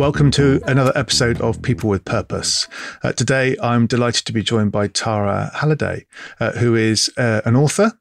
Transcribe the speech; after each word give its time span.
Welcome 0.00 0.30
to 0.30 0.62
another 0.66 0.92
episode 0.94 1.42
of 1.42 1.60
People 1.60 1.90
with 1.90 2.06
Purpose. 2.06 2.66
Uh, 3.02 3.12
today, 3.12 3.54
I'm 3.62 3.86
delighted 3.86 4.24
to 4.24 4.32
be 4.32 4.42
joined 4.42 4.72
by 4.72 4.86
Tara 4.86 5.50
Halliday, 5.54 6.06
uh, 6.40 6.52
who 6.52 6.74
is 6.74 7.12
uh, 7.18 7.42
an 7.44 7.54
author 7.54 7.92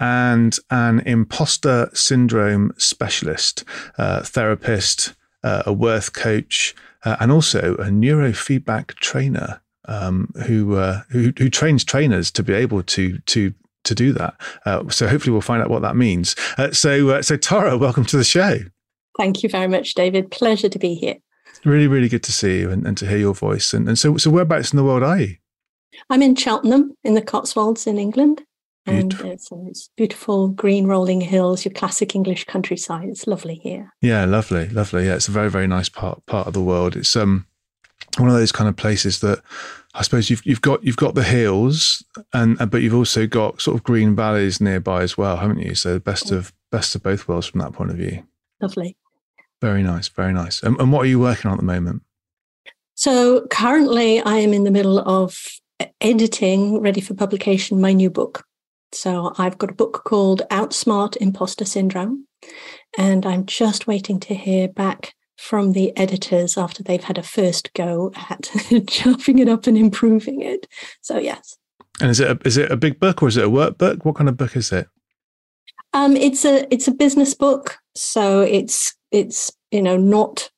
and 0.00 0.58
an 0.72 0.98
imposter 1.06 1.90
syndrome 1.94 2.72
specialist, 2.76 3.62
uh, 3.98 4.22
therapist, 4.22 5.14
uh, 5.44 5.62
a 5.64 5.72
worth 5.72 6.12
coach, 6.12 6.74
uh, 7.04 7.18
and 7.20 7.30
also 7.30 7.76
a 7.76 7.84
neurofeedback 7.84 8.96
trainer 8.96 9.62
um, 9.84 10.32
who, 10.48 10.74
who, 11.10 11.32
who 11.38 11.48
trains 11.48 11.84
trainers 11.84 12.32
to 12.32 12.42
be 12.42 12.52
able 12.52 12.82
to 12.82 13.18
to 13.26 13.54
to 13.84 13.94
do 13.94 14.12
that. 14.12 14.34
so 14.88 15.06
hopefully, 15.06 15.30
we'll 15.30 15.40
find 15.40 15.62
out 15.62 15.70
what 15.70 15.82
that 15.82 15.94
means. 15.94 16.34
so, 16.72 17.20
so 17.20 17.36
Tara, 17.36 17.78
welcome 17.78 18.04
to 18.06 18.16
the 18.16 18.24
show. 18.24 18.58
Thank 19.16 19.44
you 19.44 19.48
very 19.48 19.68
much, 19.68 19.94
David. 19.94 20.32
Pleasure 20.32 20.68
to 20.68 20.78
be 20.80 20.94
here. 20.94 21.18
Really, 21.64 21.86
really 21.86 22.08
good 22.08 22.22
to 22.24 22.32
see 22.32 22.60
you 22.60 22.70
and, 22.70 22.86
and 22.86 22.96
to 22.98 23.06
hear 23.06 23.18
your 23.18 23.34
voice. 23.34 23.72
And, 23.72 23.88
and 23.88 23.98
so, 23.98 24.16
so 24.16 24.30
whereabouts 24.30 24.72
in 24.72 24.76
the 24.76 24.84
world 24.84 25.02
are 25.02 25.18
you? 25.18 25.36
I'm 26.10 26.22
in 26.22 26.34
Cheltenham 26.34 26.94
in 27.04 27.14
the 27.14 27.22
Cotswolds 27.22 27.86
in 27.86 27.98
England. 27.98 28.42
And 28.86 29.14
it's, 29.14 29.48
it's, 29.50 29.88
beautiful 29.96 30.48
green 30.48 30.86
rolling 30.86 31.22
hills, 31.22 31.64
your 31.64 31.72
classic 31.72 32.14
English 32.14 32.44
countryside. 32.44 33.08
It's 33.08 33.26
lovely 33.26 33.54
here. 33.54 33.94
Yeah, 34.02 34.26
lovely, 34.26 34.68
lovely. 34.68 35.06
Yeah, 35.06 35.14
it's 35.14 35.28
a 35.28 35.30
very, 35.30 35.48
very 35.48 35.66
nice 35.66 35.88
part 35.88 36.24
part 36.26 36.46
of 36.46 36.52
the 36.52 36.60
world. 36.60 36.94
It's 36.94 37.16
um 37.16 37.46
one 38.18 38.28
of 38.28 38.34
those 38.34 38.52
kind 38.52 38.68
of 38.68 38.76
places 38.76 39.20
that 39.20 39.40
I 39.94 40.02
suppose 40.02 40.28
you've 40.28 40.44
you've 40.44 40.60
got 40.60 40.84
you've 40.84 40.98
got 40.98 41.14
the 41.14 41.22
hills 41.22 42.04
and 42.34 42.58
but 42.70 42.82
you've 42.82 42.94
also 42.94 43.26
got 43.26 43.62
sort 43.62 43.76
of 43.76 43.84
green 43.84 44.14
valleys 44.14 44.60
nearby 44.60 45.02
as 45.02 45.16
well, 45.16 45.38
haven't 45.38 45.60
you? 45.60 45.74
So 45.74 45.98
best 45.98 46.30
of 46.30 46.52
best 46.70 46.94
of 46.94 47.02
both 47.02 47.26
worlds 47.26 47.46
from 47.46 47.60
that 47.60 47.72
point 47.72 47.90
of 47.90 47.96
view. 47.96 48.26
Lovely. 48.60 48.98
Very 49.60 49.82
nice, 49.82 50.08
very 50.08 50.32
nice. 50.32 50.62
And, 50.62 50.78
and 50.80 50.92
what 50.92 51.02
are 51.02 51.08
you 51.08 51.20
working 51.20 51.50
on 51.50 51.54
at 51.54 51.60
the 51.60 51.66
moment? 51.66 52.02
So 52.94 53.46
currently, 53.48 54.20
I 54.20 54.36
am 54.36 54.52
in 54.52 54.64
the 54.64 54.70
middle 54.70 54.98
of 55.00 55.36
editing, 56.00 56.80
ready 56.80 57.00
for 57.00 57.14
publication, 57.14 57.80
my 57.80 57.92
new 57.92 58.10
book. 58.10 58.44
So 58.92 59.34
I've 59.38 59.58
got 59.58 59.70
a 59.70 59.74
book 59.74 60.04
called 60.04 60.42
Outsmart 60.50 61.16
Imposter 61.16 61.64
Syndrome, 61.64 62.26
and 62.96 63.26
I'm 63.26 63.46
just 63.46 63.86
waiting 63.86 64.20
to 64.20 64.34
hear 64.34 64.68
back 64.68 65.14
from 65.36 65.72
the 65.72 65.96
editors 65.96 66.56
after 66.56 66.82
they've 66.82 67.02
had 67.02 67.18
a 67.18 67.22
first 67.22 67.72
go 67.74 68.12
at 68.30 68.48
chopping 68.86 69.40
it 69.40 69.48
up 69.48 69.66
and 69.66 69.76
improving 69.76 70.40
it. 70.40 70.66
So 71.00 71.18
yes. 71.18 71.56
And 72.00 72.10
is 72.10 72.20
it 72.20 72.30
a, 72.30 72.38
is 72.46 72.56
it 72.56 72.70
a 72.70 72.76
big 72.76 73.00
book 73.00 73.22
or 73.22 73.28
is 73.28 73.36
it 73.36 73.44
a 73.44 73.50
workbook? 73.50 74.04
What 74.04 74.16
kind 74.16 74.28
of 74.28 74.36
book 74.36 74.56
is 74.56 74.70
it? 74.72 74.88
Um, 75.94 76.16
it's 76.16 76.44
a 76.44 76.72
it's 76.74 76.88
a 76.88 76.92
business 76.92 77.34
book, 77.34 77.78
so 77.94 78.40
it's 78.40 78.94
it's 79.10 79.52
you 79.70 79.80
know 79.80 79.96
not 79.96 80.50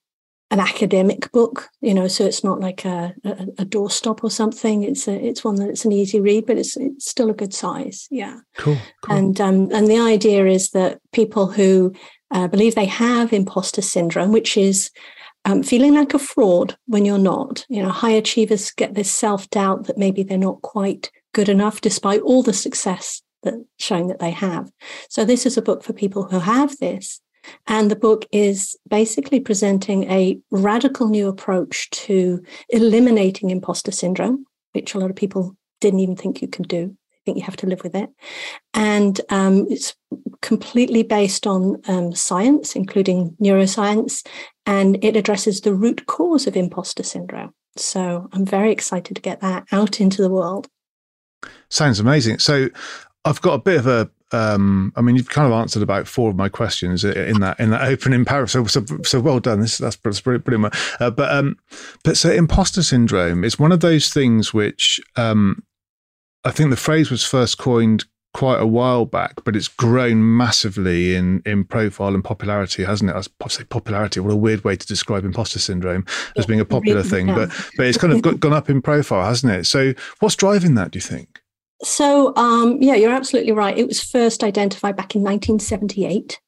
an 0.50 0.60
academic 0.60 1.30
book, 1.32 1.68
you 1.80 1.92
know, 1.92 2.06
so 2.06 2.24
it's 2.24 2.44
not 2.44 2.60
like 2.60 2.84
a, 2.84 3.12
a, 3.24 3.30
a 3.58 3.64
doorstop 3.66 4.22
or 4.22 4.30
something. 4.30 4.84
It's 4.84 5.08
a, 5.08 5.12
it's 5.12 5.42
one 5.42 5.56
that's 5.56 5.84
an 5.84 5.92
easy 5.92 6.20
read, 6.20 6.46
but 6.46 6.56
it's 6.56 6.76
it's 6.76 7.10
still 7.10 7.30
a 7.30 7.34
good 7.34 7.52
size. 7.52 8.06
Yeah. 8.10 8.38
Cool. 8.56 8.76
cool. 9.02 9.16
And 9.16 9.40
um, 9.40 9.70
and 9.72 9.88
the 9.88 9.98
idea 9.98 10.46
is 10.46 10.70
that 10.70 11.00
people 11.12 11.48
who 11.48 11.92
uh, 12.30 12.48
believe 12.48 12.74
they 12.74 12.86
have 12.86 13.32
imposter 13.32 13.82
syndrome, 13.82 14.32
which 14.32 14.56
is 14.56 14.90
um, 15.44 15.62
feeling 15.62 15.94
like 15.94 16.14
a 16.14 16.18
fraud 16.18 16.76
when 16.86 17.04
you're 17.04 17.18
not. 17.18 17.66
You 17.68 17.82
know, 17.82 17.90
high 17.90 18.12
achievers 18.12 18.70
get 18.70 18.94
this 18.94 19.10
self 19.10 19.50
doubt 19.50 19.84
that 19.84 19.98
maybe 19.98 20.22
they're 20.22 20.38
not 20.38 20.62
quite 20.62 21.10
good 21.34 21.48
enough, 21.48 21.80
despite 21.80 22.22
all 22.22 22.42
the 22.42 22.54
success 22.54 23.20
that 23.42 23.54
showing 23.78 24.08
that 24.08 24.18
they 24.18 24.30
have. 24.30 24.70
So 25.08 25.24
this 25.24 25.46
is 25.46 25.56
a 25.56 25.62
book 25.62 25.82
for 25.82 25.92
people 25.92 26.24
who 26.24 26.38
have 26.38 26.76
this 26.78 27.20
and 27.66 27.90
the 27.90 27.96
book 27.96 28.26
is 28.32 28.76
basically 28.88 29.40
presenting 29.40 30.10
a 30.10 30.38
radical 30.50 31.08
new 31.08 31.28
approach 31.28 31.90
to 31.90 32.42
eliminating 32.68 33.50
imposter 33.50 33.92
syndrome, 33.92 34.46
which 34.72 34.94
a 34.94 34.98
lot 34.98 35.10
of 35.10 35.16
people 35.16 35.56
didn't 35.80 36.00
even 36.00 36.16
think 36.16 36.42
you 36.42 36.48
could 36.48 36.68
do. 36.68 36.96
I 37.12 37.18
think 37.24 37.38
you 37.38 37.44
have 37.44 37.56
to 37.56 37.66
live 37.66 37.82
with 37.82 37.94
it. 37.94 38.08
And 38.72 39.20
um, 39.30 39.66
it's 39.68 39.94
completely 40.42 41.02
based 41.02 41.46
on 41.46 41.80
um, 41.88 42.14
science, 42.14 42.76
including 42.76 43.36
neuroscience, 43.42 44.24
and 44.64 45.02
it 45.04 45.16
addresses 45.16 45.60
the 45.60 45.74
root 45.74 46.06
cause 46.06 46.46
of 46.46 46.56
imposter 46.56 47.02
syndrome. 47.02 47.52
So 47.76 48.28
I'm 48.32 48.46
very 48.46 48.70
excited 48.72 49.16
to 49.16 49.22
get 49.22 49.40
that 49.40 49.64
out 49.72 50.00
into 50.00 50.22
the 50.22 50.30
world. 50.30 50.68
Sounds 51.68 51.98
amazing. 52.00 52.38
So 52.38 52.68
I've 53.26 53.40
got 53.40 53.54
a 53.54 53.58
bit 53.58 53.78
of 53.78 53.86
a 53.86 54.10
um, 54.32 54.92
I 54.96 55.02
mean, 55.02 55.14
you've 55.14 55.28
kind 55.28 55.46
of 55.46 55.52
answered 55.52 55.82
about 55.82 56.08
four 56.08 56.30
of 56.30 56.36
my 56.36 56.48
questions 56.48 57.04
in 57.04 57.40
that 57.40 57.60
in 57.60 57.70
that 57.70 57.82
opening 57.82 58.24
paragraph. 58.24 58.50
So, 58.50 58.64
so, 58.66 58.84
so 59.04 59.20
well 59.20 59.38
done. 59.38 59.60
This 59.60 59.78
that's, 59.78 59.96
that's 59.96 60.24
much. 60.58 60.76
Uh, 60.98 61.10
but 61.10 61.30
um, 61.32 61.56
but 62.02 62.16
so 62.16 62.30
imposter 62.30 62.82
syndrome 62.82 63.44
is 63.44 63.58
one 63.58 63.72
of 63.72 63.80
those 63.80 64.10
things 64.10 64.52
which 64.52 65.00
um, 65.16 65.62
I 66.44 66.50
think 66.50 66.70
the 66.70 66.76
phrase 66.76 67.10
was 67.10 67.24
first 67.24 67.58
coined 67.58 68.04
quite 68.34 68.60
a 68.60 68.66
while 68.66 69.06
back, 69.06 69.44
but 69.44 69.56
it's 69.56 69.68
grown 69.68 70.36
massively 70.36 71.14
in 71.14 71.40
in 71.46 71.64
profile 71.64 72.14
and 72.14 72.24
popularity, 72.24 72.82
hasn't 72.82 73.10
it? 73.10 73.28
I 73.44 73.48
say 73.48 73.62
popularity. 73.64 74.18
What 74.18 74.32
a 74.32 74.36
weird 74.36 74.64
way 74.64 74.74
to 74.74 74.86
describe 74.86 75.24
imposter 75.24 75.60
syndrome 75.60 76.04
as 76.36 76.46
being 76.46 76.60
a 76.60 76.64
popular 76.64 77.04
thing, 77.04 77.28
but 77.28 77.50
but 77.76 77.86
it's 77.86 77.98
kind 77.98 78.12
of 78.12 78.22
got, 78.22 78.40
gone 78.40 78.52
up 78.52 78.68
in 78.68 78.82
profile, 78.82 79.24
hasn't 79.24 79.52
it? 79.52 79.66
So, 79.66 79.94
what's 80.18 80.34
driving 80.34 80.74
that? 80.74 80.90
Do 80.90 80.96
you 80.96 81.02
think? 81.02 81.40
So, 81.82 82.34
um, 82.36 82.78
yeah, 82.80 82.94
you're 82.94 83.12
absolutely 83.12 83.52
right. 83.52 83.76
It 83.76 83.86
was 83.86 84.02
first 84.02 84.42
identified 84.42 84.96
back 84.96 85.14
in 85.14 85.22
1978. 85.22 86.40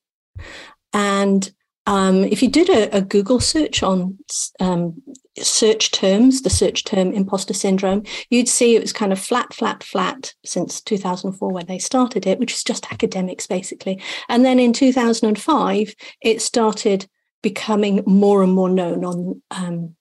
And 0.92 1.50
um, 1.86 2.24
if 2.24 2.42
you 2.42 2.50
did 2.50 2.68
a, 2.68 2.96
a 2.96 3.00
Google 3.00 3.40
search 3.40 3.82
on 3.82 4.18
um, 4.60 5.00
search 5.38 5.90
terms, 5.90 6.42
the 6.42 6.50
search 6.50 6.84
term 6.84 7.12
imposter 7.12 7.54
syndrome, 7.54 8.02
you'd 8.30 8.48
see 8.48 8.74
it 8.76 8.82
was 8.82 8.92
kind 8.92 9.12
of 9.12 9.18
flat, 9.18 9.54
flat, 9.54 9.82
flat 9.82 10.34
since 10.44 10.80
2004 10.82 11.50
when 11.50 11.66
they 11.66 11.78
started 11.78 12.26
it, 12.26 12.38
which 12.38 12.52
is 12.52 12.62
just 12.62 12.92
academics 12.92 13.46
basically. 13.46 14.02
And 14.28 14.44
then 14.44 14.58
in 14.58 14.72
2005, 14.72 15.94
it 16.22 16.42
started 16.42 17.08
becoming 17.42 18.02
more 18.06 18.42
and 18.42 18.52
more 18.52 18.68
known 18.68 19.04
on 19.04 19.42
um, 19.50 19.96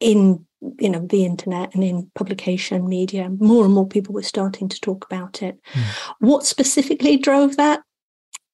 in 0.00 0.46
you 0.78 0.88
know 0.88 1.06
the 1.06 1.24
internet 1.24 1.74
and 1.74 1.84
in 1.84 2.10
publication 2.14 2.88
media 2.88 3.28
more 3.38 3.64
and 3.64 3.74
more 3.74 3.86
people 3.86 4.14
were 4.14 4.22
starting 4.22 4.68
to 4.68 4.80
talk 4.80 5.04
about 5.04 5.42
it. 5.42 5.58
Mm. 5.72 5.82
what 6.20 6.46
specifically 6.46 7.16
drove 7.16 7.56
that? 7.56 7.82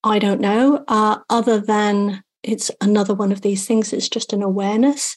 I 0.05 0.19
don't 0.19 0.41
know. 0.41 0.85
Uh, 0.89 1.19
other 1.31 1.61
than 1.61 2.23
it's 2.43 2.71
another 2.81 3.15
one 3.15 3.33
of 3.33 3.43
these 3.43 3.67
things 3.67 3.93
it's 3.93 4.09
just 4.09 4.33
an 4.33 4.43
awareness. 4.43 5.17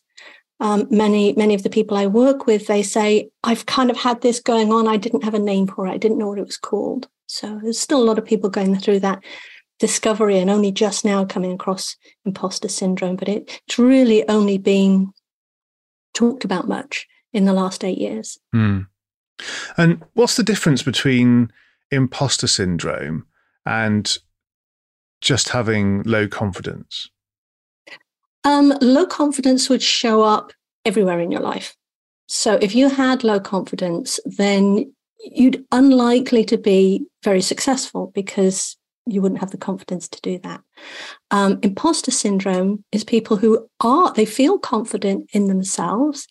Um, 0.62 0.88
many 0.90 1.34
many 1.34 1.53
of 1.53 1.63
the 1.63 1.69
people 1.69 1.97
i 1.97 2.06
work 2.06 2.47
with 2.47 2.68
they 2.68 2.81
say 2.81 3.28
i've 3.44 3.66
kind 3.66 3.90
of 3.90 3.97
had 3.97 4.22
this 4.22 4.40
going 4.40 4.72
on 4.72 4.88
i 4.88 4.96
didn't 4.96 5.25
have 5.25 5.34
a 5.34 5.40
name 5.40 5.67
for 5.67 5.85
it 5.85 5.91
i 5.91 5.97
didn't 5.97 6.17
know 6.17 6.29
what 6.29 6.40
it 6.40 6.46
was 6.46 6.57
called. 6.57 7.09
So 7.28 7.59
there's 7.62 7.79
still 7.79 8.02
a 8.02 8.06
lot 8.06 8.19
of 8.19 8.23
people 8.23 8.50
going 8.50 8.78
through 8.78 9.02
that 9.02 9.22
discovery 9.79 10.38
and 10.38 10.50
only 10.50 10.72
just 10.72 11.03
now 11.03 11.25
coming 11.25 11.52
across 11.52 11.97
imposter 12.23 12.69
syndrome 12.69 13.17
but 13.17 13.28
it, 13.28 13.62
it's 13.67 13.78
really 13.78 14.28
only 14.29 14.57
been 14.57 15.12
talked 16.15 16.43
about 16.43 16.67
much 16.67 17.07
in 17.31 17.45
the 17.45 17.53
last 17.53 17.83
eight 17.83 17.99
years. 17.99 18.39
Mm. 18.55 18.87
And 19.77 20.03
what's 20.13 20.37
the 20.37 20.43
difference 20.43 20.81
between 20.81 21.51
imposter 21.91 22.47
syndrome 22.47 23.28
and 23.66 24.17
just 25.22 25.49
having 25.49 26.01
low 26.03 26.28
confidence? 26.28 27.09
Um, 28.43 28.73
low 28.81 29.05
confidence 29.05 29.69
would 29.69 29.81
show 29.81 30.23
up 30.23 30.53
everywhere 30.85 31.19
in 31.19 31.31
your 31.31 31.41
life. 31.41 31.75
So 32.28 32.55
if 32.61 32.73
you 32.73 32.90
had 32.90 33.23
low 33.23 33.40
confidence, 33.40 34.19
then 34.25 34.93
you'd 35.19 35.66
unlikely 35.72 36.43
to 36.45 36.57
be 36.57 37.05
very 37.23 37.41
successful 37.41 38.11
because 38.13 38.78
you 39.05 39.22
wouldn't 39.22 39.41
have 39.41 39.52
the 39.52 39.57
confidence 39.57 40.07
to 40.09 40.22
do 40.22 40.40
that. 40.40 40.61
Um, 41.31 41.59
imposter 41.61 42.11
syndrome 42.11 42.84
is 42.91 43.03
people 43.03 43.37
who 43.37 43.67
are, 43.81 44.13
they 44.13 44.25
feel 44.25 44.57
confident 44.57 45.29
in 45.34 45.47
themselves, 45.47 46.28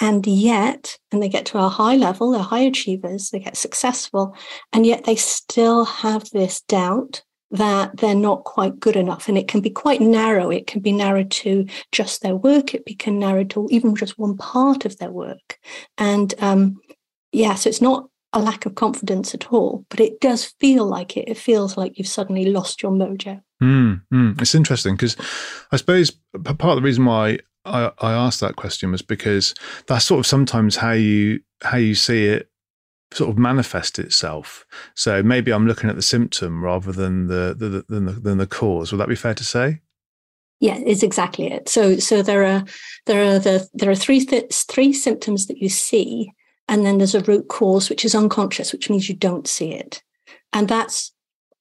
and 0.00 0.26
yet, 0.26 0.98
and 1.12 1.22
they 1.22 1.28
get 1.28 1.46
to 1.46 1.58
a 1.58 1.68
high 1.68 1.96
level, 1.96 2.32
they're 2.32 2.42
high 2.42 2.60
achievers, 2.60 3.30
they 3.30 3.38
get 3.38 3.56
successful, 3.56 4.36
and 4.72 4.86
yet 4.86 5.04
they 5.04 5.16
still 5.16 5.84
have 5.84 6.28
this 6.30 6.62
doubt 6.62 7.22
that 7.52 7.96
they're 7.98 8.16
not 8.16 8.42
quite 8.42 8.80
good 8.80 8.96
enough. 8.96 9.28
And 9.28 9.38
it 9.38 9.46
can 9.46 9.60
be 9.60 9.70
quite 9.70 10.00
narrow. 10.00 10.50
It 10.50 10.66
can 10.66 10.80
be 10.80 10.90
narrowed 10.90 11.30
to 11.30 11.66
just 11.92 12.22
their 12.22 12.34
work, 12.34 12.74
it 12.74 12.98
can 12.98 13.20
narrow 13.20 13.44
to 13.44 13.68
even 13.70 13.94
just 13.94 14.18
one 14.18 14.36
part 14.36 14.84
of 14.84 14.98
their 14.98 15.12
work. 15.12 15.58
And 15.96 16.34
um, 16.40 16.80
yeah, 17.30 17.54
so 17.54 17.68
it's 17.68 17.80
not 17.80 18.08
a 18.34 18.40
lack 18.40 18.66
of 18.66 18.74
confidence 18.74 19.34
at 19.34 19.52
all, 19.52 19.86
but 19.88 20.00
it 20.00 20.20
does 20.20 20.44
feel 20.60 20.84
like 20.84 21.16
it. 21.16 21.28
It 21.28 21.38
feels 21.38 21.76
like 21.76 21.96
you've 21.96 22.08
suddenly 22.08 22.46
lost 22.46 22.82
your 22.82 22.92
mojo. 22.92 23.40
Mm, 23.62 24.02
mm. 24.12 24.42
It's 24.42 24.54
interesting 24.54 24.94
because 24.96 25.16
I 25.72 25.76
suppose 25.76 26.10
part 26.42 26.62
of 26.62 26.76
the 26.76 26.82
reason 26.82 27.04
why 27.04 27.38
I, 27.64 27.92
I 28.00 28.12
asked 28.12 28.40
that 28.40 28.56
question 28.56 28.90
was 28.90 29.02
because 29.02 29.54
that's 29.86 30.04
sort 30.04 30.18
of 30.18 30.26
sometimes 30.26 30.76
how 30.76 30.92
you 30.92 31.40
how 31.62 31.78
you 31.78 31.94
see 31.94 32.26
it 32.26 32.50
sort 33.12 33.30
of 33.30 33.38
manifest 33.38 33.98
itself. 34.00 34.66
So 34.94 35.22
maybe 35.22 35.52
I'm 35.52 35.68
looking 35.68 35.88
at 35.88 35.96
the 35.96 36.02
symptom 36.02 36.62
rather 36.62 36.90
than 36.90 37.28
the, 37.28 37.54
the, 37.56 37.68
the 37.68 37.84
than 37.88 38.04
the, 38.06 38.12
than 38.12 38.38
the 38.38 38.46
cause. 38.46 38.90
Would 38.90 38.98
that 38.98 39.08
be 39.08 39.14
fair 39.14 39.34
to 39.34 39.44
say? 39.44 39.80
Yeah, 40.60 40.78
it's 40.84 41.02
exactly 41.02 41.52
it. 41.52 41.68
So 41.68 41.98
so 41.98 42.22
there 42.22 42.44
are 42.44 42.64
there 43.06 43.24
are 43.24 43.38
the 43.38 43.68
there 43.74 43.90
are 43.90 43.94
three 43.94 44.24
th- 44.24 44.52
three 44.68 44.92
symptoms 44.92 45.46
that 45.46 45.58
you 45.58 45.68
see, 45.68 46.32
and 46.68 46.84
then 46.84 46.98
there's 46.98 47.14
a 47.14 47.20
root 47.20 47.48
cause 47.48 47.90
which 47.90 48.04
is 48.04 48.14
unconscious, 48.14 48.72
which 48.72 48.90
means 48.90 49.08
you 49.08 49.14
don't 49.14 49.46
see 49.46 49.72
it, 49.72 50.02
and 50.52 50.68
that's 50.68 51.12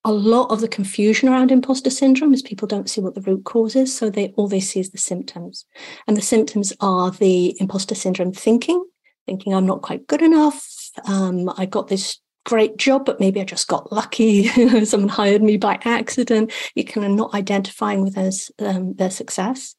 a 0.05 0.11
lot 0.11 0.51
of 0.51 0.59
the 0.59 0.67
confusion 0.67 1.29
around 1.29 1.49
imposter 1.49 1.89
syndrome 1.89 2.33
is 2.33 2.41
people 2.41 2.67
don't 2.67 2.89
see 2.89 2.99
what 2.99 3.15
the 3.15 3.21
root 3.21 3.45
cause 3.45 3.75
is, 3.75 3.95
so 3.95 4.09
they 4.09 4.33
all 4.35 4.47
they 4.47 4.59
see 4.59 4.79
is 4.79 4.91
the 4.91 4.97
symptoms, 4.97 5.65
and 6.07 6.17
the 6.17 6.21
symptoms 6.21 6.73
are 6.79 7.11
the 7.11 7.55
imposter 7.59 7.95
syndrome 7.95 8.33
thinking, 8.33 8.83
thinking 9.25 9.53
I'm 9.53 9.65
not 9.65 9.81
quite 9.81 10.07
good 10.07 10.21
enough, 10.21 10.67
um, 11.05 11.51
I 11.57 11.65
got 11.65 11.87
this 11.87 12.19
great 12.45 12.77
job, 12.77 13.05
but 13.05 13.19
maybe 13.19 13.41
I 13.41 13.45
just 13.45 13.67
got 13.67 13.91
lucky. 13.91 14.47
Someone 14.85 15.09
hired 15.09 15.41
me 15.41 15.57
by 15.57 15.79
accident. 15.83 16.51
You 16.75 16.83
kind 16.83 17.05
of 17.05 17.13
not 17.13 17.33
identifying 17.33 18.01
with 18.01 18.15
their, 18.15 18.31
um, 18.59 18.93
their 18.95 19.11
success. 19.11 19.75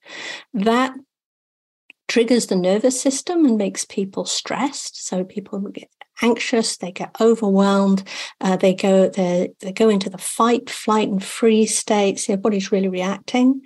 That 0.54 0.94
triggers 2.08 2.46
the 2.46 2.56
nervous 2.56 3.00
system 3.00 3.44
and 3.44 3.56
makes 3.56 3.84
people 3.84 4.24
stressed. 4.24 5.06
So 5.06 5.24
people 5.24 5.58
get 5.60 5.88
anxious, 6.22 6.76
they 6.76 6.92
get 6.92 7.14
overwhelmed, 7.20 8.06
uh, 8.40 8.56
they 8.56 8.74
go 8.74 9.08
they, 9.08 9.54
go 9.74 9.88
into 9.88 10.10
the 10.10 10.18
fight, 10.18 10.70
flight, 10.70 11.08
and 11.08 11.22
freeze 11.22 11.76
states. 11.76 12.26
Their 12.26 12.36
body's 12.36 12.72
really 12.72 12.88
reacting, 12.88 13.62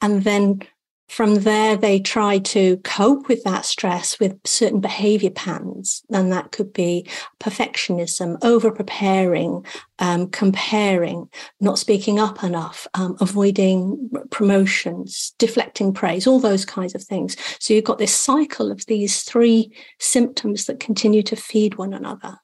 and 0.00 0.24
then 0.24 0.62
from 1.10 1.40
there, 1.40 1.76
they 1.76 1.98
try 1.98 2.38
to 2.38 2.76
cope 2.78 3.26
with 3.26 3.42
that 3.42 3.64
stress 3.64 4.20
with 4.20 4.38
certain 4.44 4.80
behavior 4.80 5.30
patterns. 5.30 6.02
And 6.08 6.32
that 6.32 6.52
could 6.52 6.72
be 6.72 7.04
perfectionism, 7.40 8.38
over 8.44 8.70
preparing, 8.70 9.66
um, 9.98 10.28
comparing, 10.28 11.28
not 11.60 11.80
speaking 11.80 12.20
up 12.20 12.44
enough, 12.44 12.86
um, 12.94 13.16
avoiding 13.20 14.08
promotions, 14.30 15.34
deflecting 15.36 15.92
praise, 15.92 16.28
all 16.28 16.38
those 16.38 16.64
kinds 16.64 16.94
of 16.94 17.02
things. 17.02 17.36
So 17.58 17.74
you've 17.74 17.82
got 17.82 17.98
this 17.98 18.14
cycle 18.14 18.70
of 18.70 18.86
these 18.86 19.24
three 19.24 19.72
symptoms 19.98 20.66
that 20.66 20.78
continue 20.78 21.24
to 21.24 21.34
feed 21.34 21.74
one 21.74 21.92
another. 21.92 22.38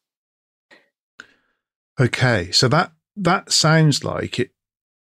Okay. 2.00 2.50
So 2.50 2.66
that, 2.66 2.90
that 3.14 3.52
sounds 3.52 4.02
like 4.02 4.40
it 4.40 4.50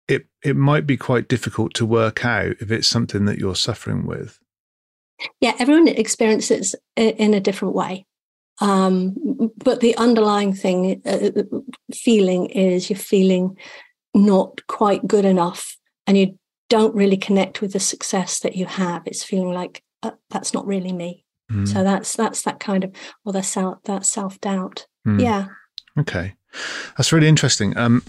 it 0.08 0.26
it 0.42 0.56
might 0.56 0.86
be 0.86 0.96
quite 0.96 1.28
difficult 1.28 1.74
to 1.74 1.86
work 1.86 2.24
out 2.24 2.56
if 2.60 2.70
it's 2.70 2.88
something 2.88 3.24
that 3.26 3.38
you're 3.38 3.56
suffering 3.56 4.06
with. 4.06 4.38
Yeah, 5.40 5.54
everyone 5.58 5.88
experiences 5.88 6.74
it 6.96 7.16
in 7.18 7.34
a 7.34 7.40
different 7.40 7.74
way. 7.74 8.06
Um, 8.60 9.50
but 9.56 9.80
the 9.80 9.96
underlying 9.96 10.54
thing, 10.54 11.02
uh, 11.04 11.30
feeling 11.94 12.46
is 12.46 12.88
you're 12.88 12.98
feeling 12.98 13.56
not 14.14 14.66
quite 14.66 15.06
good 15.06 15.24
enough 15.24 15.76
and 16.06 16.16
you 16.16 16.38
don't 16.68 16.94
really 16.94 17.16
connect 17.16 17.60
with 17.60 17.72
the 17.72 17.80
success 17.80 18.40
that 18.40 18.56
you 18.56 18.66
have. 18.66 19.02
It's 19.06 19.22
feeling 19.22 19.52
like 19.52 19.82
uh, 20.02 20.12
that's 20.30 20.54
not 20.54 20.66
really 20.66 20.92
me. 20.92 21.24
Mm. 21.50 21.68
So 21.68 21.84
that's 21.84 22.16
that's 22.16 22.42
that 22.42 22.60
kind 22.60 22.84
of 22.84 22.92
or 23.24 23.32
that 23.32 23.44
self 23.44 23.82
that 23.84 24.06
self 24.06 24.40
doubt. 24.40 24.86
Mm. 25.06 25.20
Yeah. 25.22 25.46
Okay, 25.98 26.34
that's 26.96 27.12
really 27.12 27.28
interesting. 27.28 27.76
Um, 27.76 28.02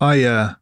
I 0.00 0.24
uh, 0.24 0.54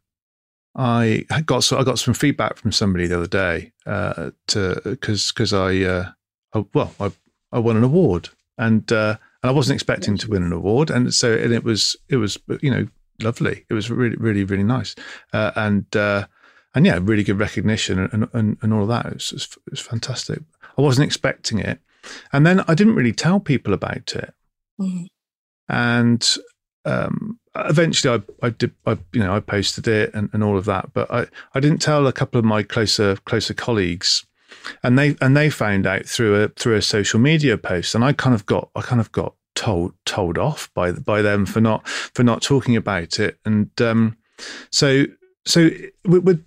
I 0.75 1.25
got 1.45 1.63
so 1.63 1.77
I 1.77 1.83
got 1.83 1.99
some 1.99 2.13
feedback 2.13 2.57
from 2.57 2.71
somebody 2.71 3.07
the 3.07 3.17
other 3.17 3.27
day 3.27 3.73
uh, 3.85 4.31
to 4.47 4.81
because 4.83 5.31
because 5.31 5.53
I, 5.53 5.77
uh, 5.81 6.11
I, 6.53 6.65
well 6.73 6.93
I 6.99 7.11
I 7.51 7.59
won 7.59 7.77
an 7.77 7.83
award. 7.83 8.29
And 8.57 8.91
uh, 8.91 9.15
and 9.41 9.49
I 9.49 9.53
wasn't 9.53 9.75
expecting 9.75 10.17
to 10.17 10.29
win 10.29 10.43
an 10.43 10.51
award. 10.51 10.89
And 10.89 11.13
so 11.13 11.33
and 11.33 11.53
it 11.53 11.63
was 11.63 11.95
it 12.09 12.17
was 12.17 12.37
you 12.61 12.69
know 12.69 12.87
lovely. 13.21 13.65
It 13.69 13.73
was 13.73 13.89
really 13.89 14.17
really 14.17 14.43
really 14.43 14.63
nice. 14.63 14.95
Uh, 15.33 15.51
and 15.55 15.95
uh, 15.95 16.27
and 16.75 16.85
yeah 16.85 16.99
really 17.01 17.23
good 17.23 17.39
recognition 17.39 17.99
and 17.99 18.27
and, 18.33 18.57
and 18.61 18.73
all 18.73 18.83
of 18.83 18.89
that. 18.89 19.05
It 19.05 19.13
was, 19.13 19.31
it 19.31 19.71
was 19.71 19.79
fantastic. 19.79 20.39
I 20.77 20.81
wasn't 20.81 21.07
expecting 21.07 21.59
it. 21.59 21.79
And 22.31 22.45
then 22.45 22.61
I 22.67 22.75
didn't 22.75 22.95
really 22.95 23.13
tell 23.13 23.39
people 23.39 23.73
about 23.73 24.13
it. 24.15 24.33
Mm-hmm. 24.79 25.05
and 25.67 26.35
um, 26.85 27.37
eventually 27.67 28.21
I, 28.41 28.45
I 28.45 28.49
did 28.49 28.71
I 28.85 28.97
you 29.13 29.19
know 29.19 29.35
I 29.35 29.39
posted 29.39 29.87
it 29.87 30.13
and, 30.13 30.29
and 30.33 30.43
all 30.43 30.57
of 30.57 30.65
that 30.65 30.93
but 30.93 31.11
I, 31.11 31.27
I 31.53 31.59
didn't 31.59 31.81
tell 31.81 32.07
a 32.07 32.13
couple 32.13 32.39
of 32.39 32.45
my 32.45 32.63
closer 32.63 33.15
closer 33.17 33.53
colleagues. 33.53 34.25
And 34.83 34.97
they 34.97 35.15
and 35.21 35.37
they 35.37 35.49
found 35.49 35.85
out 35.85 36.05
through 36.05 36.43
a 36.43 36.47
through 36.49 36.75
a 36.75 36.81
social 36.81 37.19
media 37.19 37.57
post 37.57 37.95
and 37.95 38.03
I 38.03 38.13
kind 38.13 38.33
of 38.33 38.45
got 38.45 38.69
I 38.75 38.81
kind 38.81 38.99
of 38.99 39.11
got 39.11 39.35
told 39.55 39.93
told 40.05 40.37
off 40.37 40.73
by 40.73 40.91
by 40.91 41.21
them 41.21 41.45
for 41.45 41.61
not 41.61 41.87
for 41.87 42.23
not 42.23 42.41
talking 42.41 42.75
about 42.75 43.19
it. 43.19 43.37
And 43.45 43.69
um, 43.81 44.17
so 44.71 45.05
so 45.45 45.69
with, 46.05 46.45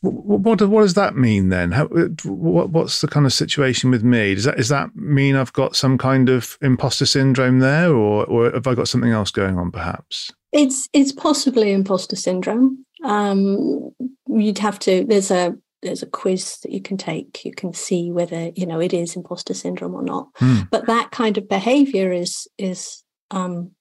what 0.00 0.60
what 0.62 0.82
does 0.82 0.94
that 0.94 1.16
mean 1.16 1.48
then? 1.48 1.72
How, 1.72 1.86
what 2.24 2.70
what's 2.70 3.00
the 3.00 3.08
kind 3.08 3.26
of 3.26 3.32
situation 3.32 3.90
with 3.90 4.02
me? 4.02 4.34
Does 4.34 4.44
that 4.44 4.56
does 4.56 4.68
that 4.68 4.94
mean 4.94 5.36
I've 5.36 5.52
got 5.52 5.76
some 5.76 5.98
kind 5.98 6.28
of 6.28 6.58
imposter 6.60 7.06
syndrome 7.06 7.60
there, 7.60 7.92
or 7.92 8.24
or 8.26 8.50
have 8.50 8.66
I 8.66 8.74
got 8.74 8.88
something 8.88 9.12
else 9.12 9.30
going 9.30 9.58
on? 9.58 9.70
Perhaps 9.70 10.32
it's 10.52 10.88
it's 10.92 11.12
possibly 11.12 11.72
imposter 11.72 12.16
syndrome. 12.16 12.84
Um, 13.04 13.90
you'd 14.26 14.58
have 14.58 14.78
to. 14.80 15.04
There's 15.04 15.30
a 15.30 15.54
there's 15.82 16.02
a 16.02 16.06
quiz 16.06 16.58
that 16.62 16.72
you 16.72 16.80
can 16.80 16.96
take. 16.96 17.44
You 17.44 17.52
can 17.52 17.72
see 17.72 18.10
whether 18.10 18.50
you 18.56 18.66
know 18.66 18.80
it 18.80 18.92
is 18.92 19.16
imposter 19.16 19.54
syndrome 19.54 19.94
or 19.94 20.02
not. 20.02 20.28
Hmm. 20.36 20.62
But 20.70 20.86
that 20.86 21.10
kind 21.10 21.36
of 21.38 21.48
behavior 21.48 22.10
is 22.10 22.48
is 22.58 23.04
um, 23.30 23.72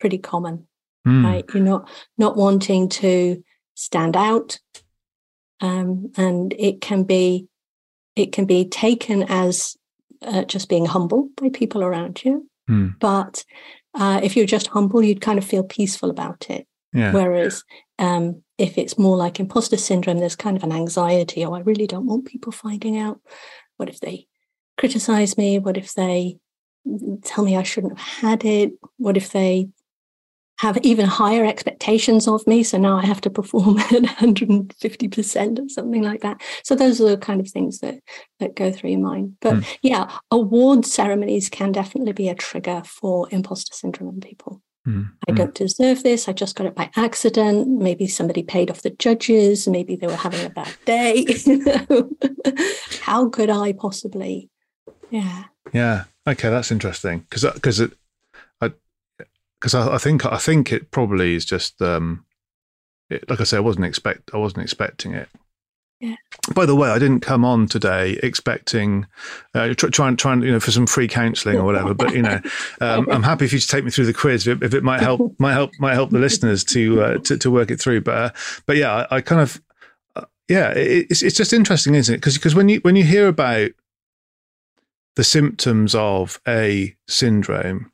pretty 0.00 0.18
common, 0.18 0.66
hmm. 1.04 1.24
right? 1.26 1.44
You're 1.52 1.62
not 1.62 1.88
not 2.18 2.36
wanting 2.36 2.88
to 2.90 3.42
stand 3.74 4.16
out 4.16 4.58
um, 5.62 6.12
and 6.16 6.52
it 6.58 6.82
can 6.82 7.04
be 7.04 7.46
it 8.14 8.32
can 8.32 8.44
be 8.44 8.68
taken 8.68 9.22
as 9.28 9.76
uh, 10.20 10.44
just 10.44 10.68
being 10.68 10.84
humble 10.84 11.30
by 11.40 11.48
people 11.48 11.82
around 11.82 12.22
you. 12.22 12.46
Mm. 12.68 12.98
But 12.98 13.44
uh, 13.94 14.20
if 14.22 14.36
you're 14.36 14.44
just 14.44 14.66
humble, 14.66 15.02
you'd 15.02 15.22
kind 15.22 15.38
of 15.38 15.44
feel 15.44 15.62
peaceful 15.62 16.10
about 16.10 16.50
it. 16.50 16.66
Yeah. 16.92 17.12
Whereas 17.12 17.64
um, 17.98 18.42
if 18.58 18.76
it's 18.76 18.98
more 18.98 19.16
like 19.16 19.40
imposter 19.40 19.78
syndrome, 19.78 20.18
there's 20.18 20.36
kind 20.36 20.58
of 20.58 20.62
an 20.62 20.72
anxiety. 20.72 21.44
Oh, 21.44 21.54
I 21.54 21.60
really 21.60 21.86
don't 21.86 22.06
want 22.06 22.26
people 22.26 22.52
finding 22.52 22.98
out. 22.98 23.20
What 23.78 23.88
if 23.88 24.00
they 24.00 24.26
criticize 24.76 25.38
me? 25.38 25.58
What 25.58 25.78
if 25.78 25.94
they 25.94 26.36
tell 27.22 27.44
me 27.44 27.56
I 27.56 27.62
shouldn't 27.62 27.98
have 27.98 28.06
had 28.20 28.44
it? 28.44 28.72
What 28.98 29.16
if 29.16 29.30
they 29.32 29.68
have 30.58 30.78
even 30.82 31.06
higher 31.06 31.44
expectations 31.44 32.28
of 32.28 32.46
me. 32.46 32.62
So 32.62 32.78
now 32.78 32.96
I 32.96 33.06
have 33.06 33.20
to 33.22 33.30
perform 33.30 33.78
at 33.80 33.90
150% 33.90 35.58
or 35.58 35.68
something 35.68 36.02
like 36.02 36.20
that. 36.20 36.40
So 36.64 36.74
those 36.74 37.00
are 37.00 37.08
the 37.08 37.16
kind 37.16 37.40
of 37.40 37.48
things 37.48 37.80
that, 37.80 37.96
that 38.38 38.54
go 38.54 38.70
through 38.70 38.90
your 38.90 39.00
mind. 39.00 39.36
But 39.40 39.54
mm. 39.54 39.76
yeah, 39.82 40.10
award 40.30 40.86
ceremonies 40.86 41.48
can 41.48 41.72
definitely 41.72 42.12
be 42.12 42.28
a 42.28 42.34
trigger 42.34 42.82
for 42.84 43.28
imposter 43.30 43.74
syndrome 43.74 44.14
in 44.14 44.20
people. 44.20 44.62
Mm. 44.86 45.12
I 45.28 45.32
don't 45.32 45.54
deserve 45.54 46.02
this. 46.02 46.28
I 46.28 46.32
just 46.32 46.56
got 46.56 46.66
it 46.66 46.74
by 46.74 46.90
accident. 46.96 47.68
Maybe 47.68 48.08
somebody 48.08 48.42
paid 48.42 48.70
off 48.70 48.82
the 48.82 48.90
judges. 48.90 49.68
Maybe 49.68 49.94
they 49.94 50.08
were 50.08 50.16
having 50.16 50.44
a 50.44 50.50
bad 50.50 50.74
day. 50.84 51.24
How 53.00 53.28
could 53.28 53.48
I 53.48 53.72
possibly? 53.74 54.50
Yeah. 55.10 55.44
Yeah. 55.72 56.04
Okay, 56.26 56.50
that's 56.50 56.72
interesting 56.72 57.20
because 57.20 57.44
because 57.54 57.78
it 57.78 57.92
because 59.62 59.74
I, 59.76 59.94
I, 59.94 59.98
think 59.98 60.26
I 60.26 60.38
think 60.38 60.72
it 60.72 60.90
probably 60.90 61.36
is 61.36 61.44
just 61.44 61.80
um, 61.80 62.24
it, 63.08 63.30
like 63.30 63.40
I 63.40 63.44
say, 63.44 63.58
I 63.58 63.60
wasn't 63.60 63.84
expect 63.84 64.30
I 64.34 64.38
wasn't 64.38 64.64
expecting 64.64 65.14
it. 65.14 65.28
Yeah. 66.00 66.16
By 66.52 66.66
the 66.66 66.74
way, 66.74 66.90
I 66.90 66.98
didn't 66.98 67.20
come 67.20 67.44
on 67.44 67.68
today 67.68 68.18
expecting 68.24 69.06
uh, 69.54 69.72
trying 69.74 70.16
trying 70.16 70.42
you 70.42 70.50
know 70.50 70.58
for 70.58 70.72
some 70.72 70.88
free 70.88 71.06
counselling 71.06 71.58
or 71.58 71.64
whatever. 71.64 71.94
But 71.94 72.12
you 72.12 72.22
know, 72.22 72.40
um, 72.80 73.08
I'm 73.08 73.22
happy 73.22 73.44
if 73.44 73.52
you 73.52 73.60
to 73.60 73.68
take 73.68 73.84
me 73.84 73.92
through 73.92 74.06
the 74.06 74.12
quiz 74.12 74.48
if, 74.48 74.60
if, 74.64 74.74
it 74.74 74.82
might 74.82 75.00
help 75.00 75.32
might 75.38 75.52
help 75.52 75.70
might 75.78 75.94
help 75.94 76.10
the 76.10 76.18
listeners 76.18 76.64
to 76.64 77.00
uh, 77.00 77.18
to, 77.18 77.38
to 77.38 77.50
work 77.52 77.70
it 77.70 77.80
through. 77.80 78.00
But 78.00 78.16
uh, 78.16 78.30
but 78.66 78.76
yeah, 78.76 79.06
I, 79.12 79.16
I 79.16 79.20
kind 79.20 79.40
of 79.40 79.62
uh, 80.16 80.24
yeah, 80.48 80.70
it, 80.72 81.06
it's 81.08 81.22
it's 81.22 81.36
just 81.36 81.52
interesting, 81.52 81.94
isn't 81.94 82.12
it? 82.12 82.18
Because 82.18 82.34
because 82.34 82.56
when 82.56 82.68
you 82.68 82.80
when 82.80 82.96
you 82.96 83.04
hear 83.04 83.28
about 83.28 83.70
the 85.14 85.24
symptoms 85.24 85.94
of 85.94 86.40
a 86.48 86.96
syndrome, 87.06 87.92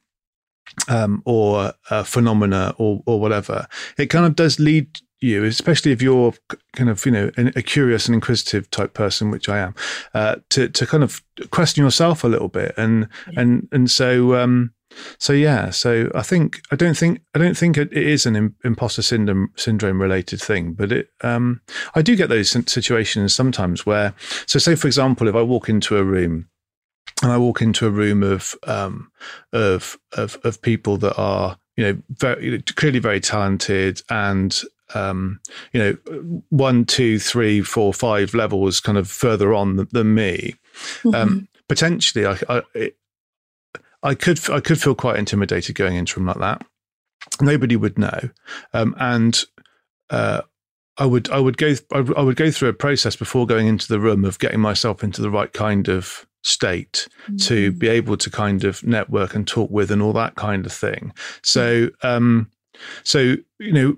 um, 0.89 1.23
or 1.25 1.73
a 1.91 2.05
phenomena 2.05 2.75
or 2.79 3.03
or 3.07 3.21
whatever, 3.21 3.67
it 3.97 4.07
kind 4.07 4.27
of 4.27 4.37
does 4.37 4.59
lead 4.59 5.01
you, 5.21 5.45
especially 5.45 5.93
if 5.93 6.01
you're 6.01 6.33
kind 6.77 6.91
of 6.91 7.05
you 7.05 7.13
know 7.13 7.31
a 7.37 7.63
curious 7.63 8.07
and 8.07 8.15
inquisitive 8.15 8.71
type 8.71 8.95
person, 8.95 9.31
which 9.31 9.49
I 9.49 9.59
am, 9.59 9.75
uh, 10.15 10.37
to 10.51 10.69
to 10.69 10.87
kind 10.87 11.03
of 11.03 11.23
question 11.51 11.85
yourself 11.85 12.25
a 12.25 12.29
little 12.29 12.49
bit, 12.49 12.75
and 12.77 13.09
yeah. 13.33 13.41
and 13.41 13.69
and 13.73 13.91
so 13.91 14.37
um, 14.37 14.73
so 15.19 15.33
yeah, 15.33 15.71
so 15.71 16.11
I 16.15 16.23
think 16.23 16.61
I 16.71 16.77
don't 16.77 16.97
think 16.97 17.21
I 17.35 17.39
don't 17.39 17.57
think 17.57 17.77
it 17.77 17.93
is 17.93 18.27
an 18.27 18.55
imposter 18.65 19.03
syndrome 19.03 19.53
syndrome 19.57 20.01
related 20.01 20.41
thing, 20.41 20.73
but 20.73 20.93
it 20.93 21.11
um, 21.23 21.61
I 21.95 22.03
do 22.03 22.17
get 22.17 22.29
those 22.29 22.51
situations 22.71 23.35
sometimes 23.35 23.85
where 23.85 24.15
so 24.47 24.59
say 24.59 24.75
for 24.75 24.87
example 24.87 25.29
if 25.29 25.35
I 25.35 25.43
walk 25.43 25.69
into 25.69 25.97
a 25.97 26.05
room 26.05 26.49
and 27.23 27.33
I 27.33 27.39
walk 27.39 27.61
into 27.63 27.87
a 27.87 27.91
room 27.91 28.23
of 28.23 28.55
um, 28.65 29.11
of 29.53 29.99
of 30.13 30.39
of 30.45 30.63
people 30.63 30.97
that 30.99 31.17
are 31.17 31.59
you 31.77 31.85
know 31.85 32.03
very 32.11 32.63
clearly 32.63 32.99
very 32.99 33.21
talented 33.21 34.03
and 34.11 34.61
um, 34.95 35.41
you 35.73 35.81
know 35.81 36.43
one 36.51 36.85
two 36.85 37.19
three 37.19 37.63
four 37.63 37.93
five 37.93 38.35
levels 38.35 38.81
kind 38.81 38.99
of 38.99 39.09
further 39.09 39.55
on 39.55 39.77
than, 39.77 39.89
than 39.93 40.15
me. 40.15 40.55
Um, 41.05 41.13
mm-hmm. 41.13 41.15
Um, 41.15 41.49
potentially, 41.69 42.27
I, 42.27 42.39
I 42.49 42.93
I 44.03 44.15
could 44.15 44.39
I 44.51 44.61
could 44.61 44.81
feel 44.81 44.95
quite 44.95 45.19
intimidated 45.19 45.75
going 45.77 45.97
into 45.97 46.17
a 46.17 46.21
room 46.21 46.29
like 46.29 46.39
that. 46.39 46.65
Nobody 47.41 47.77
would 47.77 47.99
know, 47.99 48.31
um, 48.73 48.95
and 48.99 49.43
uh, 50.11 50.43
I 50.97 51.05
would 51.05 51.31
I 51.31 51.39
would 51.39 51.57
go 51.57 51.75
I 51.93 52.01
would 52.01 52.37
go 52.37 52.51
through 52.51 52.69
a 52.69 52.75
process 52.75 53.17
before 53.17 53.47
going 53.47 53.67
into 53.67 53.89
the 53.89 54.01
room 54.01 54.25
of 54.25 54.39
getting 54.39 54.61
myself 54.61 55.03
into 55.03 55.21
the 55.21 55.31
right 55.31 55.53
kind 55.53 55.89
of 55.89 56.27
state 56.43 57.09
mm-hmm. 57.25 57.37
to 57.37 57.73
be 57.73 57.89
able 57.89 58.17
to 58.17 58.31
kind 58.31 58.65
of 58.65 58.85
network 58.85 59.35
and 59.35 59.47
talk 59.47 59.71
with 59.71 59.91
and 59.91 60.03
all 60.03 60.13
that 60.13 60.35
kind 60.37 60.67
of 60.67 60.73
thing. 60.73 61.13
So 61.43 61.91
um, 62.03 62.51
so 63.05 63.37
you 63.59 63.73
know 63.73 63.97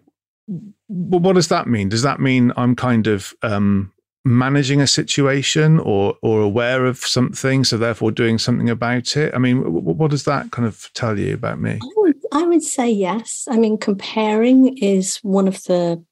what 0.89 1.35
does 1.35 1.49
that 1.49 1.69
mean? 1.69 1.89
Does 1.89 2.03
that 2.03 2.21
mean 2.21 2.53
I'm 2.57 2.75
kind 2.75 3.07
of 3.07 3.33
um, 3.43 3.93
managing 4.25 4.81
a 4.81 4.87
situation 4.87 5.79
or 5.81 6.15
or 6.23 6.43
aware 6.43 6.85
of 6.85 6.99
something 6.99 7.65
so 7.65 7.79
therefore 7.79 8.11
doing 8.11 8.37
something 8.37 8.69
about 8.69 9.17
it 9.17 9.35
i 9.35 9.39
mean 9.39 9.63
what 9.63 10.11
does 10.11 10.25
that 10.25 10.51
kind 10.51 10.69
of 10.69 10.91
tell 10.93 11.19
you 11.19 11.33
about 11.33 11.59
me 11.59 11.79
I 11.83 11.89
would, 11.97 12.17
I 12.31 12.43
would 12.43 12.63
say 12.63 12.91
yes 12.91 13.49
i 13.51 13.57
mean 13.57 13.79
comparing 13.79 14.77
is 14.77 15.17
one 15.23 15.49
of 15.49 15.63
the 15.65 16.05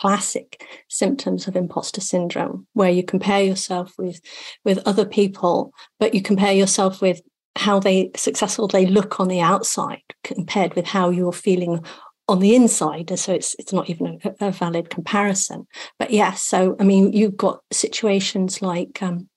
classic 0.00 0.64
symptoms 0.88 1.46
of 1.46 1.56
imposter 1.56 2.00
syndrome 2.00 2.66
where 2.72 2.90
you 2.90 3.02
compare 3.02 3.42
yourself 3.42 3.94
with 3.98 4.20
with 4.64 4.78
other 4.86 5.04
people 5.04 5.72
but 5.98 6.14
you 6.14 6.22
compare 6.22 6.52
yourself 6.52 7.00
with 7.00 7.20
how 7.56 7.80
they 7.80 8.10
successful 8.16 8.68
they 8.68 8.86
look 8.86 9.20
on 9.20 9.28
the 9.28 9.40
outside 9.40 10.02
compared 10.24 10.74
with 10.74 10.86
how 10.86 11.10
you're 11.10 11.32
feeling 11.32 11.84
on 12.30 12.38
the 12.38 12.54
inside. 12.54 13.18
So 13.18 13.34
it's 13.34 13.54
it's 13.58 13.72
not 13.72 13.90
even 13.90 14.18
a, 14.24 14.46
a 14.48 14.50
valid 14.52 14.88
comparison. 14.88 15.66
But 15.98 16.12
yes, 16.12 16.42
so 16.42 16.76
I 16.78 16.84
mean, 16.84 17.12
you've 17.12 17.36
got 17.36 17.60
situations 17.72 18.62
like 18.62 19.02
um, 19.02 19.28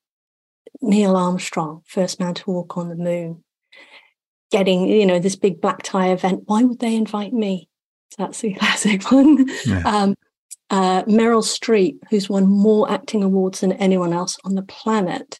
Neil 0.82 1.16
Armstrong, 1.16 1.82
first 1.88 2.20
man 2.20 2.36
to 2.36 2.52
walk 2.52 2.78
on 2.78 2.90
the 2.90 2.96
moon, 2.96 3.44
getting 4.52 4.88
you 4.88 5.06
know 5.08 5.20
this 5.20 5.36
big 5.36 5.60
black 5.60 5.82
tie 5.82 6.12
event. 6.12 6.44
Why 6.46 6.64
would 6.64 6.80
they 6.80 6.96
invite 6.96 7.34
me? 7.34 7.68
So 8.12 8.24
that's 8.24 8.42
the 8.42 8.54
classic 8.60 9.12
one. 9.12 9.48
Yeah. 9.66 9.82
Um, 9.86 10.16
uh, 10.70 11.04
Meryl 11.04 11.44
Streep, 11.44 12.00
who's 12.10 12.30
won 12.30 12.48
more 12.48 12.90
acting 12.92 13.24
awards 13.24 13.60
than 13.62 13.74
anyone 13.74 14.14
else 14.14 14.38
on 14.44 14.56
the 14.56 14.64
planet, 14.64 15.40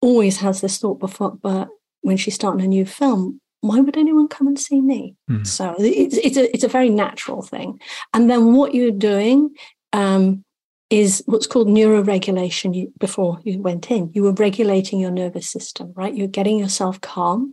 always 0.00 0.38
has 0.38 0.60
this 0.60 0.78
thought 0.78 0.98
before, 0.98 1.32
but 1.42 1.68
when 2.02 2.16
she's 2.16 2.34
starting 2.34 2.64
a 2.64 2.68
new 2.68 2.86
film, 2.86 3.40
why 3.60 3.80
would 3.80 3.96
anyone 3.96 4.28
come 4.28 4.46
and 4.46 4.58
see 4.58 4.80
me? 4.80 5.14
Mm. 5.30 5.46
So 5.46 5.74
it's, 5.78 6.16
it's 6.16 6.36
a 6.36 6.52
it's 6.54 6.64
a 6.64 6.68
very 6.68 6.88
natural 6.88 7.42
thing. 7.42 7.78
And 8.14 8.30
then 8.30 8.54
what 8.54 8.74
you're 8.74 8.90
doing 8.90 9.50
um, 9.92 10.44
is 10.88 11.22
what's 11.26 11.46
called 11.46 11.68
neuroregulation. 11.68 12.74
You, 12.74 12.92
before 12.98 13.38
you 13.44 13.60
went 13.60 13.90
in, 13.90 14.10
you 14.14 14.22
were 14.22 14.32
regulating 14.32 14.98
your 14.98 15.10
nervous 15.10 15.50
system, 15.50 15.92
right? 15.94 16.14
You're 16.14 16.28
getting 16.28 16.58
yourself 16.58 17.00
calm, 17.02 17.52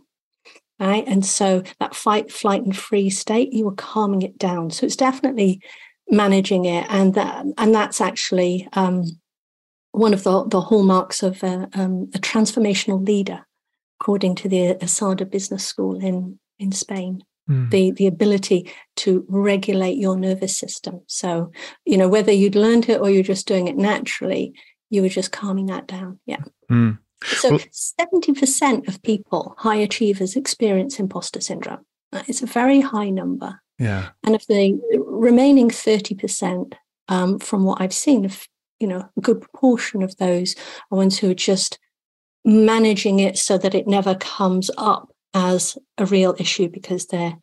right? 0.80 1.06
And 1.06 1.26
so 1.26 1.62
that 1.78 1.94
fight, 1.94 2.32
flight, 2.32 2.62
and 2.62 2.76
free 2.76 3.10
state, 3.10 3.52
you 3.52 3.66
were 3.66 3.72
calming 3.72 4.22
it 4.22 4.38
down. 4.38 4.70
So 4.70 4.86
it's 4.86 4.96
definitely 4.96 5.60
managing 6.10 6.64
it, 6.64 6.86
and 6.88 7.14
that 7.14 7.44
and 7.56 7.74
that's 7.74 8.00
actually 8.00 8.68
um, 8.72 9.04
one 9.92 10.14
of 10.14 10.24
the 10.24 10.44
the 10.44 10.60
hallmarks 10.60 11.22
of 11.22 11.42
a, 11.42 11.68
um, 11.74 12.10
a 12.14 12.18
transformational 12.18 13.04
leader 13.06 13.44
according 14.00 14.34
to 14.36 14.48
the 14.48 14.74
ESADE 14.80 15.30
Business 15.30 15.64
School 15.64 15.96
in, 16.02 16.38
in 16.58 16.72
Spain. 16.72 17.22
Mm. 17.50 17.70
The, 17.70 17.92
the 17.92 18.06
ability 18.06 18.70
to 18.96 19.24
regulate 19.26 19.96
your 19.96 20.18
nervous 20.18 20.54
system. 20.54 21.00
So, 21.06 21.50
you 21.86 21.96
know, 21.96 22.06
whether 22.06 22.30
you'd 22.30 22.54
learned 22.54 22.90
it 22.90 23.00
or 23.00 23.08
you're 23.08 23.22
just 23.22 23.48
doing 23.48 23.68
it 23.68 23.76
naturally, 23.78 24.52
you 24.90 25.00
were 25.00 25.08
just 25.08 25.32
calming 25.32 25.64
that 25.66 25.86
down. 25.86 26.20
Yeah. 26.26 26.42
Mm. 26.70 26.98
So, 27.24 27.52
well, 27.52 27.58
70% 27.58 28.86
of 28.86 29.02
people, 29.02 29.54
high 29.56 29.76
achievers, 29.76 30.36
experience 30.36 31.00
imposter 31.00 31.40
syndrome. 31.40 31.86
It's 32.12 32.42
a 32.42 32.46
very 32.46 32.82
high 32.82 33.08
number. 33.08 33.62
Yeah. 33.78 34.08
And 34.24 34.34
of 34.34 34.46
the 34.48 34.78
remaining 35.06 35.70
30%, 35.70 36.74
um, 37.08 37.38
from 37.38 37.64
what 37.64 37.80
I've 37.80 37.94
seen, 37.94 38.24
of 38.24 38.46
you 38.80 38.86
know, 38.86 39.08
a 39.16 39.20
good 39.20 39.40
proportion 39.40 40.02
of 40.02 40.16
those 40.18 40.54
are 40.90 40.96
ones 40.96 41.18
who 41.18 41.30
are 41.30 41.34
just 41.34 41.78
managing 42.44 43.18
it 43.18 43.36
so 43.36 43.58
that 43.58 43.74
it 43.74 43.86
never 43.86 44.14
comes 44.14 44.70
up 44.78 45.12
as 45.34 45.76
a 45.98 46.06
real 46.06 46.34
issue 46.38 46.68
because 46.68 47.06
they're 47.06 47.36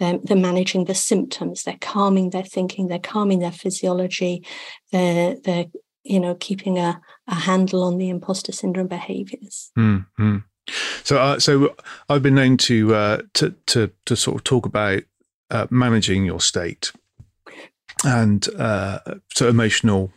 they're, 0.00 0.18
they're 0.22 0.36
managing 0.36 0.84
the 0.84 0.94
symptoms 0.94 1.62
they're 1.62 1.78
calming 1.80 2.30
their 2.30 2.42
thinking 2.42 2.88
they're 2.88 2.98
calming 2.98 3.38
their 3.38 3.52
physiology 3.52 4.44
they're 4.90 5.36
they're 5.44 5.66
you 6.02 6.18
know 6.18 6.34
keeping 6.34 6.78
a, 6.78 7.00
a 7.28 7.34
handle 7.34 7.84
on 7.84 7.98
the 7.98 8.08
imposter 8.08 8.52
syndrome 8.52 8.88
behaviors 8.88 9.70
mm-hmm. 9.78 10.38
so 11.04 11.18
uh, 11.18 11.38
so 11.38 11.74
i've 12.08 12.22
been 12.22 12.34
known 12.34 12.56
to 12.56 12.94
uh, 12.94 13.22
to 13.34 13.54
to 13.66 13.90
to 14.04 14.16
sort 14.16 14.36
of 14.36 14.44
talk 14.44 14.66
about 14.66 15.02
uh, 15.50 15.66
managing 15.70 16.24
your 16.24 16.40
state 16.40 16.92
and 18.04 18.48
uh, 18.58 18.98
so 19.34 19.48
emotional 19.48 20.12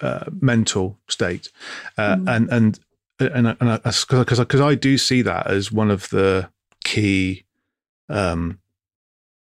uh, 0.00 0.24
mental 0.40 0.98
state 1.08 1.50
uh, 1.96 2.16
mm. 2.16 2.28
and 2.28 2.50
and 2.50 2.80
and 3.18 3.82
because 3.82 4.38
because 4.38 4.60
I 4.60 4.74
do 4.74 4.96
see 4.96 5.22
that 5.22 5.48
as 5.48 5.72
one 5.72 5.90
of 5.90 6.08
the 6.10 6.50
key 6.84 7.44
um, 8.08 8.60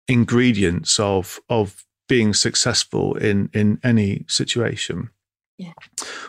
ingredients 0.07 1.00
of 1.00 1.39
of 1.50 1.86
being 2.07 2.33
successful 2.33 3.15
in 3.15 3.50
in 3.53 3.79
any 3.83 4.25
situation. 4.27 5.10
Yeah. 5.57 5.74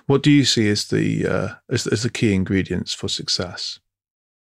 What 0.07 0.23
do 0.23 0.31
you 0.31 0.45
see 0.45 0.69
as 0.69 0.87
the 0.87 1.27
uh, 1.27 1.49
as, 1.69 1.87
as 1.87 2.03
the 2.03 2.11
key 2.11 2.35
ingredients 2.35 2.95
for 2.95 3.09
success? 3.09 3.79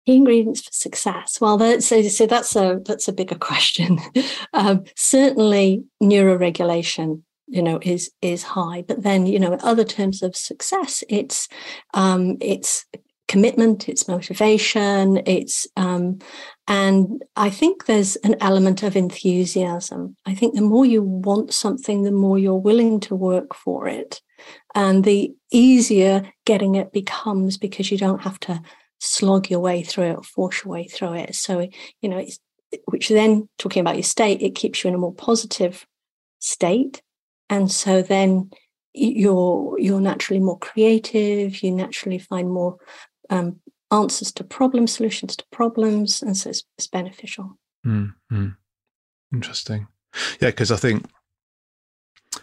Key 0.07 0.17
ingredients 0.17 0.63
for 0.63 0.73
success. 0.73 1.41
Well, 1.41 1.57
that's 1.57 1.87
so, 1.87 2.03
so 2.03 2.27
that's 2.27 2.55
a 2.57 2.81
that's 2.85 3.09
a 3.09 3.13
bigger 3.13 3.35
question. 3.39 3.99
um, 4.53 4.85
certainly, 4.97 5.85
neuroregulation 6.03 7.23
you 7.47 7.63
know 7.63 7.79
is 7.83 8.11
is 8.23 8.43
high 8.43 8.83
but 8.87 9.03
then 9.03 9.27
you 9.27 9.39
know 9.39 9.53
in 9.53 9.61
other 9.63 9.85
terms 9.85 10.23
of 10.23 10.37
success 10.37 11.05
it's 11.09 11.49
um 11.93 12.37
it's 12.41 12.87
commitment 13.27 13.89
it's 13.89 14.09
motivation 14.09 15.21
it's 15.27 15.67
um 15.77 16.19
and 16.69 17.23
i 17.37 17.49
think 17.49 17.87
there's 17.87 18.17
an 18.17 18.35
element 18.41 18.83
of 18.83 18.97
enthusiasm 18.97 20.17
i 20.27 20.35
think 20.35 20.55
the 20.55 20.61
more 20.61 20.85
you 20.85 21.03
want 21.03 21.53
something 21.53 22.03
the 22.03 22.11
more 22.11 22.39
you're 22.39 22.55
willing 22.55 23.01
to 23.01 23.15
work 23.15 23.55
for 23.55 23.89
it 23.89 24.21
and 24.75 25.05
the 25.05 25.33
easier 25.51 26.23
getting 26.45 26.75
it 26.75 26.93
becomes 26.93 27.57
because 27.57 27.91
you 27.91 27.97
don't 27.97 28.23
have 28.23 28.39
to 28.39 28.61
slog 29.05 29.51
your 29.51 29.61
way 29.61 29.83
through 29.83 30.19
it 30.19 30.25
force 30.25 30.65
your 30.65 30.73
way 30.73 30.89
through 30.89 31.15
it. 31.15 31.35
So 31.35 31.69
you 32.01 32.09
know 32.09 32.19
it's 32.19 32.39
which 32.87 33.09
then 33.09 33.49
talking 33.59 33.81
about 33.81 33.97
your 33.97 34.03
state 34.03 34.43
it 34.43 34.55
keeps 34.55 34.83
you 34.83 34.89
in 34.89 34.95
a 34.95 34.99
more 34.99 35.15
positive 35.15 35.87
state. 36.41 37.03
And 37.51 37.71
so 37.71 38.03
then 38.03 38.51
you're 38.95 39.79
you're 39.79 40.01
naturally 40.01 40.41
more 40.41 40.59
creative 40.59 41.63
you 41.63 41.71
naturally 41.73 42.19
find 42.19 42.49
more 42.49 42.77
um, 43.29 43.61
answers 43.91 44.31
to 44.33 44.45
problems 44.45 44.93
solutions 44.93 45.37
to 45.37 45.45
problems 45.51 46.23
and 46.23 46.37
so 46.37 46.51
it's, 46.51 46.63
it's 46.79 46.87
beneficial. 46.87 47.59
Mm-hmm. 47.85 48.49
interesting. 49.33 49.89
Yeah 50.41 50.51
because 50.51 50.71
i 50.71 50.77
think 50.77 51.05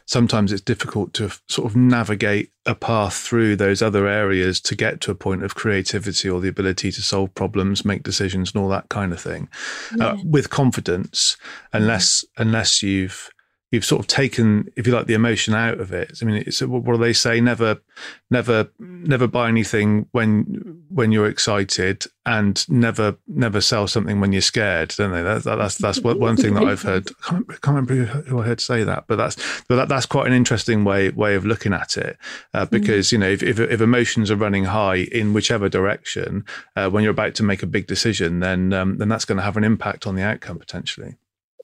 sometimes 0.06 0.52
it's 0.52 0.62
difficult 0.62 1.14
to 1.14 1.32
sort 1.48 1.70
of 1.70 1.76
navigate 1.76 2.52
a 2.66 2.76
path 2.76 3.16
through 3.16 3.56
those 3.56 3.82
other 3.82 4.08
areas 4.08 4.62
to 4.62 4.76
get 4.76 5.02
to 5.02 5.12
a 5.12 5.16
point 5.16 5.44
of 5.44 5.56
creativity 5.56 6.30
or 6.30 6.40
the 6.42 6.50
ability 6.50 6.92
to 6.92 7.02
solve 7.02 7.34
problems, 7.34 7.86
make 7.86 8.04
decisions, 8.04 8.54
and 8.54 8.62
all 8.62 8.70
that 8.70 8.90
kind 8.90 9.12
of 9.14 9.20
thing 9.20 9.50
uh, 9.94 9.96
yeah. 9.98 10.08
uh, 10.12 10.18
with 10.24 10.50
confidence, 10.50 11.38
unless 11.74 12.24
unless 12.38 12.84
you've 12.84 13.30
you've 13.72 13.86
sort 13.86 14.02
of 14.02 14.08
taken, 14.08 14.70
if 14.76 14.86
you 14.86 14.94
like, 14.94 15.08
the 15.08 15.14
emotion 15.14 15.54
out 15.54 15.80
of 15.80 15.94
it. 15.94 16.20
I 16.22 16.26
mean, 16.26 16.44
it's 16.46 16.62
what 16.62 16.86
do 16.86 16.98
they 16.98 17.14
say? 17.14 17.40
Never, 17.40 17.82
never, 18.30 18.70
never 18.80 19.28
buy 19.28 19.48
anything 19.48 20.08
when 20.12 20.84
when 20.90 21.14
you're 21.14 21.28
excited, 21.28 22.04
and 22.26 22.68
never, 22.70 23.16
never 23.28 23.62
sell 23.62 23.88
something 23.88 24.20
when 24.20 24.34
you're 24.34 24.42
scared, 24.42 24.94
don't 24.98 25.14
they? 25.14 25.24
That, 25.24 25.44
that's 25.44 25.78
that's 25.78 26.02
one 26.02 26.36
thing 26.36 26.54
that 26.56 26.64
I've 26.64 26.82
heard. 26.82 27.10
I 27.10 27.30
can't, 27.30 27.48
can't, 27.48 27.68
remember 27.68 27.96
who 27.96 28.40
I 28.40 28.44
heard 28.44 28.60
say 28.60 28.84
that, 28.84 29.06
but 29.08 29.16
that's 29.16 29.38
but 29.70 29.78
that, 29.78 29.88
that's 29.88 30.06
quite 30.06 30.28
an 30.28 30.34
interesting 30.34 30.84
way 30.84 31.10
way 31.10 31.36
of 31.36 31.46
looking 31.46 31.74
at 31.74 31.96
it, 31.98 32.18
uh, 32.54 32.66
mm. 32.66 32.70
because 32.70 33.08
mm. 33.08 33.12
you 33.14 33.18
know 33.20 33.30
if, 33.30 33.42
if, 33.42 33.58
if 33.58 33.80
emotions 33.80 34.30
are 34.30 34.36
running 34.36 34.66
high 34.66 35.08
in 35.12 35.34
whichever 35.34 35.70
direction, 35.70 36.46
uh, 36.76 36.90
when 36.90 37.04
you're 37.04 37.12
about 37.12 37.36
to 37.36 37.44
make 37.44 37.64
a 37.64 37.68
big 37.68 37.88
decision, 37.88 38.42
then 38.42 38.74
um, 38.74 38.98
then 38.98 39.08
that's 39.08 39.26
going 39.26 39.38
to 39.38 39.44
have 39.44 39.56
an 39.56 39.64
impact 39.64 40.06
on 40.06 40.16
the 40.16 40.24
outcome 40.24 40.60
potentially. 40.60 41.16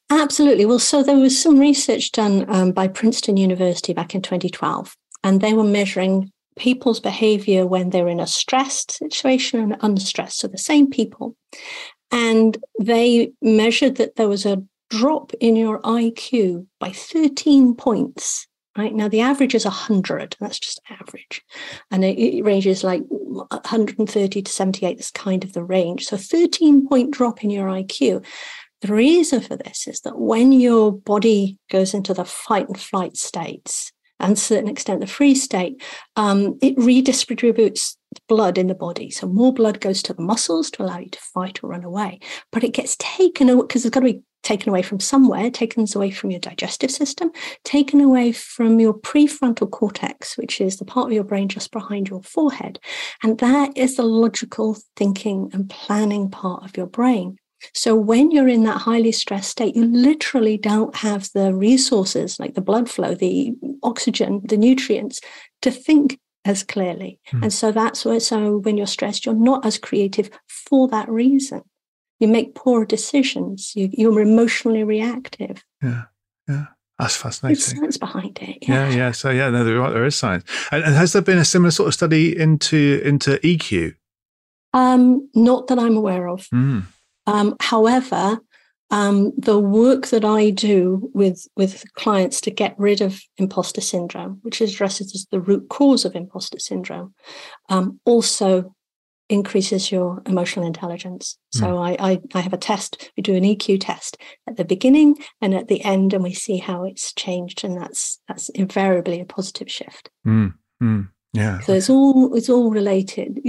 Absolutely. 0.10 0.66
Well, 0.66 0.80
so 0.80 1.04
there 1.04 1.18
was 1.18 1.40
some 1.40 1.60
research 1.60 2.12
done 2.12 2.46
um, 2.48 2.72
by 2.72 2.88
Princeton 2.88 3.36
University 3.36 3.94
back 3.94 4.16
in 4.16 4.22
2012, 4.22 4.96
and 5.24 5.42
they 5.42 5.54
were 5.54 5.64
measuring 5.64 6.32
people's 6.58 7.00
behavior 7.00 7.68
when 7.68 7.90
they're 7.90 8.08
in 8.08 8.20
a 8.20 8.28
stressed 8.28 8.92
situation 8.92 9.60
and 9.60 9.78
unstressed. 9.82 10.40
So 10.40 10.48
the 10.48 10.58
same 10.58 10.90
people. 10.90 11.36
And 12.12 12.58
they 12.80 13.32
measured 13.42 13.98
that 13.98 14.16
there 14.16 14.30
was 14.30 14.46
a 14.46 14.64
drop 14.90 15.34
in 15.40 15.56
your 15.56 15.82
IQ 15.82 16.66
by 16.80 16.92
13 16.92 17.76
points. 17.76 18.48
Right 18.78 18.94
now, 18.94 19.08
the 19.08 19.22
average 19.22 19.56
is 19.56 19.66
100. 19.66 20.38
That's 20.40 20.60
just 20.60 20.80
average. 20.90 21.44
And 21.92 22.06
it, 22.06 22.18
it 22.20 22.44
ranges 22.44 22.84
like 22.84 23.02
130 23.10 24.42
to 24.42 24.52
78 24.52 25.00
is 25.00 25.12
kind 25.12 25.44
of 25.44 25.54
the 25.54 25.64
range. 25.64 26.06
So 26.06 26.16
13 26.16 26.88
point 26.88 27.12
drop 27.12 27.44
in 27.44 27.50
your 27.50 27.68
IQ. 27.68 28.24
The 28.82 28.94
reason 28.94 29.42
for 29.42 29.56
this 29.56 29.88
is 29.88 30.02
that 30.02 30.20
when 30.20 30.52
your 30.52 30.92
body 30.92 31.58
goes 31.72 31.94
into 31.94 32.14
the 32.14 32.26
fight 32.26 32.68
and 32.68 32.80
flight 32.80 33.18
states, 33.18 33.92
and 34.20 34.36
to 34.36 34.40
a 34.40 34.44
certain 34.44 34.70
extent 34.70 35.02
the 35.02 35.08
freeze 35.08 35.44
state, 35.44 35.82
um, 36.16 36.58
it 36.62 36.76
redistributes 36.78 37.98
blood 38.28 38.58
in 38.58 38.68
the 38.68 38.76
body. 38.76 39.10
So 39.10 39.28
more 39.28 39.54
blood 39.54 39.80
goes 39.80 40.02
to 40.04 40.14
the 40.14 40.22
muscles 40.22 40.72
to 40.72 40.84
allow 40.84 41.00
you 41.00 41.10
to 41.10 41.20
fight 41.20 41.64
or 41.64 41.70
run 41.70 41.84
away. 41.84 42.20
But 42.52 42.64
it 42.64 42.74
gets 42.74 42.96
taken 43.00 43.50
away 43.50 43.64
because 43.64 43.86
it's 43.86 43.94
got 43.94 44.02
to 44.02 44.14
be 44.14 44.22
taken 44.44 44.70
away 44.70 44.82
from 44.82 45.00
somewhere, 45.00 45.52
taken 45.52 45.86
away 45.94 46.10
from 46.10 46.32
your 46.32 46.40
digestive 46.40 46.90
system, 46.90 47.32
taken 47.64 48.00
away 48.00 48.32
from 48.32 48.80
your 48.80 48.94
prefrontal 48.94 49.70
cortex, 49.70 50.38
which 50.38 50.62
is 50.62 50.78
the 50.78 50.86
part 50.86 51.08
of 51.08 51.14
your 51.14 51.24
brain 51.24 51.50
just 51.50 51.72
behind 51.72 52.10
your 52.10 52.24
forehead. 52.24 52.80
And 53.24 53.38
that 53.40 53.78
is 53.78 53.98
the 53.98 54.04
logical 54.04 54.78
thinking 54.96 55.50
and 55.54 55.70
planning 55.70 56.30
part 56.30 56.64
of 56.64 56.78
your 56.78 56.88
brain. 56.88 57.38
So 57.74 57.96
when 57.96 58.32
you're 58.32 58.48
in 58.48 58.64
that 58.64 58.82
highly 58.82 59.12
stressed 59.12 59.50
state, 59.50 59.76
you 59.76 59.86
literally 59.86 60.58
don't 60.58 60.96
have 60.98 61.30
the 61.34 61.54
resources 61.54 62.40
like 62.40 62.54
the 62.54 62.62
blood 62.62 62.90
flow, 62.90 63.16
the 63.16 63.54
oxygen, 63.84 64.42
the 64.44 64.58
nutrients 64.58 65.20
to 65.62 65.72
think 65.72 66.20
as 66.46 66.64
clearly. 66.64 67.20
Mm. 67.32 67.44
And 67.44 67.54
so 67.54 67.72
that's 67.72 68.06
where, 68.06 68.20
so 68.20 68.58
when 68.58 68.78
you're 68.78 68.88
stressed, 68.88 69.26
you're 69.26 69.36
not 69.36 69.66
as 69.66 69.78
creative 69.78 70.30
for 70.48 70.88
that 70.90 71.10
reason. 71.10 71.62
You 72.20 72.28
make 72.28 72.56
poor 72.56 72.86
decisions. 72.86 73.74
You, 73.76 73.90
you're 73.92 74.22
emotionally 74.22 74.84
reactive. 74.84 75.64
Yeah. 75.84 76.04
Yeah. 76.48 76.66
That's 77.00 77.16
fascinating. 77.16 77.58
There's 77.58 77.80
science 77.80 77.98
behind 77.98 78.40
it. 78.42 78.58
Yeah, 78.62 78.90
yeah. 78.90 78.96
yeah. 78.96 79.12
So 79.12 79.30
yeah, 79.30 79.50
no, 79.50 79.64
there, 79.64 79.80
there 79.92 80.06
is 80.06 80.16
science. 80.16 80.44
And, 80.72 80.84
and, 80.84 80.96
has 80.96 81.14
there 81.14 81.22
been 81.22 81.38
a 81.38 81.46
similar 81.46 81.70
sort 81.70 81.88
of 81.88 81.94
study 81.94 82.36
into 82.36 83.02
into 83.06 83.38
EQ? 83.44 83.94
Um, 84.74 85.30
not 85.36 85.68
that 85.68 85.78
I'm 85.78 85.96
aware 85.96 86.28
of. 86.28 86.48
Mm. 86.50 86.86
Um, 87.28 87.56
however, 87.60 88.40
um, 88.90 89.34
the 89.38 89.60
work 89.60 90.08
that 90.08 90.24
I 90.24 90.50
do 90.50 91.12
with 91.14 91.46
with 91.56 91.84
clients 91.94 92.40
to 92.42 92.52
get 92.52 92.74
rid 92.80 93.02
of 93.02 93.22
imposter 93.38 93.82
syndrome, 93.82 94.40
which 94.44 94.62
addresses 94.62 95.28
the 95.30 95.42
root 95.42 95.68
cause 95.70 96.06
of 96.06 96.16
imposter 96.16 96.60
syndrome, 96.60 97.14
um, 97.70 98.00
also 98.06 98.74
increases 99.30 99.92
your 99.92 100.22
emotional 100.26 100.66
intelligence. 100.66 101.38
Mm. 101.54 101.60
So 101.60 101.78
I, 101.78 101.98
I, 102.00 102.22
I 102.34 102.40
have 102.40 102.54
a 102.54 102.58
test. 102.58 103.12
We 103.18 103.24
do 103.24 103.36
an 103.36 103.44
EQ 103.44 103.82
test 103.82 104.18
at 104.48 104.56
the 104.56 104.64
beginning 104.64 105.18
and 105.42 105.54
at 105.54 105.68
the 105.68 105.84
end, 105.84 106.14
and 106.14 106.24
we 106.24 106.34
see 106.34 106.58
how 106.58 106.86
it's 106.86 107.14
changed, 107.14 107.66
and 107.66 107.80
that's 107.80 108.22
that's 108.28 108.50
invariably 108.50 109.20
a 109.20 109.26
positive 109.26 109.70
shift. 109.70 110.10
Mm. 110.26 110.54
Mm. 110.82 111.10
Yeah. 111.34 111.60
So 111.60 111.74
it's 111.74 111.90
all 111.90 112.34
it's 112.36 112.50
all 112.50 112.72
related. 112.72 113.40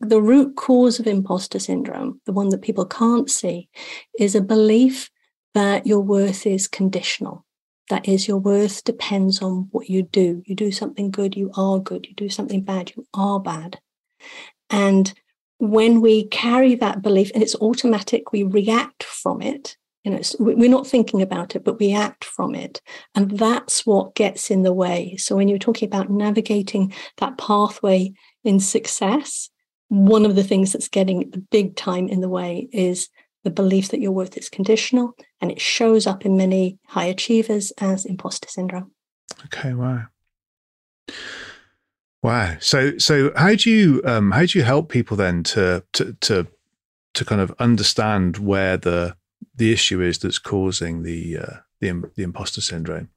The 0.00 0.22
root 0.22 0.56
cause 0.56 0.98
of 0.98 1.06
imposter 1.06 1.58
syndrome, 1.58 2.20
the 2.26 2.32
one 2.32 2.48
that 2.50 2.62
people 2.62 2.86
can't 2.86 3.30
see, 3.30 3.68
is 4.18 4.34
a 4.34 4.40
belief 4.40 5.10
that 5.54 5.86
your 5.86 6.00
worth 6.00 6.46
is 6.46 6.68
conditional. 6.68 7.44
That 7.90 8.08
is, 8.08 8.26
your 8.26 8.38
worth 8.38 8.82
depends 8.84 9.42
on 9.42 9.68
what 9.72 9.90
you 9.90 10.02
do. 10.02 10.42
You 10.46 10.54
do 10.54 10.72
something 10.72 11.10
good, 11.10 11.36
you 11.36 11.50
are 11.56 11.78
good. 11.78 12.06
You 12.06 12.14
do 12.14 12.30
something 12.30 12.62
bad, 12.62 12.92
you 12.96 13.06
are 13.12 13.38
bad. 13.38 13.78
And 14.70 15.12
when 15.58 16.00
we 16.00 16.26
carry 16.28 16.74
that 16.76 17.02
belief 17.02 17.30
and 17.34 17.42
it's 17.42 17.54
automatic, 17.56 18.32
we 18.32 18.42
react 18.42 19.04
from 19.04 19.42
it 19.42 19.76
you 20.04 20.12
know 20.12 20.20
we're 20.38 20.70
not 20.70 20.86
thinking 20.86 21.22
about 21.22 21.56
it 21.56 21.64
but 21.64 21.78
we 21.78 21.92
act 21.92 22.24
from 22.24 22.54
it. 22.54 22.80
And 23.14 23.38
that's 23.38 23.84
what 23.84 24.14
gets 24.14 24.50
in 24.50 24.62
the 24.62 24.72
way. 24.72 25.16
So 25.16 25.34
when 25.34 25.48
you're 25.48 25.58
talking 25.58 25.88
about 25.88 26.10
navigating 26.10 26.92
that 27.18 27.38
pathway 27.38 28.12
in 28.44 28.60
success 28.60 29.50
one 29.88 30.24
of 30.24 30.34
the 30.34 30.44
things 30.44 30.72
that's 30.72 30.88
getting 30.88 31.30
the 31.30 31.38
big 31.38 31.76
time 31.76 32.08
in 32.08 32.20
the 32.20 32.28
way 32.28 32.68
is 32.72 33.08
the 33.44 33.50
belief 33.50 33.90
that 33.90 34.00
your 34.00 34.12
worth 34.12 34.36
is 34.36 34.48
conditional 34.48 35.14
and 35.40 35.50
it 35.50 35.60
shows 35.60 36.06
up 36.06 36.24
in 36.24 36.36
many 36.36 36.78
high 36.88 37.04
achievers 37.04 37.72
as 37.78 38.04
imposter 38.04 38.48
syndrome. 38.48 38.90
Okay 39.44 39.74
wow. 39.74 40.06
Wow. 42.22 42.56
So 42.60 42.96
so 42.98 43.32
how 43.36 43.54
do 43.54 43.70
you 43.70 44.00
um 44.04 44.30
how 44.30 44.46
do 44.46 44.58
you 44.58 44.64
help 44.64 44.88
people 44.88 45.16
then 45.16 45.42
to 45.44 45.84
to 45.92 46.14
to 46.22 46.46
to 47.12 47.24
kind 47.24 47.40
of 47.40 47.54
understand 47.58 48.38
where 48.38 48.76
the 48.76 49.14
the 49.54 49.72
issue 49.72 50.00
is 50.00 50.18
that's 50.18 50.38
causing 50.38 51.02
the 51.02 51.38
uh, 51.38 51.56
the 51.80 52.10
the 52.16 52.22
imposter 52.22 52.60
syndrome? 52.60 53.10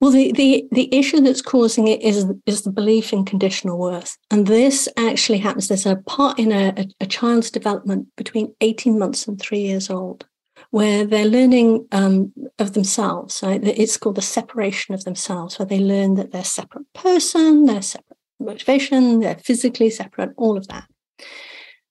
Well, 0.00 0.10
the, 0.10 0.32
the, 0.32 0.66
the 0.72 0.94
issue 0.94 1.20
that's 1.20 1.42
causing 1.42 1.86
it 1.86 2.00
is, 2.00 2.24
is 2.46 2.62
the 2.62 2.72
belief 2.72 3.12
in 3.12 3.26
conditional 3.26 3.78
worth. 3.78 4.16
And 4.30 4.46
this 4.46 4.88
actually 4.96 5.36
happens. 5.36 5.68
There's 5.68 5.84
a 5.84 5.96
part 5.96 6.38
in 6.38 6.52
a, 6.52 6.72
a, 6.74 6.86
a 7.02 7.06
child's 7.06 7.50
development 7.50 8.08
between 8.16 8.54
18 8.62 8.98
months 8.98 9.28
and 9.28 9.38
three 9.38 9.60
years 9.60 9.90
old 9.90 10.24
where 10.70 11.04
they're 11.04 11.26
learning 11.26 11.86
um, 11.92 12.32
of 12.58 12.72
themselves. 12.72 13.42
Right? 13.42 13.62
It's 13.62 13.98
called 13.98 14.16
the 14.16 14.22
separation 14.22 14.94
of 14.94 15.04
themselves, 15.04 15.58
where 15.58 15.66
they 15.66 15.80
learn 15.80 16.14
that 16.14 16.32
they're 16.32 16.42
a 16.42 16.44
separate 16.44 16.90
person, 16.94 17.66
they're 17.66 17.82
separate 17.82 18.18
motivation, 18.38 19.20
they're 19.20 19.36
physically 19.36 19.90
separate, 19.90 20.30
all 20.36 20.56
of 20.56 20.66
that. 20.68 20.86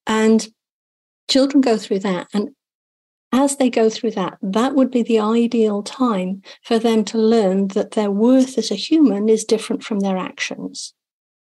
And 0.07 0.47
children 1.29 1.61
go 1.61 1.77
through 1.77 1.99
that. 1.99 2.27
And 2.33 2.49
as 3.31 3.57
they 3.57 3.69
go 3.69 3.89
through 3.89 4.11
that, 4.11 4.37
that 4.41 4.75
would 4.75 4.89
be 4.89 5.03
the 5.03 5.19
ideal 5.19 5.83
time 5.83 6.41
for 6.63 6.79
them 6.79 7.05
to 7.05 7.17
learn 7.17 7.67
that 7.69 7.91
their 7.91 8.09
worth 8.09 8.57
as 8.57 8.71
a 8.71 8.75
human 8.75 9.29
is 9.29 9.45
different 9.45 9.83
from 9.83 9.99
their 9.99 10.17
actions, 10.17 10.93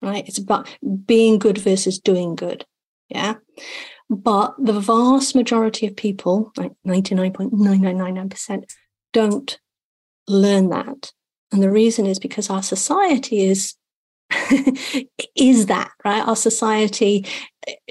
right? 0.01 0.27
It's 0.27 0.37
about 0.37 0.69
being 1.05 1.39
good 1.39 1.57
versus 1.57 1.99
doing 1.99 2.35
good. 2.35 2.65
Yeah. 3.09 3.35
But 4.09 4.55
the 4.57 4.79
vast 4.79 5.35
majority 5.35 5.85
of 5.85 5.95
people, 5.95 6.51
like 6.57 6.71
99.9999%, 6.87 8.63
don't 9.11 9.59
learn 10.27 10.69
that. 10.69 11.11
And 11.51 11.61
the 11.61 11.71
reason 11.71 12.05
is 12.05 12.17
because 12.17 12.49
our 12.49 12.63
society 12.63 13.45
is 13.45 13.75
is 15.35 15.67
that 15.67 15.91
right 16.03 16.27
our 16.27 16.35
society 16.35 17.23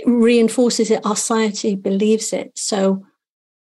reinforces 0.05 0.91
it 0.91 1.05
our 1.07 1.15
society 1.15 1.77
believes 1.77 2.33
it 2.33 2.51
so 2.57 3.05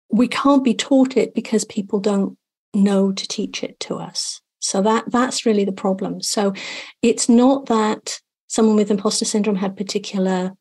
we 0.09 0.27
can't 0.27 0.63
be 0.63 0.73
taught 0.73 1.17
it 1.17 1.33
because 1.33 1.65
people 1.65 1.99
don't 1.99 2.37
know 2.73 3.11
to 3.11 3.27
teach 3.27 3.63
it 3.63 3.79
to 3.81 3.95
us. 3.95 4.41
So 4.59 4.81
that 4.81 5.05
that's 5.11 5.45
really 5.45 5.65
the 5.65 5.71
problem. 5.71 6.21
So 6.21 6.53
it's 7.01 7.27
not 7.27 7.65
that 7.67 8.19
someone 8.47 8.75
with 8.75 8.91
imposter 8.91 9.25
syndrome 9.25 9.57
had 9.57 9.75
particular 9.75 10.53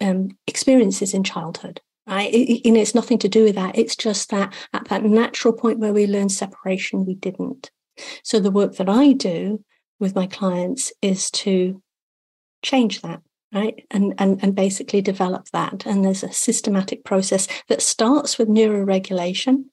um, 0.00 0.30
experiences 0.46 1.14
in 1.14 1.24
childhood. 1.24 1.80
Right? 2.06 2.32
It, 2.32 2.66
you 2.66 2.72
know, 2.72 2.80
it's 2.80 2.94
nothing 2.94 3.18
to 3.18 3.28
do 3.28 3.44
with 3.44 3.54
that. 3.56 3.78
It's 3.78 3.94
just 3.94 4.30
that 4.30 4.52
at 4.72 4.86
that 4.88 5.04
natural 5.04 5.52
point 5.52 5.78
where 5.78 5.92
we 5.92 6.06
learn 6.06 6.28
separation, 6.28 7.04
we 7.04 7.14
didn't. 7.14 7.70
So 8.24 8.40
the 8.40 8.50
work 8.50 8.76
that 8.76 8.88
I 8.88 9.12
do 9.12 9.62
with 10.00 10.14
my 10.14 10.26
clients 10.26 10.92
is 11.02 11.30
to 11.32 11.82
change 12.62 13.02
that 13.02 13.20
right? 13.52 13.86
And, 13.90 14.14
and 14.18 14.42
and 14.42 14.54
basically 14.54 15.02
develop 15.02 15.48
that. 15.52 15.86
And 15.86 16.04
there's 16.04 16.22
a 16.22 16.32
systematic 16.32 17.04
process 17.04 17.48
that 17.68 17.82
starts 17.82 18.38
with 18.38 18.48
neuroregulation 18.48 19.64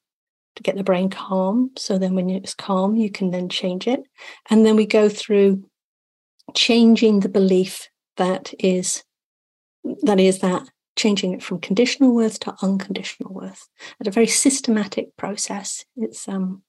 to 0.56 0.64
get 0.64 0.76
the 0.76 0.84
brain 0.84 1.10
calm. 1.10 1.72
So 1.78 1.98
then 1.98 2.16
when 2.16 2.30
it's 2.30 2.54
calm 2.54 2.96
you 2.96 3.12
can 3.12 3.32
then 3.32 3.50
change 3.50 3.88
it. 3.88 4.02
And 4.50 4.66
then 4.66 4.76
we 4.76 4.86
go 4.86 5.10
through 5.10 5.64
changing 6.54 7.20
the 7.20 7.30
belief 7.30 7.90
that 8.18 8.54
is 8.60 9.04
that 10.04 10.20
is 10.20 10.40
that 10.40 10.68
changing 10.96 11.34
it 11.34 11.44
from 11.44 11.60
conditional 11.60 12.16
worth 12.16 12.40
to 12.40 12.56
unconditional 12.64 13.32
worth. 13.34 13.68
At 14.02 14.08
a 14.08 14.12
very 14.12 14.28
systematic 14.28 15.16
process 15.18 15.86
it's 15.96 16.28
um 16.28 16.64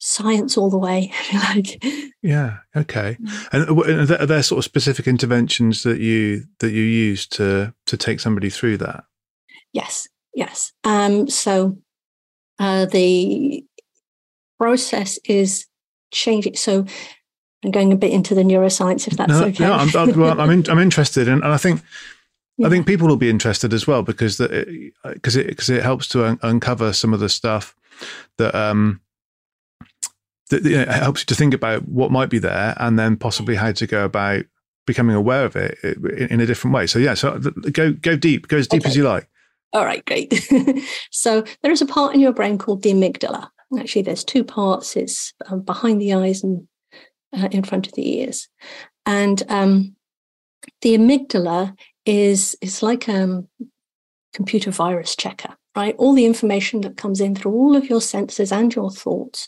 science 0.00 0.56
all 0.58 0.70
the 0.70 0.78
way, 0.78 1.12
like. 1.32 1.82
Yeah. 2.22 2.58
Okay. 2.74 3.16
And 3.52 3.70
are 3.70 4.26
there, 4.26 4.42
sort 4.42 4.58
of 4.58 4.64
specific 4.64 5.06
interventions 5.06 5.84
that 5.84 6.00
you 6.00 6.44
that 6.58 6.72
you 6.72 6.82
use 6.82 7.26
to 7.28 7.72
to 7.86 7.96
take 7.96 8.20
somebody 8.20 8.50
through 8.50 8.78
that? 8.78 9.04
Yes. 9.72 10.08
Yes. 10.34 10.72
Um, 10.84 11.28
so 11.28 11.78
uh, 12.58 12.86
the 12.86 13.64
process 14.58 15.18
is 15.24 15.66
changing. 16.12 16.56
So 16.56 16.84
I'm 17.64 17.70
going 17.70 17.92
a 17.92 17.96
bit 17.96 18.12
into 18.12 18.34
the 18.34 18.42
neuroscience, 18.42 19.06
if 19.06 19.16
that's 19.16 19.30
no, 19.30 19.44
okay. 19.44 19.64
Yeah, 19.64 19.76
I'm, 19.76 19.96
I'm, 19.96 20.18
well, 20.18 20.40
I'm, 20.40 20.50
in, 20.50 20.70
I'm 20.70 20.78
interested, 20.78 21.28
in, 21.28 21.34
and 21.34 21.44
I 21.44 21.56
think 21.56 21.82
yeah. 22.56 22.66
I 22.66 22.70
think 22.70 22.86
people 22.86 23.08
will 23.08 23.16
be 23.16 23.30
interested 23.30 23.72
as 23.72 23.86
well 23.86 24.02
because 24.02 24.38
that 24.38 24.50
because 25.04 25.36
it 25.36 25.46
because 25.46 25.70
it, 25.70 25.78
it, 25.78 25.82
helps 25.82 26.06
to 26.08 26.26
un- 26.26 26.38
uncover 26.42 26.92
some 26.92 27.14
of 27.14 27.20
the 27.20 27.28
stuff 27.28 27.74
that 28.36 28.54
um 28.54 29.00
that 30.50 30.64
you 30.64 30.76
know, 30.76 30.82
it 30.82 30.88
helps 30.88 31.22
you 31.22 31.26
to 31.26 31.34
think 31.34 31.54
about 31.54 31.88
what 31.88 32.10
might 32.10 32.30
be 32.30 32.38
there 32.38 32.74
and 32.78 32.98
then 32.98 33.16
possibly 33.16 33.56
how 33.56 33.72
to 33.72 33.86
go 33.86 34.04
about 34.04 34.44
becoming 34.86 35.16
aware 35.16 35.44
of 35.44 35.56
it 35.56 35.78
in, 35.84 36.40
a 36.40 36.46
different 36.46 36.74
way. 36.74 36.86
So 36.86 36.98
yeah, 36.98 37.14
so 37.14 37.38
go 37.72 37.92
go 37.92 38.16
deep, 38.16 38.48
go 38.48 38.56
as 38.56 38.68
deep 38.68 38.82
okay. 38.82 38.90
as 38.90 38.96
you 38.96 39.04
like. 39.04 39.28
All 39.72 39.84
right, 39.84 40.04
great. 40.04 40.34
so 41.10 41.44
there 41.62 41.70
is 41.70 41.80
a 41.80 41.86
part 41.86 42.14
in 42.14 42.20
your 42.20 42.32
brain 42.32 42.58
called 42.58 42.82
the 42.82 42.90
amygdala. 42.90 43.48
Actually, 43.78 44.02
there's 44.02 44.24
two 44.24 44.42
parts. 44.42 44.96
It's 44.96 45.32
um, 45.46 45.60
behind 45.60 46.00
the 46.00 46.12
eyes 46.14 46.42
and 46.42 46.66
uh, 47.36 47.48
in 47.52 47.62
front 47.62 47.86
of 47.86 47.92
the 47.94 48.18
ears, 48.18 48.48
and 49.06 49.42
um, 49.48 49.94
the 50.82 50.96
amygdala 50.98 51.76
is 52.04 52.56
is 52.60 52.82
like 52.82 53.06
a 53.06 53.22
um, 53.22 53.48
computer 54.34 54.72
virus 54.72 55.14
checker, 55.14 55.56
right? 55.76 55.94
All 55.98 56.14
the 56.14 56.26
information 56.26 56.80
that 56.80 56.96
comes 56.96 57.20
in 57.20 57.36
through 57.36 57.52
all 57.52 57.76
of 57.76 57.88
your 57.88 58.00
senses 58.00 58.50
and 58.50 58.74
your 58.74 58.90
thoughts 58.90 59.46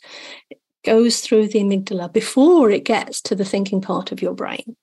goes 0.84 1.20
through 1.20 1.48
the 1.48 1.60
amygdala 1.60 2.12
before 2.12 2.70
it 2.70 2.84
gets 2.84 3.20
to 3.22 3.34
the 3.34 3.44
thinking 3.44 3.80
part 3.80 4.12
of 4.12 4.22
your 4.22 4.34
brain. 4.34 4.76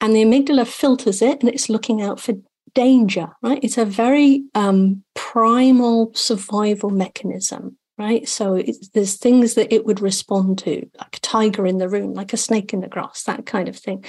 And 0.00 0.14
the 0.14 0.22
amygdala 0.22 0.66
filters 0.66 1.22
it 1.22 1.40
and 1.40 1.48
it's 1.48 1.68
looking 1.68 2.02
out 2.02 2.20
for 2.20 2.34
danger, 2.74 3.28
right? 3.42 3.58
It's 3.62 3.78
a 3.78 3.84
very 3.84 4.44
um, 4.54 5.02
primal 5.14 6.12
survival 6.14 6.90
mechanism, 6.90 7.78
right? 7.98 8.28
So 8.28 8.62
there's 8.92 9.16
things 9.16 9.54
that 9.54 9.72
it 9.72 9.86
would 9.86 10.00
respond 10.00 10.58
to, 10.58 10.88
like 10.98 11.16
a 11.16 11.20
tiger 11.20 11.66
in 11.66 11.78
the 11.78 11.88
room, 11.88 12.12
like 12.12 12.32
a 12.32 12.36
snake 12.36 12.72
in 12.72 12.80
the 12.80 12.88
grass, 12.88 13.22
that 13.22 13.46
kind 13.46 13.68
of 13.68 13.76
thing, 13.76 14.04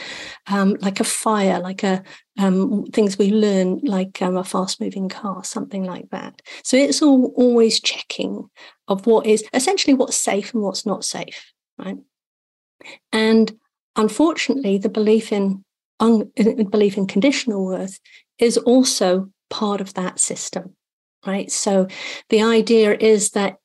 um, 0.48 0.76
like 0.82 1.00
a 1.00 1.06
fire, 1.06 1.60
like 1.60 1.84
a 1.84 2.04
um, 2.38 2.86
things 2.88 3.18
we 3.18 3.32
learn, 3.32 3.80
like 3.84 4.22
um, 4.22 4.38
a 4.38 4.44
fast-moving 4.44 5.10
car, 5.10 5.44
something 5.44 5.84
like 5.84 6.10
that. 6.12 6.42
So 6.64 6.78
it's 6.78 7.02
all 7.02 7.34
always 7.36 7.80
checking 7.80 8.50
of 8.88 9.08
what 9.08 9.26
is 9.26 9.44
essentially 9.54 9.94
what's 9.94 10.18
safe 10.18 10.54
and 10.54 10.62
what's 10.62 10.86
not 10.86 11.06
safe, 11.06 11.54
right? 11.78 11.98
And 13.12 13.58
unfortunately, 13.96 14.78
the 14.78 14.90
belief 14.90 15.32
in 15.32 15.64
un- 16.00 16.32
belief 16.70 16.98
in 16.98 17.08
conditional 17.08 17.66
worth 17.66 18.00
is 18.38 18.58
also 18.58 19.30
part 19.50 19.82
of 19.82 19.94
that 19.94 20.20
system, 20.20 20.76
right? 21.26 21.52
So 21.52 21.88
the 22.30 22.44
idea 22.44 22.96
is 23.00 23.32
that, 23.32 23.58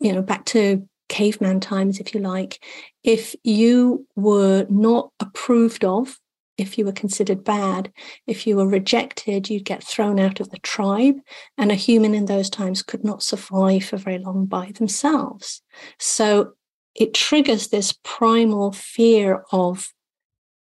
you 0.00 0.12
know, 0.12 0.22
back 0.22 0.44
to 0.46 0.88
caveman 1.08 1.60
times, 1.60 2.00
if 2.00 2.14
you 2.14 2.20
like, 2.20 2.62
if 3.04 3.36
you 3.44 4.06
were 4.16 4.66
not 4.70 5.10
approved 5.20 5.84
of, 5.84 6.18
if 6.58 6.78
you 6.78 6.84
were 6.84 6.92
considered 6.92 7.44
bad, 7.44 7.92
if 8.26 8.46
you 8.46 8.56
were 8.56 8.66
rejected, 8.66 9.48
you'd 9.48 9.64
get 9.64 9.82
thrown 9.82 10.20
out 10.20 10.40
of 10.40 10.50
the 10.50 10.58
tribe. 10.58 11.16
And 11.58 11.70
a 11.70 11.76
human 11.76 12.14
in 12.14 12.26
those 12.26 12.50
times 12.50 12.82
could 12.82 13.04
not 13.04 13.22
survive 13.22 13.84
for 13.84 13.96
very 13.96 14.18
long 14.18 14.46
by 14.46 14.72
themselves. 14.72 15.62
So 15.98 16.52
it 16.94 17.14
triggers 17.14 17.68
this 17.68 17.94
primal 18.04 18.72
fear 18.72 19.44
of 19.50 19.92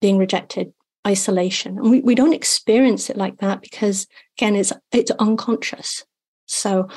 being 0.00 0.18
rejected, 0.18 0.72
isolation. 1.06 1.78
And 1.78 1.90
we, 1.90 2.00
we 2.00 2.14
don't 2.14 2.34
experience 2.34 3.10
it 3.10 3.16
like 3.16 3.38
that 3.38 3.60
because 3.60 4.06
again, 4.38 4.56
it's 4.56 4.72
it's 4.92 5.10
unconscious. 5.12 6.04
So 6.46 6.88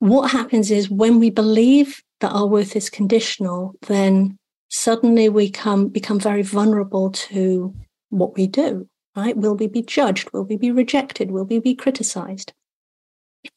what 0.00 0.30
happens 0.30 0.70
is 0.70 0.90
when 0.90 1.20
we 1.20 1.30
believe 1.30 2.02
that 2.20 2.32
our 2.32 2.46
worth 2.46 2.74
is 2.74 2.90
conditional, 2.90 3.74
then 3.86 4.36
suddenly 4.70 5.28
we 5.28 5.50
come 5.50 5.88
become 5.88 6.18
very 6.18 6.42
vulnerable 6.42 7.10
to 7.10 7.74
what 8.08 8.34
we 8.36 8.46
do, 8.46 8.88
right? 9.14 9.36
Will 9.36 9.54
we 9.54 9.66
be 9.66 9.82
judged? 9.82 10.32
Will 10.32 10.44
we 10.44 10.56
be 10.56 10.72
rejected? 10.72 11.30
Will 11.30 11.44
we 11.44 11.58
be 11.58 11.74
criticized? 11.74 12.52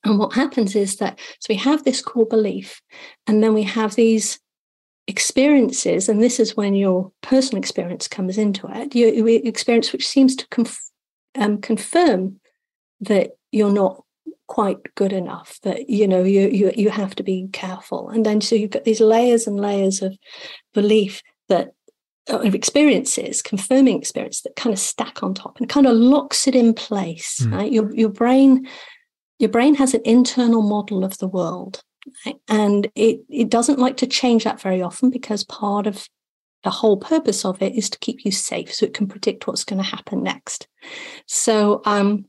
And 0.03 0.19
what 0.19 0.33
happens 0.33 0.75
is 0.75 0.97
that 0.97 1.19
so 1.39 1.47
we 1.49 1.55
have 1.55 1.83
this 1.83 2.01
core 2.01 2.25
belief, 2.25 2.81
and 3.25 3.41
then 3.41 3.53
we 3.53 3.63
have 3.63 3.95
these 3.95 4.39
experiences, 5.07 6.09
and 6.09 6.21
this 6.21 6.39
is 6.39 6.57
when 6.57 6.75
your 6.75 7.11
personal 7.21 7.59
experience 7.59 8.07
comes 8.07 8.37
into 8.37 8.67
it, 8.69 8.95
your 8.95 9.29
experience 9.45 9.91
which 9.93 10.07
seems 10.07 10.35
to 10.37 10.47
conf- 10.49 10.91
um, 11.35 11.59
confirm 11.59 12.39
that 13.01 13.31
you're 13.51 13.71
not 13.71 14.03
quite 14.47 14.77
good 14.95 15.13
enough 15.13 15.59
that 15.63 15.89
you 15.89 16.07
know 16.07 16.23
you, 16.23 16.47
you 16.49 16.71
you 16.75 16.89
have 16.89 17.15
to 17.15 17.23
be 17.23 17.47
careful 17.53 18.09
and 18.09 18.25
then 18.25 18.41
so 18.41 18.55
you've 18.55 18.71
got 18.71 18.83
these 18.83 18.99
layers 18.99 19.47
and 19.47 19.59
layers 19.59 20.01
of 20.01 20.17
belief 20.73 21.21
that 21.49 21.73
uh, 22.29 22.39
of 22.39 22.53
experiences 22.53 23.41
confirming 23.41 23.97
experience 23.97 24.41
that 24.41 24.55
kind 24.55 24.73
of 24.73 24.79
stack 24.79 25.23
on 25.23 25.33
top 25.33 25.59
and 25.59 25.69
kind 25.69 25.87
of 25.87 25.95
locks 25.95 26.47
it 26.47 26.55
in 26.55 26.73
place 26.73 27.39
mm. 27.41 27.53
right 27.53 27.71
your 27.71 27.93
your 27.95 28.09
brain 28.09 28.67
your 29.39 29.49
brain 29.49 29.75
has 29.75 29.93
an 29.93 30.01
internal 30.05 30.61
model 30.61 31.03
of 31.03 31.17
the 31.17 31.27
world 31.27 31.81
right? 32.25 32.35
and 32.47 32.87
it, 32.95 33.21
it 33.29 33.49
doesn't 33.49 33.79
like 33.79 33.97
to 33.97 34.07
change 34.07 34.43
that 34.43 34.61
very 34.61 34.81
often 34.81 35.09
because 35.09 35.43
part 35.45 35.87
of 35.87 36.07
the 36.63 36.69
whole 36.69 36.97
purpose 36.97 37.45
of 37.45 37.61
it 37.61 37.75
is 37.75 37.89
to 37.89 37.99
keep 37.99 38.25
you 38.25 38.31
safe 38.31 38.73
so 38.73 38.85
it 38.85 38.93
can 38.93 39.07
predict 39.07 39.47
what's 39.47 39.65
going 39.65 39.81
to 39.81 39.89
happen 39.89 40.23
next. 40.23 40.67
So, 41.27 41.81
um, 41.85 42.25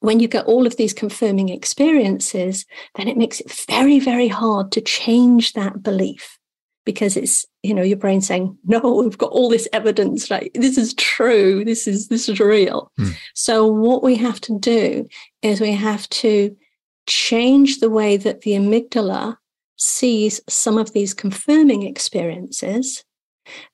when 0.00 0.20
you 0.20 0.28
get 0.28 0.46
all 0.46 0.66
of 0.66 0.76
these 0.76 0.92
confirming 0.92 1.48
experiences, 1.48 2.64
then 2.96 3.08
it 3.08 3.16
makes 3.16 3.40
it 3.40 3.52
very, 3.68 3.98
very 4.00 4.28
hard 4.28 4.72
to 4.72 4.80
change 4.80 5.52
that 5.52 5.82
belief 5.82 6.38
because 6.84 7.16
it's 7.16 7.46
you 7.62 7.72
know 7.72 7.82
your 7.82 7.96
brain 7.96 8.20
saying 8.20 8.56
no 8.64 8.78
we've 9.02 9.18
got 9.18 9.30
all 9.30 9.48
this 9.48 9.68
evidence 9.72 10.30
right 10.30 10.50
this 10.54 10.76
is 10.76 10.94
true 10.94 11.64
this 11.64 11.86
is 11.86 12.08
this 12.08 12.28
is 12.28 12.38
real 12.38 12.92
mm. 13.00 13.14
so 13.34 13.66
what 13.66 14.02
we 14.02 14.14
have 14.14 14.38
to 14.38 14.58
do 14.58 15.06
is 15.42 15.60
we 15.60 15.72
have 15.72 16.08
to 16.10 16.54
change 17.06 17.80
the 17.80 17.90
way 17.90 18.16
that 18.16 18.42
the 18.42 18.52
amygdala 18.52 19.36
sees 19.76 20.40
some 20.48 20.78
of 20.78 20.92
these 20.92 21.14
confirming 21.14 21.82
experiences 21.82 23.04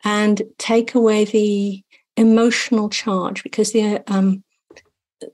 and 0.05 0.43
take 0.59 0.95
away 0.95 1.25
the 1.25 1.83
emotional 2.17 2.89
charge 2.89 3.43
because 3.43 3.73
the 3.73 4.03
um, 4.13 4.43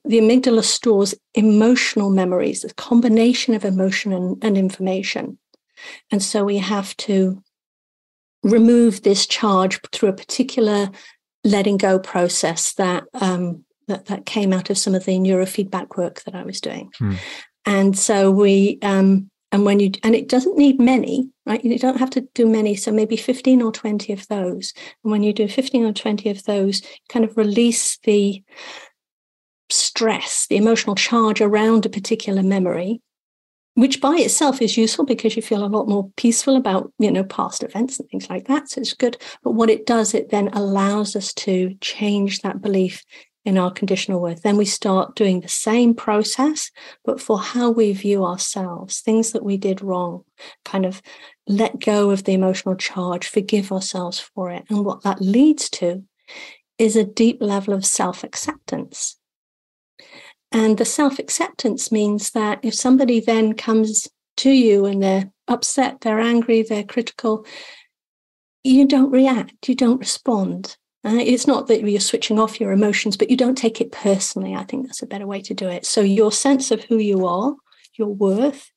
the 0.05 0.19
amygdala 0.19 0.65
stores 0.65 1.15
emotional 1.35 2.11
memories, 2.11 2.65
a 2.65 2.75
combination 2.75 3.55
of 3.55 3.65
emotion 3.65 4.13
and, 4.13 4.43
and 4.43 4.57
information. 4.57 5.39
And 6.11 6.23
so 6.23 6.45
we 6.45 6.59
have 6.59 6.97
to 6.99 7.43
remove 8.43 9.03
this 9.03 9.27
charge 9.27 9.81
through 9.93 10.11
a 10.11 10.15
particular 10.15 10.91
letting 11.45 11.77
go 11.77 11.99
process 11.99 12.75
that 12.75 13.05
um, 13.15 13.65
that, 13.89 14.07
that 14.07 14.27
came 14.27 14.53
out 14.53 14.71
of 14.71 14.79
some 14.79 14.95
of 14.95 15.05
the 15.05 15.19
neurofeedback 15.19 15.97
work 15.97 16.23
that 16.25 16.35
I 16.35 16.43
was 16.43 16.61
doing. 16.61 16.91
Hmm. 16.99 17.15
And 17.65 17.99
so 17.99 18.31
we, 18.31 18.79
um, 18.83 19.31
and 19.53 19.65
when 19.65 19.81
you, 19.81 19.93
and 20.03 20.15
it 20.15 20.29
doesn't 20.29 20.59
need 20.59 20.81
many, 20.81 21.31
right? 21.47 21.65
You 21.65 21.79
don't 21.79 21.99
have 21.99 22.11
to 22.11 22.23
do 22.35 22.47
many. 22.47 22.75
So 22.75 22.91
maybe 22.91 23.17
15 23.17 23.63
or 23.63 23.73
20 23.73 24.13
of 24.13 24.27
those. 24.29 24.73
And 25.05 25.13
when 25.13 25.23
you 25.23 25.33
do 25.33 25.49
15 25.49 25.85
or 25.85 25.93
20 25.93 26.31
of 26.31 26.45
those, 26.45 26.83
you 26.83 26.89
kind 27.09 27.25
of 27.25 27.37
release 27.37 27.99
the 28.05 28.43
stress, 29.97 30.47
the 30.49 30.57
emotional 30.57 30.95
charge 30.95 31.41
around 31.41 31.87
a 31.87 31.89
particular 31.89 32.43
memory, 32.43 33.01
which 33.75 33.99
by 33.99 34.15
itself 34.17 34.61
is 34.61 34.77
useful 34.77 35.07
because 35.07 35.37
you 35.37 35.41
feel 35.43 35.65
a 35.65 35.69
lot 35.69 35.89
more 35.89 36.11
peaceful 36.19 36.55
about, 36.55 36.93
you 36.99 37.11
know, 37.11 37.25
past 37.25 37.63
events 37.63 37.99
and 37.99 38.07
things 38.11 38.29
like 38.29 38.47
that. 38.47 38.69
So 38.69 38.83
it's 38.83 38.93
good. 38.93 39.17
But 39.43 39.53
what 39.53 39.71
it 39.71 39.87
does, 39.87 40.13
it 40.13 40.29
then 40.29 40.49
allows 40.49 41.17
us 41.17 41.33
to 41.35 41.75
change 41.81 42.43
that 42.43 42.61
belief 42.61 43.05
in 43.47 43.57
our 43.57 43.71
conditional 43.71 44.21
worth. 44.21 44.43
Then 44.43 44.59
we 44.59 44.67
start 44.67 45.17
doing 45.17 45.41
the 45.41 45.49
same 45.49 45.95
process, 45.95 46.71
but 47.03 47.19
for 47.19 47.39
how 47.39 47.71
we 47.71 47.95
view 47.95 48.23
ourselves, 48.23 49.01
things 49.01 49.33
that 49.33 49.45
we 49.45 49.57
did 49.57 49.81
wrong, 49.81 50.25
kind 50.67 50.85
of 50.85 51.01
let 51.47 51.81
go 51.81 52.11
of 52.11 52.25
the 52.25 52.35
emotional 52.35 52.75
charge, 52.75 53.29
forgive 53.29 53.73
ourselves 53.73 54.21
for 54.21 54.51
it. 54.51 54.65
And 54.69 54.85
what 54.85 55.05
that 55.05 55.23
leads 55.23 55.71
to 55.71 56.05
is 56.77 56.97
a 56.97 57.05
deep 57.05 57.39
level 57.41 57.73
of 57.73 57.87
self 57.87 58.25
acceptance. 58.25 59.17
And 60.53 60.79
the 60.79 60.85
self 60.85 61.19
acceptance 61.19 61.91
means 61.91 62.31
that 62.31 62.61
if 62.63 62.75
somebody 62.75 63.21
then 63.21 63.55
comes 63.55 64.09
to 64.39 64.51
you 64.51 64.87
and 64.87 65.03
they're 65.03 65.31
upset, 65.49 66.01
they're 66.01 66.21
angry, 66.21 66.63
they're 66.63 66.85
critical, 66.85 67.47
you 68.65 68.87
don't 68.87 69.11
react, 69.11 69.69
you 69.69 69.75
don't 69.75 69.99
respond. 69.99 70.77
Uh, 71.05 71.21
it's 71.21 71.47
not 71.47 71.69
that 71.69 71.83
you're 71.83 72.01
switching 72.01 72.39
off 72.39 72.61
your 72.61 72.73
emotions, 72.73 73.17
but 73.17 73.31
you 73.31 73.37
don't 73.37 73.57
take 73.57 73.81
it 73.81 73.93
personally. 73.93 74.55
I 74.55 74.65
think 74.65 74.87
that's 74.87 75.03
a 75.03 75.07
better 75.07 75.27
way 75.27 75.41
to 75.43 75.55
do 75.55 75.69
it. 75.69 75.87
So, 75.87 76.01
your 76.01 76.33
sense 76.33 76.71
of 76.73 76.83
who 76.85 76.99
you 76.99 77.27
are, 77.27 77.55
your 77.95 78.09
worth, 78.09 78.73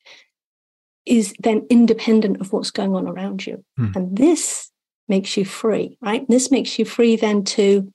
is 1.08 1.34
then 1.40 1.66
independent 1.72 2.40
of 2.40 2.54
what's 2.54 2.70
going 2.70 2.96
on 2.96 3.08
around 3.08 3.48
you. 3.48 3.64
Hmm. 3.78 3.92
And 3.96 4.18
this 4.18 4.70
makes 5.08 5.36
you 5.38 5.44
free, 5.44 5.98
right? 6.02 6.24
This 6.30 6.52
makes 6.52 6.78
you 6.78 6.86
free 6.86 7.16
then 7.16 7.44
to 7.46 7.92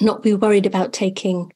not 0.00 0.22
be 0.22 0.32
worried 0.32 0.64
about 0.64 0.94
taking, 0.94 1.52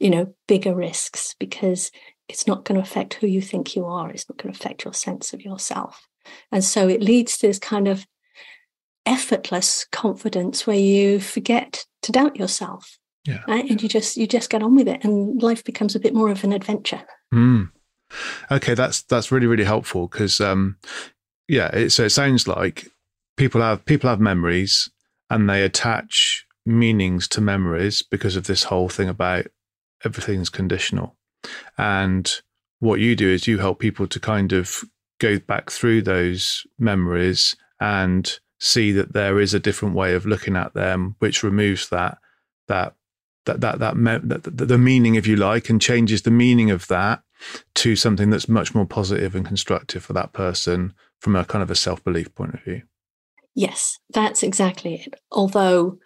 you 0.00 0.10
know, 0.10 0.34
bigger 0.48 0.74
risks 0.74 1.36
because 1.38 1.92
it's 2.28 2.46
not 2.46 2.64
going 2.64 2.76
to 2.76 2.82
affect 2.82 3.14
who 3.14 3.26
you 3.26 3.42
think 3.42 3.76
you 3.76 3.84
are. 3.84 4.10
It's 4.10 4.28
not 4.28 4.38
going 4.38 4.52
to 4.52 4.58
affect 4.58 4.84
your 4.84 4.94
sense 4.94 5.32
of 5.32 5.42
yourself. 5.42 6.08
And 6.50 6.64
so 6.64 6.88
it 6.88 7.02
leads 7.02 7.38
to 7.38 7.46
this 7.46 7.58
kind 7.58 7.86
of 7.86 8.06
effortless 9.06 9.86
confidence 9.90 10.66
where 10.66 10.78
you 10.78 11.20
forget 11.20 11.84
to 12.02 12.12
doubt 12.12 12.36
yourself. 12.36 12.98
Yeah. 13.26 13.42
Right? 13.46 13.68
And 13.68 13.82
you 13.82 13.88
just 13.88 14.16
you 14.16 14.26
just 14.26 14.48
get 14.48 14.62
on 14.62 14.74
with 14.74 14.88
it 14.88 15.04
and 15.04 15.42
life 15.42 15.62
becomes 15.62 15.94
a 15.94 16.00
bit 16.00 16.14
more 16.14 16.30
of 16.30 16.42
an 16.42 16.52
adventure. 16.52 17.02
Mm. 17.34 17.70
Okay, 18.50 18.74
that's 18.74 19.02
that's 19.02 19.30
really 19.30 19.46
really 19.46 19.64
helpful 19.64 20.08
because 20.08 20.40
um, 20.40 20.76
yeah, 21.46 21.68
it, 21.68 21.90
so 21.90 22.04
it 22.04 22.10
sounds 22.10 22.48
like 22.48 22.88
people 23.36 23.60
have 23.60 23.84
people 23.84 24.08
have 24.08 24.20
memories 24.20 24.90
and 25.28 25.48
they 25.48 25.62
attach 25.62 26.46
meanings 26.64 27.28
to 27.28 27.40
memories 27.40 28.02
because 28.02 28.36
of 28.36 28.46
this 28.46 28.64
whole 28.64 28.88
thing 28.88 29.08
about 29.08 29.46
everything's 30.04 30.50
conditional. 30.50 31.16
And 31.78 32.30
what 32.80 33.00
you 33.00 33.16
do 33.16 33.28
is 33.28 33.46
you 33.46 33.58
help 33.58 33.78
people 33.78 34.06
to 34.08 34.20
kind 34.20 34.52
of 34.52 34.82
go 35.18 35.38
back 35.38 35.70
through 35.70 36.02
those 36.02 36.66
memories 36.78 37.56
and 37.80 38.38
see 38.58 38.92
that 38.92 39.12
there 39.12 39.40
is 39.40 39.54
a 39.54 39.60
different 39.60 39.94
way 39.94 40.14
of 40.14 40.26
looking 40.26 40.56
at 40.56 40.74
them, 40.74 41.16
which 41.18 41.42
removes 41.42 41.88
that 41.90 42.18
that 42.68 42.94
that 43.46 43.60
that 43.60 43.78
that, 43.78 43.96
me- 43.96 44.20
that 44.22 44.44
the, 44.44 44.66
the 44.66 44.78
meaning, 44.78 45.14
if 45.14 45.26
you 45.26 45.36
like, 45.36 45.70
and 45.70 45.80
changes 45.80 46.22
the 46.22 46.30
meaning 46.30 46.70
of 46.70 46.86
that 46.88 47.22
to 47.74 47.96
something 47.96 48.30
that's 48.30 48.48
much 48.48 48.74
more 48.74 48.86
positive 48.86 49.34
and 49.34 49.46
constructive 49.46 50.02
for 50.02 50.12
that 50.12 50.32
person 50.32 50.92
from 51.20 51.36
a 51.36 51.44
kind 51.44 51.62
of 51.62 51.70
a 51.70 51.74
self 51.74 52.02
belief 52.04 52.34
point 52.34 52.54
of 52.54 52.62
view. 52.62 52.82
Yes, 53.54 53.98
that's 54.10 54.42
exactly 54.42 54.94
it. 54.94 55.14
Although 55.32 55.98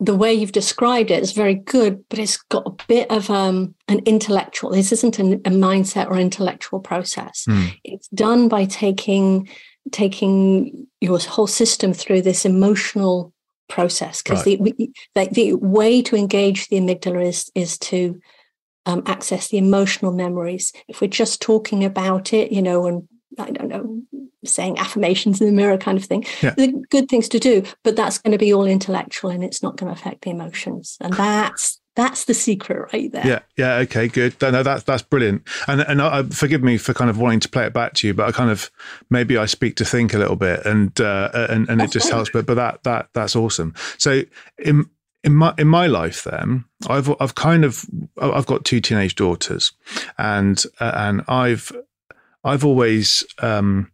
the 0.00 0.14
way 0.14 0.32
you've 0.32 0.52
described 0.52 1.10
it 1.10 1.22
is 1.22 1.32
very 1.32 1.54
good, 1.54 2.04
but 2.08 2.18
it's 2.18 2.36
got 2.36 2.66
a 2.66 2.84
bit 2.86 3.10
of 3.10 3.30
um, 3.30 3.74
an 3.88 3.98
intellectual. 4.06 4.70
This 4.70 4.92
isn't 4.92 5.18
an, 5.18 5.34
a 5.44 5.50
mindset 5.50 6.08
or 6.08 6.16
intellectual 6.16 6.78
process. 6.80 7.44
Mm. 7.48 7.74
It's 7.84 8.08
done 8.08 8.48
by 8.48 8.64
taking 8.64 9.48
taking 9.90 10.86
your 11.00 11.18
whole 11.18 11.46
system 11.46 11.92
through 11.92 12.22
this 12.22 12.44
emotional 12.44 13.32
process 13.68 14.22
because 14.22 14.46
Right. 14.46 14.62
the, 14.62 14.90
the 15.14 15.28
the 15.32 15.54
way 15.54 16.02
to 16.02 16.16
engage 16.16 16.68
the 16.68 16.76
amygdala 16.76 17.26
is 17.26 17.50
is 17.54 17.78
to 17.78 18.20
um, 18.86 19.02
access 19.06 19.48
the 19.48 19.58
emotional 19.58 20.12
memories. 20.12 20.72
If 20.86 21.00
we're 21.00 21.08
just 21.08 21.42
talking 21.42 21.84
about 21.84 22.32
it, 22.32 22.52
you 22.52 22.62
know, 22.62 22.86
and 22.86 23.08
I 23.38 23.50
don't 23.50 23.68
know, 23.68 24.02
saying 24.44 24.78
affirmations 24.78 25.40
in 25.40 25.46
the 25.46 25.52
mirror 25.52 25.76
kind 25.78 25.98
of 25.98 26.04
thing, 26.04 26.24
Yeah. 26.42 26.54
the 26.56 26.72
good 26.90 27.08
things 27.08 27.28
to 27.30 27.38
do, 27.38 27.62
but 27.84 27.96
that's 27.96 28.18
going 28.18 28.32
to 28.32 28.38
be 28.38 28.52
all 28.52 28.66
intellectual 28.66 29.30
and 29.30 29.42
it's 29.42 29.62
not 29.62 29.76
going 29.76 29.92
to 29.92 29.98
affect 30.00 30.22
the 30.22 30.30
emotions. 30.30 30.96
And 31.00 31.12
that's 31.14 31.80
that's 31.96 32.26
the 32.26 32.34
secret 32.34 32.90
right 32.92 33.10
there. 33.10 33.26
Yeah, 33.26 33.38
yeah, 33.56 33.74
okay, 33.78 34.06
good. 34.06 34.36
No, 34.40 34.50
no, 34.50 34.62
that's 34.62 34.84
that's 34.84 35.02
brilliant. 35.02 35.42
And 35.66 35.80
and 35.80 36.00
I, 36.00 36.22
forgive 36.22 36.62
me 36.62 36.76
for 36.78 36.94
kind 36.94 37.10
of 37.10 37.18
wanting 37.18 37.40
to 37.40 37.48
play 37.48 37.66
it 37.66 37.72
back 37.72 37.94
to 37.94 38.06
you, 38.06 38.14
but 38.14 38.28
I 38.28 38.30
kind 38.30 38.50
of 38.50 38.70
maybe 39.10 39.36
I 39.36 39.46
speak 39.46 39.74
to 39.76 39.84
think 39.84 40.14
a 40.14 40.18
little 40.18 40.36
bit, 40.36 40.64
and 40.64 40.98
uh, 41.00 41.30
and 41.50 41.68
and 41.68 41.82
it 41.82 41.90
just 41.90 42.08
helps. 42.08 42.30
But 42.30 42.46
but 42.46 42.54
that 42.54 42.84
that 42.84 43.08
that's 43.14 43.34
awesome. 43.34 43.74
So 43.96 44.22
in 44.58 44.88
in 45.24 45.34
my 45.34 45.52
in 45.58 45.66
my 45.66 45.88
life, 45.88 46.22
then 46.22 46.64
I've 46.88 47.12
I've 47.20 47.34
kind 47.34 47.64
of 47.64 47.84
I've 48.22 48.46
got 48.46 48.64
two 48.64 48.80
teenage 48.80 49.16
daughters, 49.16 49.72
and 50.16 50.62
uh, 50.78 50.92
and 50.94 51.24
I've 51.26 51.72
I've 52.44 52.64
always 52.64 53.24
um, 53.38 53.90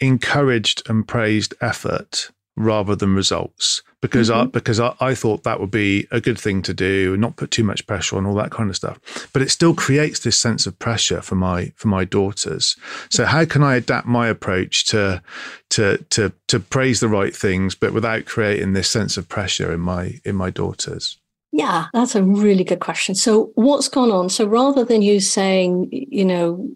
encouraged 0.00 0.82
and 0.88 1.06
praised 1.06 1.54
effort 1.60 2.30
rather 2.56 2.96
than 2.96 3.14
results 3.14 3.82
because 4.00 4.30
I 4.30 4.42
mm-hmm. 4.42 4.50
because 4.50 4.80
I, 4.80 4.94
I 5.00 5.14
thought 5.14 5.44
that 5.44 5.60
would 5.60 5.70
be 5.70 6.06
a 6.10 6.20
good 6.20 6.38
thing 6.38 6.62
to 6.62 6.74
do 6.74 7.12
and 7.12 7.20
not 7.20 7.36
put 7.36 7.50
too 7.50 7.64
much 7.64 7.86
pressure 7.86 8.16
on 8.16 8.26
all 8.26 8.34
that 8.34 8.50
kind 8.50 8.68
of 8.68 8.76
stuff. 8.76 9.28
But 9.32 9.42
it 9.42 9.50
still 9.50 9.74
creates 9.74 10.20
this 10.20 10.38
sense 10.38 10.66
of 10.66 10.78
pressure 10.78 11.22
for 11.22 11.36
my 11.36 11.72
for 11.76 11.88
my 11.88 12.04
daughters. 12.04 12.76
So 13.10 13.24
how 13.24 13.44
can 13.44 13.62
I 13.62 13.76
adapt 13.76 14.06
my 14.06 14.28
approach 14.28 14.86
to 14.86 15.22
to 15.70 15.98
to 16.10 16.32
to 16.48 16.60
praise 16.60 17.00
the 17.00 17.08
right 17.08 17.34
things, 17.34 17.74
but 17.74 17.92
without 17.92 18.24
creating 18.24 18.72
this 18.72 18.90
sense 18.90 19.16
of 19.16 19.28
pressure 19.28 19.72
in 19.72 19.80
my 19.80 20.20
in 20.24 20.36
my 20.36 20.50
daughters? 20.50 21.18
Yeah, 21.50 21.86
that's 21.94 22.14
a 22.14 22.22
really 22.22 22.62
good 22.62 22.80
question. 22.80 23.14
So, 23.14 23.52
what's 23.54 23.88
gone 23.88 24.10
on? 24.10 24.28
So, 24.28 24.46
rather 24.46 24.84
than 24.84 25.00
you 25.00 25.18
saying, 25.18 25.88
you 25.90 26.24
know, 26.24 26.68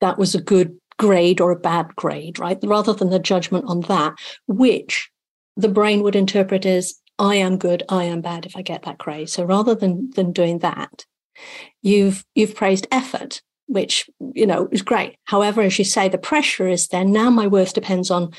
that 0.00 0.18
was 0.18 0.34
a 0.34 0.40
good 0.40 0.76
grade 0.98 1.40
or 1.40 1.50
a 1.50 1.58
bad 1.58 1.94
grade, 1.96 2.38
right? 2.38 2.58
Rather 2.62 2.92
than 2.92 3.10
the 3.10 3.18
judgment 3.18 3.64
on 3.66 3.80
that, 3.82 4.14
which 4.46 5.10
the 5.56 5.68
brain 5.68 6.02
would 6.02 6.16
interpret 6.16 6.66
as 6.66 6.94
I 7.18 7.36
am 7.36 7.58
good, 7.58 7.82
I 7.88 8.04
am 8.04 8.20
bad 8.20 8.46
if 8.46 8.56
I 8.56 8.62
get 8.62 8.82
that 8.82 8.98
grade. 8.98 9.30
So, 9.30 9.44
rather 9.44 9.74
than 9.74 10.10
than 10.10 10.32
doing 10.32 10.58
that, 10.60 11.04
you've 11.82 12.24
you've 12.34 12.56
praised 12.56 12.86
effort, 12.90 13.40
which 13.66 14.08
you 14.34 14.46
know 14.46 14.68
is 14.72 14.82
great. 14.82 15.16
However, 15.24 15.62
as 15.62 15.78
you 15.78 15.84
say, 15.84 16.08
the 16.08 16.18
pressure 16.18 16.66
is 16.66 16.88
there. 16.88 17.04
Now 17.04 17.30
my 17.30 17.46
worth 17.46 17.74
depends 17.74 18.10
on 18.10 18.32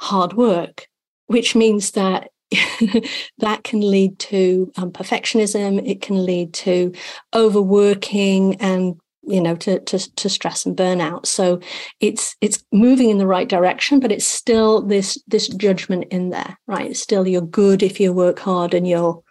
hard 0.00 0.34
work, 0.34 0.86
which 1.26 1.54
means 1.54 1.92
that 1.92 2.30
that 3.38 3.64
can 3.64 3.80
lead 3.80 4.18
to 4.18 4.72
um, 4.76 4.90
perfectionism. 4.90 5.86
It 5.86 6.00
can 6.00 6.24
lead 6.24 6.54
to 6.54 6.92
overworking 7.34 8.56
and 8.60 8.98
you 9.26 9.40
know 9.40 9.56
to, 9.56 9.80
to 9.80 10.14
to 10.16 10.28
stress 10.28 10.66
and 10.66 10.76
burnout. 10.76 11.26
So 11.26 11.60
it's 12.00 12.36
it's 12.40 12.64
moving 12.72 13.10
in 13.10 13.18
the 13.18 13.26
right 13.26 13.48
direction, 13.48 14.00
but 14.00 14.12
it's 14.12 14.26
still 14.26 14.82
this 14.82 15.22
this 15.26 15.48
judgment 15.48 16.06
in 16.10 16.30
there, 16.30 16.58
right? 16.66 16.90
It's 16.90 17.00
still 17.00 17.26
you're 17.26 17.42
good 17.42 17.82
if 17.82 18.00
you 18.00 18.12
work 18.12 18.38
hard, 18.38 18.74
and 18.74 18.86
you're 18.86 19.22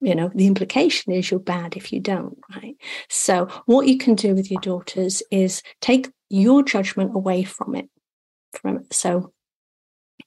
you 0.00 0.14
know 0.14 0.30
the 0.34 0.46
implication 0.46 1.12
is 1.12 1.30
you're 1.30 1.40
bad 1.40 1.76
if 1.76 1.92
you 1.92 2.00
don't, 2.00 2.38
right? 2.54 2.76
So 3.08 3.48
what 3.66 3.86
you 3.86 3.98
can 3.98 4.14
do 4.14 4.34
with 4.34 4.50
your 4.50 4.60
daughters 4.60 5.22
is 5.30 5.62
take 5.80 6.10
your 6.30 6.62
judgment 6.62 7.14
away 7.14 7.44
from 7.44 7.74
it. 7.74 7.88
From 8.60 8.78
it. 8.78 8.92
So 8.92 9.32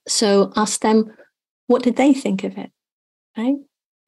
so 0.06 0.52
ask 0.56 0.80
them 0.80 1.14
what 1.66 1.82
did 1.82 1.96
they 1.96 2.12
think 2.12 2.44
of 2.44 2.56
it 2.58 2.70
right 3.36 3.56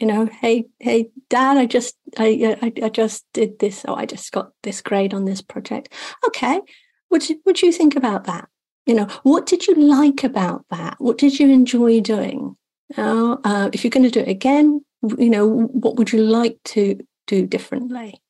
you 0.00 0.06
know 0.06 0.26
hey 0.26 0.66
hey 0.78 1.10
dad 1.28 1.56
i 1.56 1.66
just 1.66 1.94
i 2.18 2.56
i, 2.62 2.72
I 2.84 2.88
just 2.88 3.24
did 3.32 3.58
this 3.58 3.84
oh 3.86 3.94
i 3.94 4.06
just 4.06 4.32
got 4.32 4.50
this 4.62 4.80
grade 4.80 5.14
on 5.14 5.24
this 5.24 5.42
project. 5.42 5.92
Okay 6.26 6.60
what 7.08 7.28
would 7.44 7.60
you 7.60 7.72
think 7.72 7.96
about 7.96 8.24
that? 8.24 8.48
You 8.86 8.94
know 8.94 9.08
what 9.22 9.46
did 9.46 9.66
you 9.66 9.74
like 9.74 10.24
about 10.24 10.64
that? 10.70 10.96
What 10.98 11.18
did 11.18 11.38
you 11.38 11.48
enjoy 11.50 12.00
doing? 12.00 12.56
Uh, 12.96 13.36
uh, 13.44 13.70
if 13.72 13.84
you're 13.84 13.90
going 13.90 14.04
to 14.04 14.10
do 14.10 14.20
it 14.20 14.28
again 14.28 14.84
you 15.18 15.30
know 15.30 15.46
what 15.48 15.96
would 15.96 16.12
you 16.12 16.22
like 16.22 16.58
to 16.64 16.98
do 17.26 17.46
differently? 17.46 18.20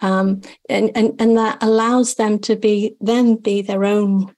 Um, 0.00 0.42
and, 0.68 0.90
and 0.94 1.20
and 1.20 1.36
that 1.36 1.62
allows 1.62 2.16
them 2.16 2.38
to 2.40 2.56
be 2.56 2.96
then 3.00 3.36
be 3.36 3.62
their 3.62 3.84
own 3.84 4.34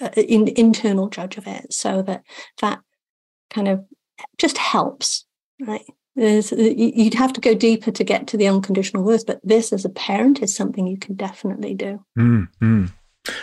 uh, 0.00 0.10
in, 0.16 0.48
internal 0.48 1.08
judge 1.08 1.36
of 1.36 1.46
it 1.46 1.72
so 1.72 2.02
that 2.02 2.22
that 2.60 2.80
kind 3.50 3.68
of 3.68 3.84
just 4.38 4.58
helps 4.58 5.24
right 5.60 5.84
There's, 6.16 6.52
you'd 6.52 7.14
have 7.14 7.32
to 7.34 7.40
go 7.40 7.54
deeper 7.54 7.90
to 7.90 8.04
get 8.04 8.26
to 8.28 8.36
the 8.36 8.48
unconditional 8.48 9.02
worth 9.02 9.26
but 9.26 9.40
this 9.42 9.72
as 9.72 9.84
a 9.84 9.90
parent 9.90 10.42
is 10.42 10.54
something 10.54 10.86
you 10.86 10.98
can 10.98 11.14
definitely 11.14 11.74
do 11.74 12.04
Mm, 12.18 12.48
mm. 12.62 12.90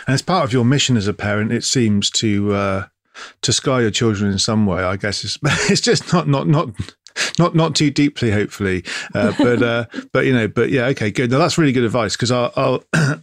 And 0.06 0.14
as 0.14 0.22
part 0.22 0.44
of 0.44 0.52
your 0.52 0.64
mission 0.64 0.96
as 0.96 1.06
a 1.06 1.14
parent, 1.14 1.52
it 1.52 1.64
seems 1.64 2.10
to 2.10 2.52
uh, 2.54 2.86
to 3.42 3.52
scar 3.52 3.80
your 3.80 3.90
children 3.90 4.30
in 4.30 4.38
some 4.38 4.66
way. 4.66 4.82
I 4.82 4.96
guess 4.96 5.24
it's 5.24 5.38
it's 5.70 5.80
just 5.80 6.12
not 6.12 6.28
not 6.28 6.48
not 6.48 6.70
not 7.38 7.54
not 7.54 7.74
too 7.74 7.90
deeply, 7.90 8.30
hopefully. 8.30 8.84
Uh, 9.14 9.32
but 9.38 9.62
uh, 9.62 9.86
but 10.12 10.26
you 10.26 10.32
know, 10.32 10.48
but 10.48 10.70
yeah, 10.70 10.86
okay, 10.86 11.10
good. 11.10 11.30
Now 11.30 11.38
that's 11.38 11.58
really 11.58 11.72
good 11.72 11.84
advice 11.84 12.16
because 12.16 12.30
I'll, 12.30 12.52
I'll 12.56 12.84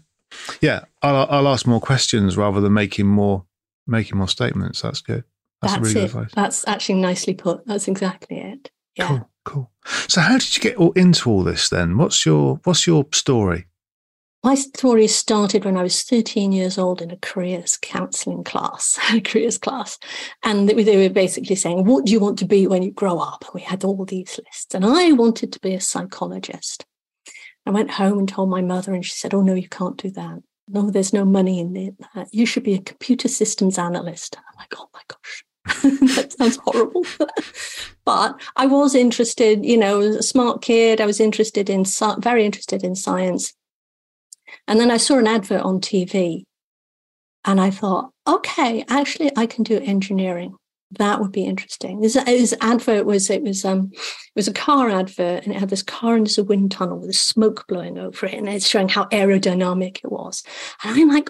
yeah, 0.62 0.86
I'll, 1.02 1.28
I'll 1.30 1.48
ask 1.48 1.68
more 1.68 1.82
questions 1.82 2.38
rather 2.38 2.62
than 2.62 2.74
making 2.74 3.08
more 3.08 3.46
making 3.88 4.18
more 4.18 4.30
statements. 4.30 4.82
That's 4.82 5.02
good. 5.02 5.24
That's, 5.62 5.76
that's 5.76 5.88
really 5.88 5.92
it 6.06 6.12
good 6.12 6.18
advice. 6.18 6.32
that's 6.36 6.68
actually 6.68 7.00
nicely 7.00 7.34
put 7.34 7.66
that's 7.66 7.88
exactly 7.88 8.38
it 8.38 8.70
yeah 8.96 9.08
Cool, 9.08 9.30
cool. 9.46 9.72
So, 10.08 10.22
how 10.22 10.38
did 10.38 10.56
you 10.56 10.62
get 10.62 10.78
all 10.78 10.92
into 10.94 11.30
all 11.30 11.44
this 11.44 11.70
then? 11.70 11.98
What's 11.98 12.26
your 12.26 12.60
what's 12.64 12.88
your 12.88 13.06
story? 13.12 13.68
My 14.46 14.56
story 14.56 15.08
started 15.08 15.64
when 15.64 15.78
I 15.78 15.84
was 15.84 16.04
13 16.04 16.52
years 16.52 16.78
old 16.78 17.02
in 17.02 17.12
a 17.12 17.18
careers 17.18 17.78
counseling 17.82 18.44
class, 18.44 19.00
a 19.14 19.22
careers 19.22 19.58
class. 19.58 19.98
And 20.44 20.68
they 20.68 20.98
were- 20.98 21.10
basically 21.14 21.56
saying, 21.56 21.86
What 21.86 22.06
do 22.06 22.12
you 22.12 22.20
want 22.20 22.38
to 22.40 22.46
be 22.46 22.68
when 22.68 22.84
you 22.84 22.92
grow 22.92 23.20
up? 23.20 23.46
And 23.46 23.54
we 23.54 23.62
had 23.62 23.86
all 23.86 24.04
these 24.04 24.38
lists. 24.46 24.76
And 24.76 24.86
I 24.86 25.14
wanted 25.14 25.54
to 25.54 25.60
be 25.62 25.74
a 25.74 25.80
psychologist. 25.80 26.86
I 27.66 27.72
went 27.72 27.92
home 27.92 28.20
and 28.20 28.28
told 28.28 28.50
my 28.50 28.62
mother, 28.62 28.94
and 28.94 29.06
she 29.06 29.14
said, 29.14 29.34
Oh, 29.34 29.42
no, 29.42 29.54
you 29.54 29.70
can't 29.70 29.96
do 29.96 30.12
that. 30.12 30.40
No, 30.68 30.90
there's 30.90 31.14
no 31.14 31.24
money 31.24 31.60
in 31.62 31.76
it. 31.78 31.96
You 32.32 32.46
should 32.46 32.64
be 32.64 32.74
a 32.74 32.82
computer 32.82 33.30
systems 33.30 33.78
analyst. 33.78 34.36
I'm 34.38 34.60
like, 34.60 34.74
Oh 34.78 34.90
my 34.94 35.02
gosh. 35.08 35.46
that 35.84 36.36
sounds 36.38 36.58
horrible. 36.64 37.06
but 38.06 38.40
I 38.56 38.66
was 38.66 38.96
interested, 38.96 39.66
you 39.66 39.78
know, 39.78 40.02
a 40.02 40.24
smart 40.24 40.62
kid. 40.62 41.00
I 41.00 41.06
was 41.06 41.20
interested 41.20 41.70
in, 41.70 41.86
very 42.20 42.46
interested 42.46 42.84
in 42.84 42.96
science. 42.96 43.54
And 44.68 44.80
then 44.80 44.92
I 44.92 44.98
saw 44.98 45.18
an 45.18 45.28
advert 45.28 45.62
on 45.62 45.80
TV 45.80 46.44
And 47.46 47.60
I 47.60 47.70
thought, 47.72 48.12
okay, 48.28 48.86
actually, 48.88 49.32
I 49.36 49.46
can 49.46 49.64
do 49.64 49.80
engineering. 49.80 50.56
That 51.00 51.20
would 51.20 51.32
be 51.32 51.46
interesting. 51.46 52.02
This, 52.02 52.14
this 52.14 52.54
advert 52.62 53.06
was 53.06 53.30
it 53.30 53.42
was 53.42 53.66
um 53.66 53.90
it 53.94 54.36
was 54.36 54.48
a 54.48 54.54
car 54.54 54.90
advert, 54.90 55.44
and 55.44 55.54
it 55.54 55.60
had 55.60 55.70
this 55.70 55.82
car 55.82 56.16
into 56.16 56.42
a 56.42 56.44
wind 56.44 56.72
tunnel 56.72 57.00
with 57.00 57.16
smoke 57.16 57.66
blowing 57.68 57.98
over 57.98 58.28
it, 58.28 58.36
and 58.36 58.48
it's 58.48 58.68
showing 58.68 58.90
how 58.90 59.06
aerodynamic 59.06 59.98
it 60.04 60.12
was. 60.12 60.44
And 60.84 61.00
I'm 61.00 61.10
like, 61.10 61.30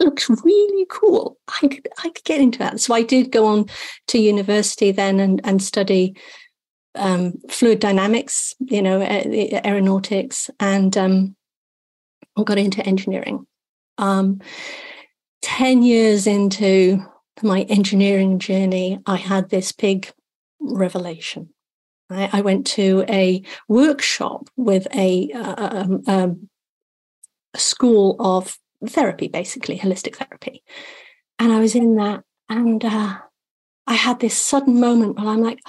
looks 0.00 0.28
really 0.28 0.86
cool. 0.88 1.38
I 1.62 1.68
could 1.68 1.88
I 1.98 2.08
could 2.10 2.24
get 2.24 2.40
into 2.40 2.58
that. 2.58 2.80
So 2.80 2.94
I 2.94 3.02
did 3.02 3.32
go 3.32 3.46
on 3.46 3.66
to 4.08 4.18
university 4.18 4.92
then 4.92 5.20
and 5.20 5.40
and 5.44 5.62
study 5.62 6.16
um, 6.94 7.34
fluid 7.48 7.80
dynamics, 7.80 8.54
you 8.60 8.82
know, 8.82 9.00
aeronautics, 9.02 10.50
and 10.60 10.96
um, 10.96 11.36
got 12.44 12.58
into 12.58 12.84
engineering. 12.86 13.46
Um, 13.98 14.40
Ten 15.42 15.82
years 15.82 16.26
into 16.26 17.04
my 17.42 17.62
engineering 17.68 18.38
journey, 18.38 18.98
I 19.04 19.16
had 19.16 19.50
this 19.50 19.72
big 19.72 20.10
revelation. 20.58 21.50
I, 22.08 22.30
I 22.32 22.40
went 22.40 22.66
to 22.68 23.04
a 23.10 23.42
workshop 23.68 24.48
with 24.56 24.86
a, 24.94 25.28
a 26.06 26.34
school 27.56 28.16
of 28.18 28.56
therapy, 28.90 29.28
basically 29.28 29.78
holistic 29.78 30.16
therapy. 30.16 30.62
And 31.38 31.52
I 31.52 31.60
was 31.60 31.74
in 31.74 31.96
that, 31.96 32.22
and 32.48 32.84
uh, 32.84 33.18
I 33.86 33.94
had 33.94 34.20
this 34.20 34.36
sudden 34.36 34.80
moment 34.80 35.16
where 35.16 35.26
I'm 35.26 35.42
like, 35.42 35.60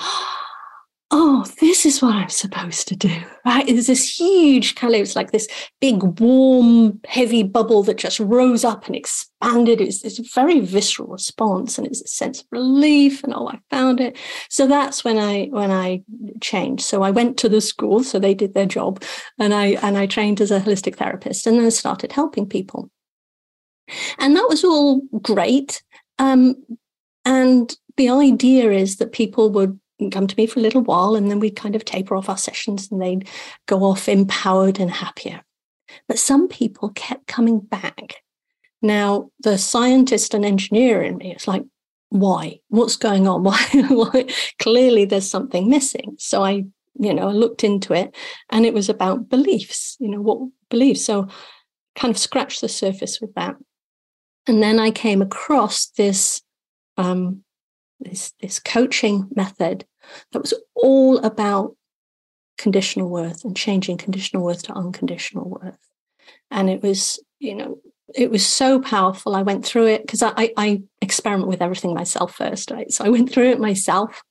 oh, 1.12 1.45
this 1.62 1.86
is 1.86 2.01
what 2.01 2.15
I'm 2.15 2.30
supposed 2.30 2.88
to 2.88 2.95
do. 2.95 3.13
Right? 3.45 3.65
There's 3.67 3.88
this 3.88 4.19
huge 4.19 4.75
kind 4.75 4.93
of, 4.93 5.01
it's 5.01 5.15
like 5.15 5.32
this 5.32 5.47
big, 5.80 6.19
warm, 6.19 6.99
heavy 7.06 7.43
bubble 7.43 7.84
that 7.84 7.97
just 7.97 8.19
rose 8.19 8.65
up 8.65 8.88
and 8.88 8.95
expanded. 8.95 9.82
It's 9.82 10.01
this 10.01 10.17
very 10.34 10.60
visceral 10.60 11.10
response, 11.10 11.78
and 11.78 11.86
it's 11.86 12.01
a 12.01 12.08
sense 12.08 12.41
of 12.41 12.47
relief, 12.51 13.23
and 13.23 13.34
oh, 13.34 13.47
I 13.47 13.60
found 13.69 14.01
it. 14.01 14.17
So 14.49 14.67
that's 14.67 15.04
when 15.04 15.17
I 15.17 15.45
when 15.45 15.71
I 15.71 16.04
changed. 16.41 16.84
So 16.84 17.04
I 17.04 17.12
went 17.12 17.38
to 17.38 17.49
the 17.49 17.62
school, 17.62 18.04
so 18.04 18.19
they 18.19 18.34
did 18.34 18.54
their 18.54 18.65
job, 18.65 19.04
and 19.39 19.54
I 19.54 19.78
and 19.82 19.97
I 19.97 20.08
trained 20.08 20.41
as 20.41 20.51
a 20.51 20.60
holistic 20.60 20.95
therapist, 20.95 21.45
and 21.47 21.60
then 21.60 21.71
started 21.71 22.12
helping 22.12 22.47
people. 22.47 22.89
And 24.17 24.35
that 24.35 24.47
was 24.49 24.63
all 24.63 25.01
great. 25.21 25.83
Um, 26.19 26.55
and 27.25 27.75
the 27.97 28.09
idea 28.09 28.71
is 28.71 28.97
that 28.97 29.11
people 29.11 29.49
would 29.51 29.79
come 30.11 30.27
to 30.27 30.35
me 30.37 30.45
for 30.45 30.59
a 30.59 30.63
little 30.63 30.81
while 30.81 31.15
and 31.15 31.29
then 31.29 31.39
we'd 31.39 31.55
kind 31.55 31.75
of 31.75 31.85
taper 31.85 32.15
off 32.15 32.29
our 32.29 32.37
sessions 32.37 32.91
and 32.91 33.01
they'd 33.01 33.27
go 33.65 33.83
off 33.83 34.09
empowered 34.09 34.79
and 34.79 34.91
happier. 34.91 35.41
But 36.07 36.19
some 36.19 36.47
people 36.47 36.89
kept 36.89 37.27
coming 37.27 37.59
back. 37.59 38.15
Now, 38.81 39.31
the 39.39 39.57
scientist 39.57 40.33
and 40.33 40.45
engineer 40.45 41.01
in 41.01 41.17
me, 41.17 41.31
it's 41.31 41.47
like, 41.47 41.63
why? 42.09 42.59
What's 42.69 42.97
going 42.97 43.27
on? 43.27 43.43
Why? 43.43 43.57
why? 43.89 44.25
Clearly, 44.59 45.05
there's 45.05 45.29
something 45.29 45.69
missing. 45.69 46.15
So 46.17 46.43
I, 46.43 46.63
you 46.99 47.13
know, 47.13 47.29
I 47.29 47.31
looked 47.31 47.63
into 47.63 47.93
it 47.93 48.15
and 48.51 48.65
it 48.65 48.73
was 48.73 48.89
about 48.89 49.27
beliefs, 49.27 49.97
you 49.99 50.09
know, 50.09 50.21
what 50.21 50.39
beliefs. 50.69 51.03
So 51.03 51.27
kind 51.95 52.11
of 52.11 52.17
scratched 52.17 52.61
the 52.61 52.69
surface 52.69 53.19
with 53.19 53.33
that. 53.35 53.55
And 54.47 54.62
then 54.62 54.79
I 54.79 54.91
came 54.91 55.21
across 55.21 55.88
this 55.88 56.41
um, 56.97 57.43
this 57.99 58.34
this 58.41 58.60
coaching 58.60 59.27
method 59.36 59.86
that 60.31 60.41
was 60.41 60.53
all 60.75 61.17
about 61.19 61.75
conditional 62.58 63.10
worth 63.10 63.43
and 63.43 63.55
changing 63.55 63.97
conditional 63.97 64.43
worth 64.43 64.63
to 64.63 64.73
unconditional 64.73 65.49
worth. 65.49 65.77
And 66.51 66.69
it 66.69 66.81
was, 66.81 67.19
you 67.39 67.55
know, 67.55 67.79
it 68.13 68.31
was 68.31 68.45
so 68.45 68.79
powerful. 68.79 69.36
I 69.36 69.41
went 69.41 69.65
through 69.65 69.88
it 69.88 70.01
because 70.03 70.21
I, 70.23 70.53
I 70.55 70.84
experiment 71.01 71.49
with 71.49 71.62
everything 71.62 71.93
myself 71.93 72.36
first, 72.36 72.71
right? 72.71 72.91
So 72.91 73.03
I 73.03 73.10
went 73.10 73.31
through 73.31 73.51
it 73.51 73.60
myself 73.60 74.21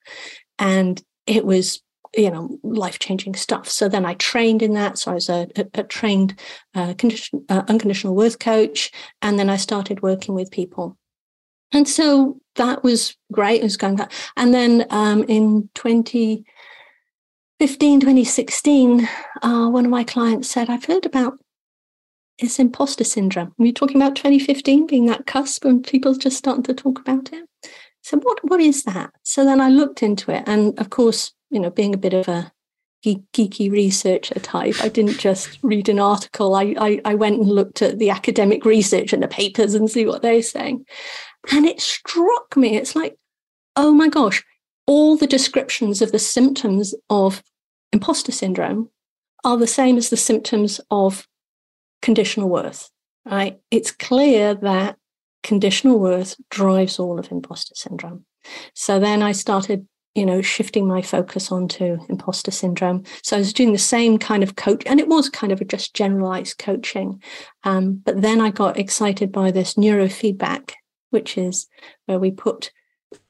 and 0.58 1.02
it 1.26 1.44
was 1.44 1.82
you 2.16 2.30
know 2.30 2.58
life 2.62 2.98
changing 2.98 3.34
stuff 3.34 3.68
so 3.68 3.88
then 3.88 4.04
i 4.04 4.14
trained 4.14 4.62
in 4.62 4.74
that 4.74 4.98
so 4.98 5.10
i 5.10 5.14
was 5.14 5.28
a, 5.28 5.48
a, 5.56 5.66
a 5.74 5.82
trained 5.84 6.38
uh, 6.74 6.94
condition, 6.94 7.44
uh, 7.48 7.62
unconditional 7.68 8.14
worth 8.14 8.38
coach 8.38 8.90
and 9.22 9.38
then 9.38 9.50
i 9.50 9.56
started 9.56 10.02
working 10.02 10.34
with 10.34 10.50
people 10.50 10.96
and 11.74 11.88
so 11.88 12.40
that 12.54 12.84
was 12.84 13.16
great. 13.32 13.60
It 13.60 13.64
was 13.64 13.76
going 13.76 13.96
back. 13.96 14.12
And 14.36 14.54
then 14.54 14.86
um, 14.90 15.24
in 15.24 15.68
2015, 15.74 18.00
2016, 18.00 19.08
uh, 19.42 19.68
one 19.68 19.84
of 19.84 19.90
my 19.90 20.04
clients 20.04 20.48
said, 20.48 20.70
I've 20.70 20.84
heard 20.84 21.04
about 21.04 21.36
this 22.38 22.60
imposter 22.60 23.02
syndrome. 23.02 23.52
Were 23.58 23.72
talking 23.72 23.96
about 23.96 24.14
2015 24.14 24.86
being 24.86 25.06
that 25.06 25.26
cusp 25.26 25.64
when 25.64 25.82
people 25.82 26.14
just 26.14 26.38
starting 26.38 26.62
to 26.64 26.74
talk 26.74 27.00
about 27.00 27.32
it? 27.32 27.44
So 28.02 28.18
what 28.18 28.38
what 28.44 28.60
is 28.60 28.84
that? 28.84 29.10
So 29.22 29.44
then 29.44 29.60
I 29.60 29.70
looked 29.70 30.02
into 30.02 30.30
it, 30.30 30.44
and 30.46 30.78
of 30.78 30.90
course, 30.90 31.32
you 31.54 31.60
know, 31.60 31.70
being 31.70 31.94
a 31.94 31.98
bit 31.98 32.12
of 32.12 32.28
a 32.28 32.52
geeky 33.04 33.70
researcher 33.70 34.40
type, 34.40 34.76
I 34.82 34.88
didn't 34.88 35.18
just 35.18 35.58
read 35.62 35.88
an 35.88 36.00
article. 36.00 36.54
I, 36.54 36.74
I 36.78 37.00
I 37.04 37.14
went 37.14 37.40
and 37.40 37.48
looked 37.48 37.82
at 37.82 37.98
the 37.98 38.10
academic 38.10 38.64
research 38.64 39.12
and 39.12 39.22
the 39.22 39.28
papers 39.28 39.74
and 39.74 39.90
see 39.90 40.06
what 40.06 40.22
they're 40.22 40.42
saying. 40.42 40.84
And 41.52 41.66
it 41.66 41.80
struck 41.80 42.56
me, 42.56 42.76
it's 42.76 42.96
like, 42.96 43.16
oh 43.76 43.92
my 43.92 44.08
gosh, 44.08 44.42
all 44.86 45.16
the 45.16 45.26
descriptions 45.26 46.02
of 46.02 46.12
the 46.12 46.18
symptoms 46.18 46.94
of 47.08 47.42
imposter 47.92 48.32
syndrome 48.32 48.90
are 49.44 49.56
the 49.56 49.66
same 49.66 49.96
as 49.96 50.10
the 50.10 50.16
symptoms 50.16 50.80
of 50.90 51.28
conditional 52.02 52.48
worth, 52.48 52.90
right? 53.24 53.60
It's 53.70 53.90
clear 53.90 54.54
that 54.54 54.96
conditional 55.42 55.98
worth 55.98 56.36
drives 56.50 56.98
all 56.98 57.18
of 57.18 57.30
imposter 57.30 57.74
syndrome. 57.74 58.24
So 58.74 58.98
then 58.98 59.22
I 59.22 59.32
started, 59.32 59.86
you 60.14 60.24
know, 60.24 60.40
shifting 60.42 60.86
my 60.86 61.02
focus 61.02 61.50
onto 61.50 61.98
imposter 62.08 62.50
syndrome. 62.50 63.04
So 63.22 63.36
I 63.36 63.40
was 63.40 63.52
doing 63.52 63.72
the 63.72 63.78
same 63.78 64.18
kind 64.18 64.42
of 64.42 64.56
coach, 64.56 64.82
and 64.86 65.00
it 65.00 65.08
was 65.08 65.28
kind 65.28 65.52
of 65.52 65.66
just 65.68 65.94
generalized 65.94 66.58
coaching. 66.58 67.22
Um, 67.64 67.94
but 68.04 68.22
then 68.22 68.40
I 68.40 68.50
got 68.50 68.78
excited 68.78 69.32
by 69.32 69.50
this 69.50 69.74
neurofeedback 69.74 70.72
which 71.14 71.38
is 71.38 71.68
where 72.04 72.18
we 72.18 72.32
put 72.32 72.72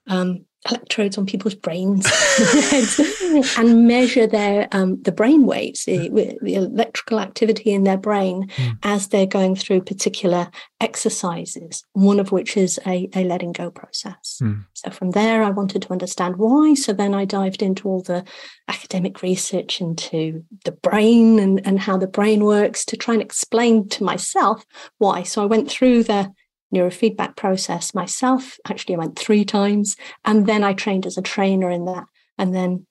um, 0.08 0.46
electrodes 0.68 1.18
on 1.18 1.26
people's 1.26 1.54
brains 1.54 2.06
and 3.58 3.86
measure 3.86 4.26
their 4.26 4.68
um, 4.72 5.00
the 5.02 5.12
brain 5.12 5.46
waves, 5.46 5.84
the, 5.84 6.08
the, 6.42 6.54
electrical 6.54 7.20
activity 7.20 7.72
in 7.72 7.84
their 7.84 7.98
brain 7.98 8.48
mm. 8.48 8.78
as 8.82 9.08
they're 9.08 9.26
going 9.26 9.54
through 9.54 9.82
particular 9.82 10.50
exercises. 10.80 11.84
One 11.92 12.18
of 12.18 12.32
which 12.32 12.56
is 12.56 12.80
a, 12.86 13.08
a 13.14 13.24
letting 13.24 13.52
go 13.52 13.70
process. 13.70 14.40
Mm. 14.42 14.64
So 14.72 14.90
from 14.90 15.10
there, 15.10 15.42
I 15.42 15.50
wanted 15.50 15.82
to 15.82 15.92
understand 15.92 16.36
why. 16.36 16.74
So 16.74 16.92
then 16.92 17.14
I 17.14 17.24
dived 17.24 17.62
into 17.62 17.88
all 17.88 18.02
the 18.02 18.24
academic 18.68 19.22
research 19.22 19.80
into 19.80 20.44
the 20.64 20.72
brain 20.72 21.38
and, 21.38 21.64
and 21.66 21.78
how 21.78 21.98
the 21.98 22.06
brain 22.06 22.44
works 22.44 22.84
to 22.86 22.96
try 22.96 23.14
and 23.14 23.22
explain 23.22 23.88
to 23.90 24.04
myself 24.04 24.64
why. 24.98 25.22
So 25.22 25.42
I 25.42 25.46
went 25.46 25.70
through 25.70 26.04
the 26.04 26.32
neurofeedback 26.74 27.36
process 27.36 27.94
myself. 27.94 28.58
Actually, 28.68 28.96
I 28.96 28.98
went 28.98 29.18
three 29.18 29.44
times 29.44 29.96
and 30.24 30.46
then 30.46 30.64
I 30.64 30.72
trained 30.72 31.06
as 31.06 31.16
a 31.16 31.22
trainer 31.22 31.70
in 31.70 31.84
that. 31.86 32.04
And 32.36 32.54
then, 32.54 32.86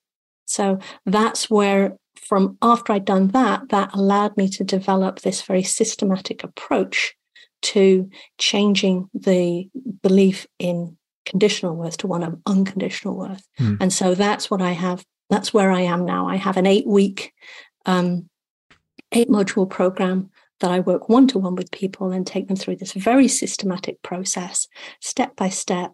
so 0.45 0.79
that's 1.05 1.49
where, 1.49 1.97
from 2.27 2.57
after 2.61 2.93
I'd 2.93 3.05
done 3.05 3.29
that, 3.29 3.69
that 3.69 3.93
allowed 3.93 4.37
me 4.37 4.47
to 4.49 4.63
develop 4.63 5.19
this 5.19 5.41
very 5.41 5.63
systematic 5.63 6.43
approach 6.43 7.15
to 7.63 8.09
changing 8.37 9.09
the 9.13 9.69
belief 10.01 10.47
in 10.59 10.97
conditional 11.25 11.75
worth 11.75 11.97
to 11.97 12.07
one 12.07 12.23
of 12.23 12.39
unconditional 12.45 13.17
worth. 13.17 13.47
Mm. 13.59 13.77
And 13.81 13.93
so 13.93 14.15
that's 14.15 14.51
what 14.51 14.61
I 14.61 14.71
have. 14.71 15.03
That's 15.29 15.53
where 15.53 15.71
I 15.71 15.81
am 15.81 16.05
now. 16.05 16.27
I 16.27 16.35
have 16.35 16.57
an 16.57 16.67
eight 16.67 16.85
week, 16.85 17.33
um, 17.85 18.29
eight 19.11 19.29
module 19.29 19.69
program 19.69 20.29
that 20.63 20.71
I 20.71 20.79
work 20.79 21.09
one 21.09 21.27
to 21.27 21.39
one 21.39 21.55
with 21.55 21.71
people 21.71 22.13
and 22.13 22.25
take 22.25 22.47
them 22.47 22.55
through 22.55 22.77
this 22.77 22.93
very 22.93 23.27
systematic 23.27 24.01
process, 24.01 24.69
step 25.01 25.35
by 25.35 25.49
step, 25.49 25.91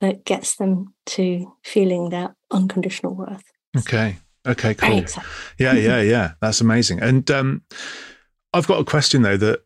that 0.00 0.24
gets 0.24 0.56
them 0.56 0.94
to 1.04 1.52
feeling 1.62 2.08
their 2.08 2.34
unconditional 2.50 3.14
worth. 3.14 3.44
Okay. 3.76 4.16
Okay, 4.46 4.72
cool. 4.72 5.04
Yeah, 5.58 5.74
yeah, 5.74 6.00
yeah. 6.00 6.32
That's 6.40 6.62
amazing. 6.62 7.00
And 7.02 7.30
um, 7.30 7.62
I've 8.54 8.66
got 8.66 8.80
a 8.80 8.84
question 8.84 9.20
though 9.20 9.36
that 9.36 9.64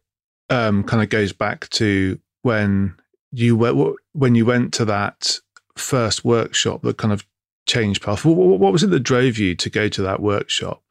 um, 0.49 0.83
kind 0.83 1.01
of 1.01 1.11
goes 1.11 1.33
back 1.33 1.69
to 1.71 2.19
when 2.43 2.97
you 3.31 3.57
went 3.57 3.97
when 4.15 4.35
you 4.35 4.45
went 4.45 4.75
to 4.75 4.85
that 4.87 5.39
first 5.77 6.25
workshop 6.25 6.83
that 6.83 6.97
kind 6.97 7.13
of 7.13 7.25
changed 7.67 8.03
path. 8.03 8.25
What, 8.25 8.37
what 8.59 8.73
was 8.73 8.83
it 8.83 8.91
that 8.91 9.01
drove 9.01 9.39
you 9.39 9.55
to 9.55 9.71
go 9.71 9.89
to 9.89 10.03
that 10.03 10.21
workshop? 10.21 10.83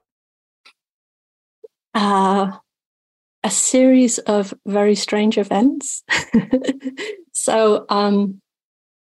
Uh, 1.93 2.51
a 3.43 3.49
series 3.49 4.17
of 4.19 4.53
very 4.65 4.95
strange 4.95 5.37
events. 5.37 6.03
so 7.33 7.85
um, 7.89 8.41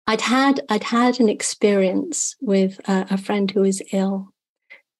I'd 0.07 0.21
had 0.21 0.61
I'd 0.69 0.83
had 0.83 1.19
an 1.19 1.29
experience 1.29 2.35
with 2.41 2.79
a, 2.87 3.07
a 3.11 3.17
friend 3.17 3.49
who 3.49 3.61
was 3.61 3.81
ill, 3.91 4.33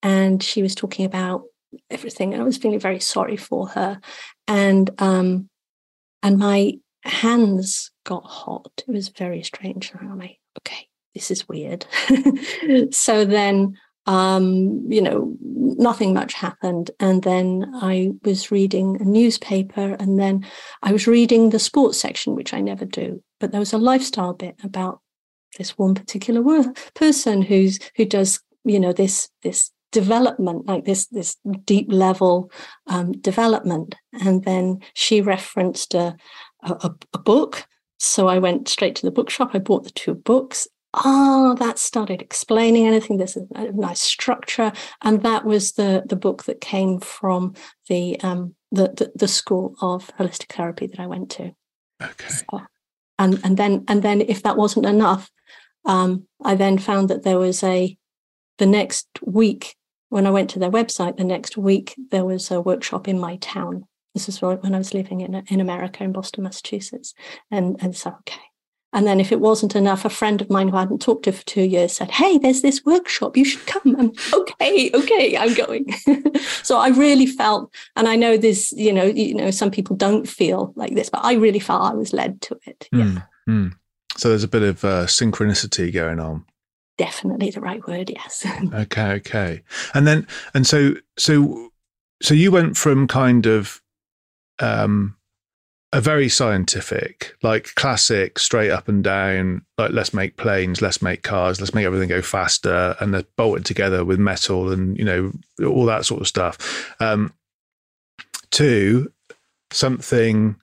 and 0.02 0.42
she 0.42 0.62
was 0.62 0.76
talking 0.76 1.06
about 1.06 1.44
everything, 1.90 2.34
and 2.34 2.42
I 2.42 2.46
was 2.46 2.58
feeling 2.58 2.80
very 2.80 3.00
sorry 3.00 3.38
for 3.38 3.68
her, 3.70 4.00
and 4.48 4.90
um, 5.00 5.50
and 6.24 6.38
my 6.38 6.74
hands 7.04 7.92
got 8.06 8.24
hot. 8.26 8.84
It 8.88 8.92
was 8.92 9.10
very 9.10 9.44
strange. 9.44 9.92
I'm 10.00 10.18
like, 10.18 10.40
okay, 10.60 10.88
this 11.14 11.32
is 11.32 11.48
weird. 11.48 11.86
so 12.92 13.26
then, 13.26 13.78
um, 14.10 14.92
you 14.92 15.04
know, 15.04 15.38
nothing 15.40 16.16
much 16.16 16.34
happened. 16.34 16.90
And 17.00 17.22
then 17.22 17.72
I 17.76 18.10
was 18.24 18.50
reading 18.50 19.00
a 19.00 19.06
newspaper 19.06 19.96
and 20.00 20.20
then 20.20 20.48
I 20.82 20.92
was 20.92 21.06
reading 21.06 21.52
the 21.52 21.60
sports 21.60 22.00
section, 22.00 22.36
which 22.36 22.52
I 22.52 22.60
never 22.60 22.86
do. 22.86 23.22
But 23.40 23.52
there 23.52 23.60
was 23.60 23.72
a 23.72 23.78
lifestyle 23.78 24.34
bit 24.34 24.56
about 24.64 25.02
this 25.60 25.78
one 25.78 25.94
particular 25.94 26.42
person 26.96 27.44
who's 27.44 27.80
who 27.98 28.06
does, 28.06 28.42
you 28.64 28.80
know, 28.80 28.94
this 28.94 29.30
this 29.44 29.70
development 29.92 30.66
like 30.66 30.86
this 30.86 31.06
this 31.08 31.38
deep 31.64 31.86
level 31.92 32.52
um, 32.88 33.12
development 33.12 33.96
and 34.24 34.44
then 34.44 34.80
she 34.94 35.22
referenced 35.22 35.94
a, 35.96 36.16
a, 36.62 36.92
a 37.14 37.18
book 37.18 37.66
so 37.98 38.28
i 38.28 38.38
went 38.38 38.68
straight 38.68 38.96
to 38.96 39.04
the 39.04 39.10
bookshop 39.10 39.50
i 39.56 39.58
bought 39.58 39.84
the 39.84 39.90
two 39.90 40.14
books 40.14 40.68
ah, 40.94 41.52
oh, 41.52 41.56
that 41.56 41.80
started 41.80 42.22
explaining 42.22 42.88
anything. 42.88 43.18
There's 43.18 43.38
a, 43.38 43.46
a, 43.56 43.72
nice 43.72 44.02
structure, 44.02 44.72
and 45.02 45.22
that 45.24 45.46
was 45.46 45.74
the 45.74 46.04
the 46.06 46.16
book 46.16 46.46
that 46.46 46.62
came 46.62 47.00
from 47.00 47.54
the 47.88 48.20
um 48.22 48.56
the 48.72 48.90
the, 48.90 49.12
the 49.16 49.28
school 49.28 49.76
of 49.82 50.12
holistic 50.18 50.54
therapy 50.54 50.88
that 50.88 51.00
I 51.00 51.08
went 51.08 51.32
to. 51.32 51.52
Okay. 52.02 52.30
So, 52.30 52.62
and 53.18 53.40
and 53.44 53.58
then 53.58 53.86
and 53.88 54.02
then 54.02 54.22
if 54.22 54.44
that 54.44 54.58
wasn't 54.58 54.86
enough, 54.86 55.30
um, 55.86 56.28
I 56.44 56.56
then 56.56 56.78
found 56.78 57.10
that 57.10 57.24
there 57.24 57.40
was 57.40 57.64
a 57.64 57.98
the 58.58 58.66
next 58.66 59.08
week 59.24 59.76
when 60.10 60.26
I 60.26 60.32
went 60.32 60.50
to 60.52 60.60
their 60.60 60.72
website. 60.72 61.18
The 61.18 61.24
next 61.24 61.58
week 61.58 61.96
there 62.12 62.26
was 62.26 62.50
a 62.52 62.62
workshop 62.62 63.08
in 63.08 63.20
my 63.20 63.38
town. 63.38 63.86
This 64.16 64.28
is 64.28 64.42
when 64.42 64.74
I 64.74 64.78
was 64.78 64.94
living 64.94 65.22
in 65.22 65.36
in 65.48 65.62
America 65.62 66.04
in 66.04 66.14
Boston, 66.14 66.46
Massachusetts, 66.46 67.14
and 67.52 67.78
and 67.80 67.96
so 67.96 68.10
okay 68.22 68.42
and 68.92 69.06
then 69.06 69.20
if 69.20 69.32
it 69.32 69.40
wasn't 69.40 69.76
enough, 69.76 70.04
a 70.04 70.10
friend 70.10 70.42
of 70.42 70.50
mine 70.50 70.68
who 70.68 70.78
I 70.78 70.82
hadn't 70.82 71.02
talked 71.02 71.26
to 71.26 71.32
for 71.32 71.46
two 71.46 71.62
years 71.62 71.94
said, 71.94 72.10
Hey, 72.10 72.38
there's 72.38 72.62
this 72.62 72.84
workshop. 72.86 73.38
You 73.38 73.46
should 73.46 73.66
come. 73.68 73.96
I'm 74.00 74.12
okay, 74.34 74.90
okay, 74.94 75.38
I'm 75.38 75.54
going. 75.54 75.94
so 76.64 76.80
I 76.80 76.90
really 76.90 77.28
felt, 77.28 77.72
and 77.96 78.08
I 78.08 78.16
know 78.16 78.36
this, 78.36 78.72
you 78.72 78.92
know, 78.92 79.04
you 79.04 79.36
know, 79.36 79.52
some 79.52 79.70
people 79.70 79.96
don't 79.96 80.28
feel 80.28 80.74
like 80.76 80.96
this, 80.96 81.10
but 81.10 81.24
I 81.24 81.34
really 81.34 81.60
felt 81.60 81.92
I 81.92 81.94
was 81.94 82.14
led 82.14 82.42
to 82.42 82.60
it. 82.66 82.90
Yeah. 82.92 83.04
Mm, 83.04 83.24
mm. 83.48 83.76
So 84.18 84.30
there's 84.30 84.44
a 84.44 84.50
bit 84.50 84.64
of 84.64 84.84
uh, 84.84 85.06
synchronicity 85.06 85.94
going 85.94 86.20
on. 86.20 86.46
Definitely 86.98 87.52
the 87.52 87.62
right 87.62 87.86
word, 87.88 88.10
yes. 88.10 88.46
okay, 88.74 89.12
okay. 89.14 89.64
And 89.94 90.08
then 90.08 90.28
and 90.54 90.68
so 90.68 90.96
so 91.18 91.70
so 92.22 92.34
you 92.34 92.52
went 92.52 92.76
from 92.76 93.08
kind 93.08 93.46
of 93.46 93.82
um 94.60 95.16
a 95.92 96.00
very 96.00 96.30
scientific, 96.30 97.36
like 97.42 97.74
classic, 97.76 98.38
straight 98.38 98.70
up 98.70 98.88
and 98.88 99.04
down, 99.04 99.66
like 99.78 99.92
let's 99.92 100.14
make 100.14 100.38
planes, 100.38 100.82
let's 100.82 101.02
make 101.02 101.24
cars, 101.24 101.60
let's 101.60 101.74
make 101.74 101.86
everything 101.86 102.10
go 102.10 102.22
faster, 102.22 102.96
and 103.00 103.14
they're 103.14 103.24
bolted 103.38 103.66
together 103.66 104.06
with 104.06 104.20
metal 104.20 104.72
and 104.72 104.98
you 104.98 105.06
know 105.06 105.32
all 105.68 105.86
that 105.86 106.06
sort 106.06 106.22
of 106.22 106.28
stuff. 106.28 106.96
Um, 107.00 107.34
two, 108.52 109.12
something 109.72 110.56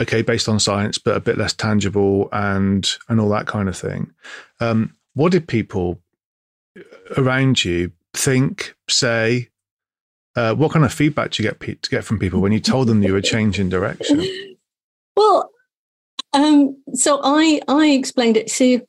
okay 0.00 0.22
based 0.22 0.48
on 0.48 0.60
science, 0.60 0.98
but 0.98 1.16
a 1.16 1.20
bit 1.20 1.38
less 1.38 1.54
tangible 1.54 2.28
and 2.32 2.96
and 3.08 3.20
all 3.20 3.30
that 3.30 3.46
kind 3.46 3.68
of 3.68 3.76
thing. 3.76 4.12
Um, 4.60 4.94
what 5.14 5.32
did 5.32 5.48
people 5.48 6.00
around 7.16 7.64
you 7.64 7.92
think, 8.12 8.74
say, 8.88 9.48
uh, 10.36 10.54
what 10.54 10.72
kind 10.72 10.84
of 10.84 10.92
feedback 10.92 11.30
do 11.30 11.42
you 11.42 11.48
get 11.48 11.82
to 11.82 11.90
get 11.90 12.04
from 12.04 12.18
people 12.18 12.40
when 12.40 12.52
you 12.52 12.60
told 12.60 12.88
them 12.88 13.02
you 13.02 13.12
were 13.12 13.20
changing 13.20 13.68
direction? 13.68 14.24
Well, 15.16 15.48
um, 16.32 16.76
so 16.94 17.20
I 17.22 17.60
I 17.68 17.90
explained 17.90 18.36
it. 18.36 18.50
See, 18.50 18.80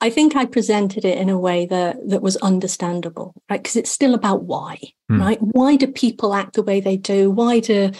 I 0.00 0.10
think 0.10 0.36
I 0.36 0.46
presented 0.46 1.04
it 1.04 1.18
in 1.18 1.28
a 1.28 1.38
way 1.38 1.66
that 1.66 1.96
that 2.08 2.22
was 2.22 2.36
understandable, 2.36 3.34
right? 3.50 3.60
Because 3.60 3.76
it's 3.76 3.90
still 3.90 4.14
about 4.14 4.44
why, 4.44 4.78
hmm. 5.08 5.20
right? 5.20 5.38
Why 5.40 5.76
do 5.76 5.88
people 5.88 6.34
act 6.34 6.54
the 6.54 6.62
way 6.62 6.80
they 6.80 6.96
do? 6.96 7.30
Why 7.30 7.58
do 7.58 7.90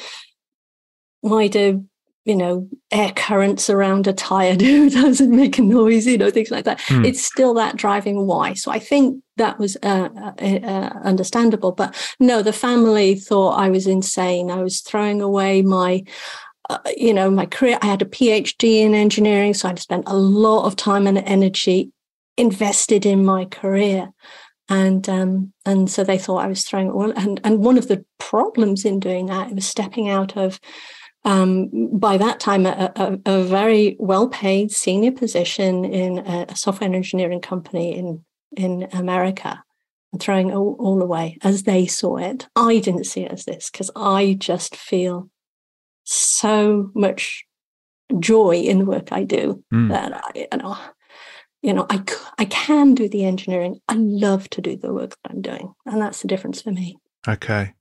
why 1.21 1.49
do 1.49 1.85
you 2.25 2.37
know, 2.37 2.69
air 2.91 3.13
currents 3.13 3.69
around 3.69 4.07
a 4.07 4.13
tire 4.13 4.57
do 4.57 4.91
doesn't 4.91 5.35
make 5.35 5.59
a 5.59 5.63
noise, 5.63 6.07
you 6.07 6.19
know, 6.19 6.31
things 6.31 6.51
like 6.51 6.65
that. 6.65 6.79
Mm. 6.81 7.07
It's 7.07 7.25
still 7.25 7.55
that 7.55 7.77
driving 7.77 8.27
why. 8.27 8.55
So 8.55 8.71
I 8.71 8.79
think 8.79 9.23
that 9.37 9.59
was 9.59 9.77
uh, 9.83 10.09
uh, 10.15 10.45
uh, 10.45 11.01
understandable. 11.03 11.73
But 11.73 11.95
no, 12.21 12.43
the 12.43 12.53
family 12.53 13.17
thought 13.17 13.59
I 13.59 13.71
was 13.71 13.87
insane. 13.87 14.51
I 14.51 14.63
was 14.63 14.81
throwing 14.81 15.21
away 15.21 15.63
my, 15.63 16.05
uh, 16.71 16.79
you 16.97 17.13
know, 17.13 17.31
my 17.31 17.47
career. 17.47 17.79
I 17.83 17.87
had 17.87 18.03
a 18.03 18.07
PhD 18.07 18.77
in 18.77 18.95
engineering, 18.95 19.55
so 19.55 19.69
I'd 19.69 19.79
spent 19.79 20.05
a 20.07 20.17
lot 20.17 20.67
of 20.67 20.77
time 20.77 21.07
and 21.07 21.19
energy 21.19 21.91
invested 22.37 23.05
in 23.05 23.25
my 23.25 23.47
career. 23.47 24.11
And 24.69 25.07
um, 25.09 25.53
and 25.67 25.91
so 25.91 26.05
they 26.05 26.19
thought 26.19 26.45
I 26.45 26.47
was 26.47 26.65
throwing 26.65 26.87
it 26.87 26.93
all. 26.93 27.11
And 27.11 27.41
and 27.43 27.59
one 27.59 27.77
of 27.77 27.89
the 27.89 28.05
problems 28.19 28.85
in 28.85 29.01
doing 29.01 29.27
that 29.27 29.53
was 29.53 29.67
stepping 29.67 30.09
out 30.09 30.37
of 30.37 30.61
um, 31.25 31.71
by 31.97 32.17
that 32.17 32.41
time, 32.41 32.67
a, 32.67 32.93
a, 32.97 33.19
a 33.27 33.45
very 33.45 33.97
well 33.99 34.29
paid 34.29 34.73
senior 34.73 35.13
position 35.13 35.85
in 35.85 36.19
a, 36.19 36.57
software 36.57 36.93
engineering 36.93 37.41
company 37.41 37.97
in, 37.97 38.25
in 38.57 38.89
America 38.93 39.63
and 40.13 40.21
throwing 40.21 40.53
all, 40.53 40.77
all 40.79 41.01
away 41.01 41.39
as 41.43 41.63
they 41.63 41.87
saw 41.87 42.17
it. 42.17 42.49
I 42.57 42.81
didn't 42.81 43.05
see 43.05 43.23
it 43.23 43.33
as 43.33 43.45
this 43.45 43.71
because 43.71 43.91
I 43.95 44.37
just 44.39 44.75
feel 44.75 45.31
so 46.05 46.91
much 46.95 47.45
joy 48.19 48.57
in 48.57 48.81
the 48.81 48.85
work 48.85 49.13
I 49.13 49.23
do 49.23 49.63
mm. 49.73 49.89
that 49.91 50.13
I, 50.13 50.47
you 50.53 50.59
know, 50.59 50.77
you 51.63 51.73
know, 51.73 51.87
I, 51.89 52.03
I 52.39 52.45
can 52.47 52.95
do 52.95 53.09
the 53.09 53.25
engineering. 53.25 53.81
I 53.89 53.95
love 53.95 54.51
to 54.51 54.61
do 54.61 54.77
the 54.77 54.93
work 54.93 55.11
that 55.11 55.31
I'm 55.31 55.41
doing. 55.41 55.73
And 55.87 56.03
that's 56.03 56.21
the 56.21 56.29
difference 56.29 56.61
for 56.61 56.73
me. 56.73 56.99
Okay. 57.27 57.75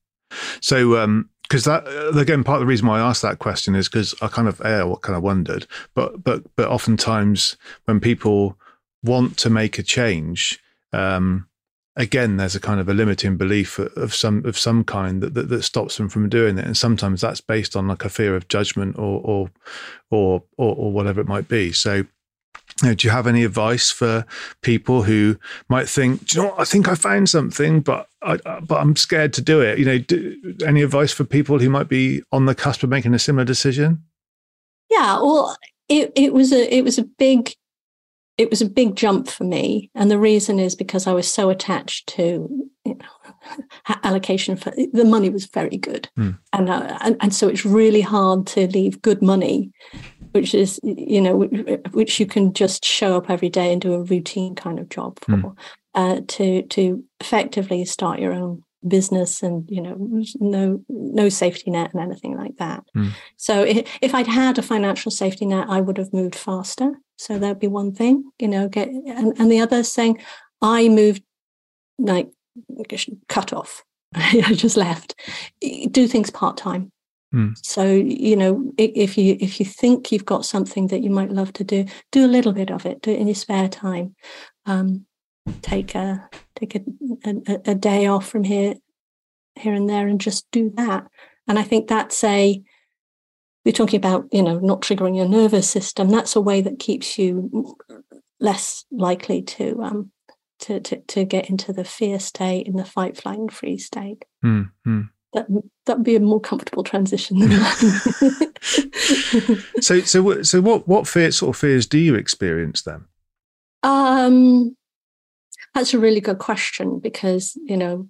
So, 0.61 0.97
um, 1.01 1.30
because 1.51 1.65
that 1.65 1.85
uh, 1.85 2.17
again 2.17 2.45
part 2.45 2.55
of 2.55 2.61
the 2.61 2.65
reason 2.65 2.87
why 2.87 2.99
I 2.99 3.09
asked 3.09 3.23
that 3.23 3.39
question 3.39 3.75
is 3.75 3.89
because 3.89 4.15
I 4.21 4.29
kind 4.29 4.47
of 4.47 4.61
uh, 4.61 4.85
what 4.85 5.01
kind 5.01 5.17
of 5.17 5.21
wondered, 5.21 5.67
but 5.93 6.23
but 6.23 6.43
but 6.55 6.69
oftentimes 6.69 7.57
when 7.83 7.99
people 7.99 8.57
want 9.03 9.35
to 9.39 9.49
make 9.49 9.77
a 9.77 9.83
change, 9.83 10.61
um, 10.93 11.49
again 11.97 12.37
there's 12.37 12.55
a 12.55 12.61
kind 12.61 12.79
of 12.79 12.87
a 12.87 12.93
limiting 12.93 13.35
belief 13.35 13.79
of 13.79 14.13
some 14.13 14.45
of 14.45 14.57
some 14.57 14.85
kind 14.85 15.21
that, 15.21 15.33
that, 15.33 15.49
that 15.49 15.63
stops 15.63 15.97
them 15.97 16.07
from 16.07 16.29
doing 16.29 16.57
it, 16.57 16.63
and 16.63 16.77
sometimes 16.77 17.19
that's 17.19 17.41
based 17.41 17.75
on 17.75 17.85
like 17.85 18.05
a 18.05 18.09
fear 18.09 18.33
of 18.33 18.47
judgment 18.47 18.97
or 18.97 19.19
or 19.21 19.51
or 20.09 20.43
or, 20.55 20.73
or 20.73 20.93
whatever 20.93 21.19
it 21.19 21.27
might 21.27 21.49
be. 21.49 21.73
So 21.73 22.05
do 22.77 22.95
you 23.07 23.11
have 23.11 23.27
any 23.27 23.43
advice 23.43 23.91
for 23.91 24.25
people 24.61 25.03
who 25.03 25.37
might 25.69 25.87
think, 25.87 26.25
do 26.25 26.37
you 26.37 26.43
know 26.43 26.49
what, 26.51 26.61
I 26.61 26.63
think 26.63 26.87
I 26.87 26.95
found 26.95 27.29
something, 27.29 27.81
but 27.81 28.07
I, 28.21 28.37
but 28.61 28.79
I'm 28.79 28.95
scared 28.95 29.33
to 29.33 29.41
do 29.41 29.61
it. 29.61 29.79
You 29.79 29.85
know, 29.85 29.97
do, 29.97 30.57
any 30.65 30.81
advice 30.81 31.11
for 31.11 31.23
people 31.23 31.59
who 31.59 31.69
might 31.69 31.89
be 31.89 32.23
on 32.31 32.45
the 32.45 32.55
cusp 32.55 32.83
of 32.83 32.89
making 32.89 33.13
a 33.13 33.19
similar 33.19 33.45
decision? 33.45 34.03
Yeah, 34.89 35.15
well, 35.15 35.55
it, 35.89 36.11
it 36.15 36.33
was 36.33 36.51
a 36.51 36.73
it 36.73 36.83
was 36.83 36.97
a 36.97 37.03
big 37.03 37.53
it 38.37 38.49
was 38.49 38.61
a 38.61 38.69
big 38.69 38.95
jump 38.95 39.29
for 39.29 39.43
me, 39.43 39.89
and 39.95 40.09
the 40.09 40.19
reason 40.19 40.59
is 40.59 40.75
because 40.75 41.07
I 41.07 41.13
was 41.13 41.31
so 41.31 41.49
attached 41.49 42.07
to 42.09 42.49
you 42.85 42.95
know, 42.95 43.95
allocation 44.03 44.55
for 44.55 44.71
the 44.71 45.05
money 45.05 45.29
was 45.29 45.45
very 45.45 45.77
good, 45.77 46.09
mm. 46.17 46.37
and, 46.53 46.69
uh, 46.69 46.97
and 47.01 47.17
and 47.21 47.33
so 47.33 47.47
it's 47.47 47.65
really 47.65 48.01
hard 48.01 48.47
to 48.47 48.67
leave 48.67 49.01
good 49.01 49.21
money 49.21 49.71
which 50.31 50.53
is 50.53 50.79
you 50.83 51.21
know 51.21 51.35
which 51.91 52.19
you 52.19 52.25
can 52.25 52.53
just 52.53 52.85
show 52.85 53.17
up 53.17 53.29
every 53.29 53.49
day 53.49 53.71
and 53.71 53.81
do 53.81 53.93
a 53.93 54.03
routine 54.03 54.55
kind 54.55 54.79
of 54.79 54.89
job 54.89 55.19
for 55.19 55.31
mm. 55.31 55.57
uh, 55.95 56.21
to 56.27 56.63
to 56.63 57.03
effectively 57.19 57.85
start 57.85 58.19
your 58.19 58.33
own 58.33 58.63
business 58.87 59.43
and 59.43 59.69
you 59.69 59.81
know 59.81 59.95
no 60.39 60.83
no 60.89 61.29
safety 61.29 61.69
net 61.69 61.93
and 61.93 62.01
anything 62.01 62.35
like 62.35 62.55
that. 62.57 62.83
Mm. 62.97 63.11
so 63.37 63.61
if, 63.61 63.87
if 64.01 64.15
i'd 64.15 64.25
had 64.25 64.57
a 64.57 64.63
financial 64.63 65.11
safety 65.11 65.45
net 65.45 65.67
i 65.69 65.79
would 65.81 65.97
have 65.97 66.13
moved 66.13 66.35
faster. 66.35 66.93
So 67.17 67.37
that'd 67.37 67.59
be 67.59 67.67
one 67.67 67.93
thing 67.93 68.31
you 68.39 68.47
know 68.47 68.67
get 68.67 68.87
and, 68.87 69.37
and 69.39 69.51
the 69.51 69.59
other 69.59 69.83
saying 69.83 70.17
i 70.61 70.89
moved 70.89 71.23
like 71.99 72.31
cut 73.27 73.53
off. 73.53 73.83
I 74.13 74.53
just 74.53 74.77
left. 74.77 75.15
Do 75.91 76.07
things 76.07 76.29
part-time 76.29 76.91
Mm. 77.33 77.57
So 77.63 77.85
you 77.85 78.35
know, 78.35 78.73
if 78.77 79.17
you 79.17 79.37
if 79.39 79.59
you 79.59 79.65
think 79.65 80.11
you've 80.11 80.25
got 80.25 80.45
something 80.45 80.87
that 80.87 81.01
you 81.01 81.09
might 81.09 81.31
love 81.31 81.53
to 81.53 81.63
do, 81.63 81.85
do 82.11 82.25
a 82.25 82.27
little 82.27 82.51
bit 82.51 82.71
of 82.71 82.85
it. 82.85 83.01
Do 83.01 83.11
it 83.11 83.19
in 83.19 83.27
your 83.27 83.35
spare 83.35 83.69
time. 83.69 84.15
Um, 84.65 85.05
take 85.61 85.95
a 85.95 86.29
take 86.55 86.75
a, 86.75 86.81
a, 87.25 87.71
a 87.71 87.75
day 87.75 88.05
off 88.07 88.27
from 88.27 88.43
here 88.43 88.75
here 89.55 89.73
and 89.73 89.89
there, 89.89 90.07
and 90.07 90.19
just 90.19 90.49
do 90.51 90.71
that. 90.75 91.07
And 91.47 91.57
I 91.57 91.63
think 91.63 91.87
that's 91.87 92.23
a 92.23 92.61
we're 93.63 93.71
talking 93.71 93.97
about 93.97 94.27
you 94.31 94.43
know 94.43 94.59
not 94.59 94.81
triggering 94.81 95.15
your 95.15 95.27
nervous 95.27 95.69
system. 95.69 96.09
That's 96.09 96.35
a 96.35 96.41
way 96.41 96.61
that 96.61 96.79
keeps 96.79 97.17
you 97.17 97.77
less 98.39 98.85
likely 98.91 99.41
to 99.43 99.81
um 99.83 100.11
to 100.59 100.79
to, 100.81 100.97
to 100.99 101.23
get 101.23 101.49
into 101.49 101.71
the 101.71 101.85
fear 101.85 102.19
state 102.19 102.67
in 102.67 102.75
the 102.75 102.85
fight, 102.85 103.15
flight, 103.15 103.39
and 103.39 103.53
freeze 103.53 103.85
state. 103.85 104.25
Mm-hmm. 104.43 105.01
That 105.33 105.47
that 105.85 105.97
would 105.97 106.05
be 106.05 106.15
a 106.15 106.19
more 106.19 106.41
comfortable 106.41 106.83
transition. 106.83 107.39
so 109.81 110.01
so 110.01 110.41
so 110.43 110.61
what 110.61 110.87
what 110.87 111.07
fear 111.07 111.31
sort 111.31 111.55
of 111.55 111.59
fears 111.59 111.87
do 111.87 111.97
you 111.97 112.15
experience 112.15 112.81
then? 112.81 113.05
Um, 113.83 114.75
that's 115.73 115.93
a 115.93 115.99
really 115.99 116.21
good 116.21 116.39
question 116.39 116.99
because 116.99 117.57
you 117.65 117.77
know 117.77 118.09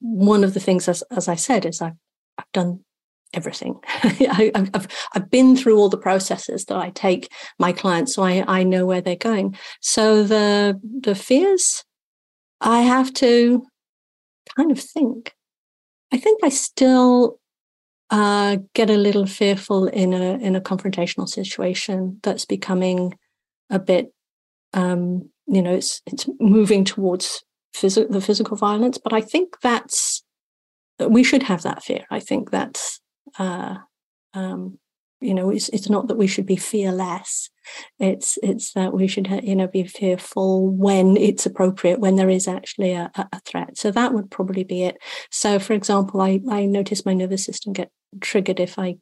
one 0.00 0.44
of 0.44 0.54
the 0.54 0.60
things 0.60 0.88
as 0.88 1.02
as 1.10 1.28
I 1.28 1.36
said 1.36 1.64
is 1.64 1.80
I've 1.80 1.96
I've 2.38 2.50
done 2.52 2.80
everything. 3.32 3.78
I, 3.86 4.50
have 4.54 4.88
I've 5.14 5.30
been 5.30 5.56
through 5.56 5.78
all 5.78 5.88
the 5.88 5.96
processes 5.96 6.64
that 6.66 6.76
I 6.76 6.90
take 6.90 7.30
my 7.58 7.72
clients, 7.72 8.14
so 8.14 8.22
I, 8.22 8.44
I 8.46 8.62
know 8.62 8.86
where 8.86 9.00
they're 9.00 9.16
going. 9.16 9.56
So 9.80 10.24
the 10.24 10.80
the 11.00 11.14
fears, 11.14 11.84
I 12.60 12.82
have 12.82 13.12
to 13.14 13.64
kind 14.56 14.72
of 14.72 14.80
think. 14.80 15.35
I 16.12 16.18
think 16.18 16.40
I 16.44 16.48
still 16.48 17.38
uh, 18.10 18.58
get 18.74 18.90
a 18.90 18.96
little 18.96 19.26
fearful 19.26 19.88
in 19.88 20.12
a 20.12 20.38
in 20.38 20.54
a 20.54 20.60
confrontational 20.60 21.28
situation 21.28 22.20
that's 22.22 22.44
becoming 22.44 23.18
a 23.70 23.78
bit, 23.78 24.12
um, 24.74 25.28
you 25.46 25.62
know, 25.62 25.74
it's 25.74 26.02
it's 26.06 26.28
moving 26.38 26.84
towards 26.84 27.44
phys- 27.74 28.10
the 28.10 28.20
physical 28.20 28.56
violence. 28.56 28.98
But 28.98 29.12
I 29.12 29.20
think 29.20 29.56
that's 29.60 30.24
we 31.00 31.24
should 31.24 31.42
have 31.42 31.62
that 31.62 31.82
fear. 31.82 32.04
I 32.10 32.20
think 32.20 32.50
that's 32.50 33.00
uh, 33.38 33.76
um, 34.34 34.78
you 35.20 35.34
know, 35.34 35.50
it's 35.50 35.68
it's 35.70 35.88
not 35.88 36.08
that 36.08 36.16
we 36.16 36.26
should 36.26 36.46
be 36.46 36.56
fearless. 36.56 37.50
It's 37.98 38.38
it's 38.42 38.72
that 38.74 38.92
we 38.92 39.08
should 39.08 39.28
you 39.42 39.56
know 39.56 39.66
be 39.66 39.84
fearful 39.84 40.68
when 40.68 41.16
it's 41.16 41.46
appropriate, 41.46 42.00
when 42.00 42.16
there 42.16 42.28
is 42.28 42.46
actually 42.46 42.92
a, 42.92 43.10
a 43.16 43.40
threat. 43.40 43.78
So 43.78 43.90
that 43.90 44.12
would 44.12 44.30
probably 44.30 44.64
be 44.64 44.82
it. 44.82 44.98
So, 45.30 45.58
for 45.58 45.72
example, 45.72 46.20
I 46.20 46.40
I 46.50 46.66
notice 46.66 47.06
my 47.06 47.14
nervous 47.14 47.44
system 47.44 47.72
get 47.72 47.90
triggered 48.20 48.60
if 48.60 48.78
I 48.78 48.96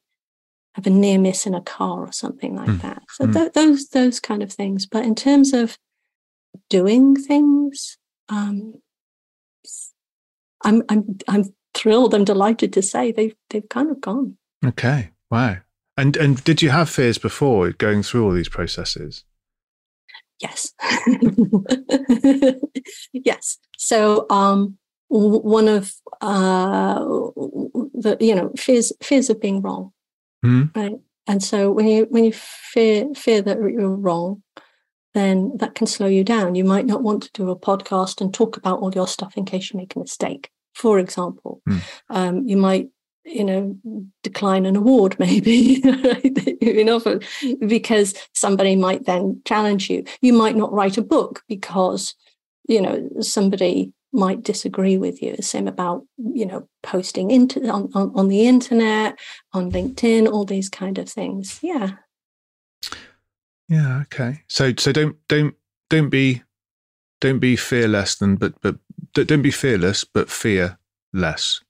have 0.75 0.87
a 0.87 0.91
near 0.91 1.19
miss 1.19 1.47
in 1.47 1.55
a 1.55 1.61
car 1.61 2.01
or 2.01 2.13
something 2.13 2.57
like 2.57 2.69
mm. 2.69 2.83
that. 2.83 3.03
So 3.11 3.27
mm. 3.27 3.33
th- 3.33 3.53
those 3.53 3.89
those 3.89 4.21
kind 4.21 4.43
of 4.43 4.53
things. 4.53 4.87
But 4.87 5.05
in 5.05 5.15
terms 5.15 5.53
of 5.53 5.79
doing 6.69 7.17
things, 7.17 7.99
um, 8.29 8.75
I'm 10.65 10.83
I'm 10.89 11.19
I'm 11.29 11.45
thrilled. 11.75 12.15
I'm 12.15 12.25
delighted 12.25 12.73
to 12.75 12.83
say 12.83 13.13
they've 13.13 13.35
they've 13.51 13.69
kind 13.69 13.91
of 13.91 14.01
gone. 14.01 14.37
Okay. 14.65 15.11
Wow. 15.31 15.59
And 15.97 16.17
and 16.17 16.43
did 16.45 16.63
you 16.63 16.71
have 16.71 16.91
fears 16.91 17.19
before 17.19 17.71
going 17.73 18.03
through 18.03 18.25
all 18.25 18.33
these 18.33 18.49
processes? 18.49 19.25
Yes. 20.41 20.73
yes. 23.13 23.59
So 23.79 24.27
um 24.31 24.77
one 25.09 25.69
of 25.69 25.95
uh 26.21 26.99
the 26.99 28.17
you 28.21 28.35
know 28.35 28.51
fears 28.57 28.93
fears 29.03 29.31
of 29.31 29.41
being 29.41 29.63
wrong. 29.63 29.93
Mm-hmm. 30.45 30.79
Right. 30.79 30.97
And 31.27 31.43
so 31.43 31.71
when 31.71 31.87
you 31.87 32.07
when 32.11 32.25
you 32.25 32.33
fear 32.33 33.07
fear 33.15 33.41
that 33.43 33.59
you're 33.59 33.89
wrong, 33.89 34.43
then 35.15 35.53
that 35.59 35.77
can 35.77 35.87
slow 35.87 36.09
you 36.09 36.25
down. 36.25 36.57
You 36.57 36.65
might 36.65 36.87
not 36.87 37.03
want 37.03 37.23
to 37.23 37.31
do 37.33 37.51
a 37.51 37.59
podcast 37.59 38.21
and 38.21 38.35
talk 38.35 38.57
about 38.57 38.81
all 38.81 38.93
your 38.93 39.07
stuff 39.07 39.37
in 39.37 39.45
case 39.45 39.73
you 39.73 39.79
make 39.79 39.95
a 39.95 40.01
mistake 40.01 40.51
for 40.75 40.99
example. 40.99 41.63
Mm. 41.69 41.83
Um, 42.11 42.47
you 42.47 42.57
might, 42.57 42.89
you 43.25 43.45
know, 43.45 43.77
decline 44.23 44.67
an 44.67 44.77
award 44.77 45.17
maybe, 45.19 45.83
you 46.61 46.85
know, 46.85 47.21
because 47.67 48.15
somebody 48.33 48.77
might 48.77 49.07
then 49.07 49.41
challenge 49.45 49.91
you. 49.91 50.05
You 50.21 50.33
might 50.33 50.57
not 50.57 50.73
write 50.73 50.99
a 50.99 51.03
book 51.03 51.43
because, 51.49 52.15
you 52.69 52.81
know, 52.81 53.09
somebody 53.21 53.93
might 54.13 54.43
disagree 54.43 54.97
with 54.97 55.21
you. 55.21 55.37
Same 55.41 55.67
about, 55.67 56.07
you 56.17 56.47
know, 56.47 56.69
posting 56.83 57.31
on, 57.69 57.91
on, 57.95 58.13
on 58.15 58.29
the 58.29 58.47
internet, 58.47 59.19
on 59.53 59.73
LinkedIn, 59.73 60.31
all 60.31 60.45
these 60.45 60.69
kind 60.69 60.99
of 60.99 61.09
things. 61.09 61.59
Yeah. 61.63 61.93
Yeah. 63.69 64.03
Okay. 64.03 64.43
So 64.47 64.73
so 64.79 64.93
don't 64.93 65.17
don't 65.29 65.55
don't 65.89 66.11
be 66.11 66.43
don't 67.21 67.39
be 67.39 67.57
fearless 67.57 68.17
than 68.17 68.37
but 68.37 68.55
but 68.61 68.77
don't 69.15 69.43
be 69.43 69.51
fearless, 69.51 70.05
but 70.05 70.31
fear 70.31 70.79
less. 71.13 71.64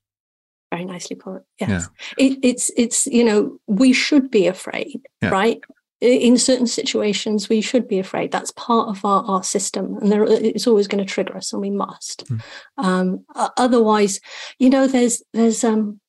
Very 0.75 0.85
nicely 0.85 1.15
put. 1.15 1.43
Yes, 1.59 1.89
yeah. 2.17 2.25
it, 2.25 2.39
it's 2.43 2.71
it's 2.75 3.07
you 3.07 3.23
know 3.23 3.57
we 3.67 3.93
should 3.93 4.29
be 4.29 4.47
afraid, 4.47 5.01
yeah. 5.21 5.29
right? 5.29 5.61
In 6.01 6.37
certain 6.37 6.67
situations, 6.67 7.47
we 7.47 7.61
should 7.61 7.87
be 7.87 7.99
afraid. 7.99 8.31
That's 8.31 8.51
part 8.51 8.89
of 8.89 9.05
our, 9.05 9.23
our 9.23 9.43
system, 9.43 9.95
and 9.97 10.11
there, 10.11 10.25
it's 10.25 10.67
always 10.67 10.87
going 10.87 11.03
to 11.03 11.11
trigger 11.11 11.37
us, 11.37 11.53
and 11.53 11.61
we 11.61 11.69
must. 11.69 12.25
Mm. 12.25 12.41
Um, 12.77 13.25
otherwise, 13.57 14.19
you 14.59 14.69
know, 14.69 14.87
there's 14.87 15.23
there's 15.33 15.63
um, 15.63 16.01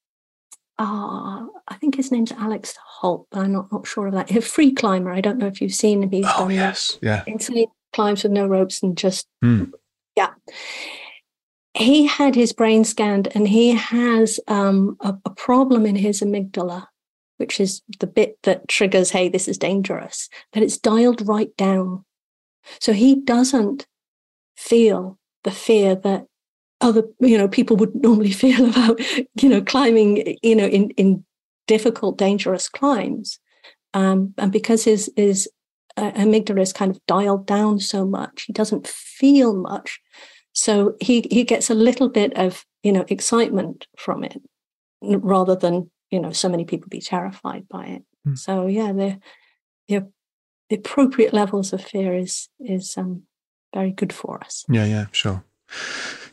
uh, 0.79 1.47
I 1.69 1.77
think 1.81 1.95
his 1.95 2.11
name's 2.11 2.33
Alex 2.33 2.75
Holt, 2.85 3.29
but 3.31 3.43
I'm 3.43 3.53
not, 3.53 3.71
not 3.71 3.87
sure 3.87 4.09
of 4.09 4.15
that. 4.15 4.29
He's 4.29 4.39
A 4.39 4.43
free 4.43 4.73
climber. 4.73 5.13
I 5.13 5.21
don't 5.21 5.39
know 5.39 5.47
if 5.47 5.61
you've 5.61 5.73
seen 5.73 6.03
him. 6.03 6.11
He's 6.11 6.27
oh, 6.27 6.41
done 6.41 6.51
yes. 6.51 6.99
yeah. 7.01 7.23
insane 7.29 7.69
climbs 7.93 8.23
with 8.23 8.33
no 8.33 8.47
ropes 8.47 8.83
and 8.83 8.97
just 8.97 9.27
mm. 9.43 9.71
yeah 10.17 10.33
he 11.77 12.07
had 12.07 12.35
his 12.35 12.53
brain 12.53 12.85
scanned 12.85 13.29
and 13.35 13.47
he 13.47 13.73
has 13.73 14.41
um, 14.49 14.97
a, 15.01 15.15
a, 15.25 15.31
problem 15.31 15.85
in 15.85 15.97
his 15.97 16.23
amygdala, 16.23 16.87
which 17.37 17.61
is 17.61 17.83
the 18.01 18.07
bit 18.07 18.39
that 18.45 18.67
triggers, 18.69 19.11
hey, 19.11 19.29
this 19.29 19.47
is 19.47 19.59
dangerous, 19.59 20.29
that 20.53 20.63
it's 20.63 20.79
dialed 20.79 21.27
right 21.27 21.55
down. 21.57 22.05
So 22.81 22.93
he 22.93 23.17
doesn't 23.17 23.87
feel 24.57 25.19
the 25.45 25.51
fear 25.51 25.95
that 25.97 26.27
other, 26.81 27.05
you 27.21 27.37
know, 27.37 27.49
people 27.49 27.77
would 27.77 27.95
normally 27.95 28.33
feel 28.33 28.71
about, 28.71 28.99
you 29.41 29.49
know, 29.49 29.61
climbing, 29.61 30.37
you 30.43 30.57
know, 30.57 30.67
in, 30.67 30.91
in 30.91 31.25
difficult, 31.67 32.17
dangerous 32.17 32.69
climbs. 32.69 33.39
Um, 33.93 34.35
and 34.39 34.51
because 34.51 34.85
his, 34.85 35.11
his 35.17 35.49
uh, 35.97 36.13
amygdala 36.13 36.61
is 36.61 36.73
kind 36.73 36.91
of 36.91 37.05
dialed 37.07 37.47
down 37.47 37.81
so 37.81 38.07
much, 38.07 38.43
he 38.43 38.53
doesn't 38.53 38.87
feel 38.87 39.55
much 39.55 40.01
so 40.57 40.97
he 41.01 41.27
he 41.31 41.45
gets 41.45 41.69
a 41.69 41.75
little 41.75 42.09
bit 42.09 42.35
of 42.35 42.65
you 42.83 42.91
know 42.91 43.05
excitement 43.09 43.87
from 43.99 44.25
it, 44.25 44.41
rather 45.03 45.55
than 45.55 45.91
you 46.11 46.19
know 46.19 46.33
so 46.33 46.49
many 46.49 46.65
people 46.65 46.89
be 46.89 47.01
terrified 47.01 47.69
by 47.69 47.85
it. 47.87 48.03
Mm. 48.27 48.39
So 48.39 48.67
yeah, 48.67 48.93
the, 48.93 49.21
the 49.89 50.11
the 50.71 50.77
appropriate 50.77 51.35
levels 51.35 51.75
of 51.75 51.85
fear 51.85 52.15
is 52.15 52.49
is 52.59 52.97
um, 52.97 53.25
very 53.75 53.91
good 53.91 54.15
for 54.15 54.43
us. 54.43 54.65
Yeah, 54.71 54.87
yeah, 54.87 55.07
sure. 55.13 55.45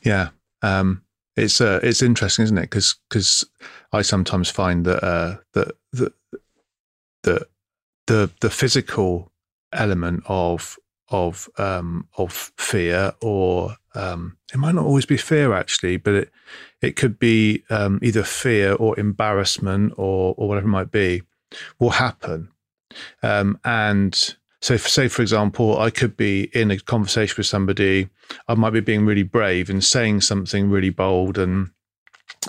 Yeah, 0.04 0.30
um, 0.62 1.04
it's 1.36 1.60
uh, 1.60 1.82
it's 1.84 2.02
interesting, 2.02 2.44
isn't 2.44 2.58
it? 2.58 2.70
Because 2.70 2.96
because 3.10 3.46
I 3.92 4.04
sometimes 4.04 4.50
find 4.50 4.86
that 4.86 5.04
uh, 5.04 5.36
that 5.52 5.76
the 5.92 6.14
the 7.24 7.46
the 8.08 8.32
the 8.40 8.50
physical 8.50 9.34
element 9.74 10.24
of 10.28 10.78
of 11.14 11.47
um, 11.57 12.07
of 12.18 12.51
fear, 12.57 13.14
or 13.22 13.78
um, 13.95 14.36
it 14.51 14.57
might 14.57 14.76
not 14.76 14.86
always 14.86 15.05
be 15.05 15.16
fear 15.16 15.53
actually, 15.53 15.95
but 15.97 16.14
it 16.16 16.32
it 16.82 16.95
could 16.95 17.20
be 17.20 17.64
um, 17.70 17.99
either 18.01 18.24
fear 18.24 18.74
or 18.74 18.99
embarrassment 18.99 19.93
or 19.95 20.34
or 20.38 20.49
whatever 20.49 20.68
it 20.68 20.72
might 20.72 20.91
be, 20.91 21.22
will 21.80 21.91
happen. 21.91 22.49
Um, 23.22 23.59
and 23.64 24.36
so, 24.61 24.76
say 24.78 25.07
for 25.07 25.22
example, 25.22 25.80
I 25.80 25.91
could 25.91 26.18
be 26.18 26.49
in 26.53 26.72
a 26.72 26.80
conversation 26.80 27.36
with 27.38 27.47
somebody. 27.47 28.09
I 28.47 28.55
might 28.55 28.72
be 28.72 28.80
being 28.80 29.05
really 29.05 29.24
brave 29.24 29.70
and 29.70 29.84
saying 29.84 30.22
something 30.22 30.70
really 30.70 30.89
bold 30.89 31.38
and 31.38 31.70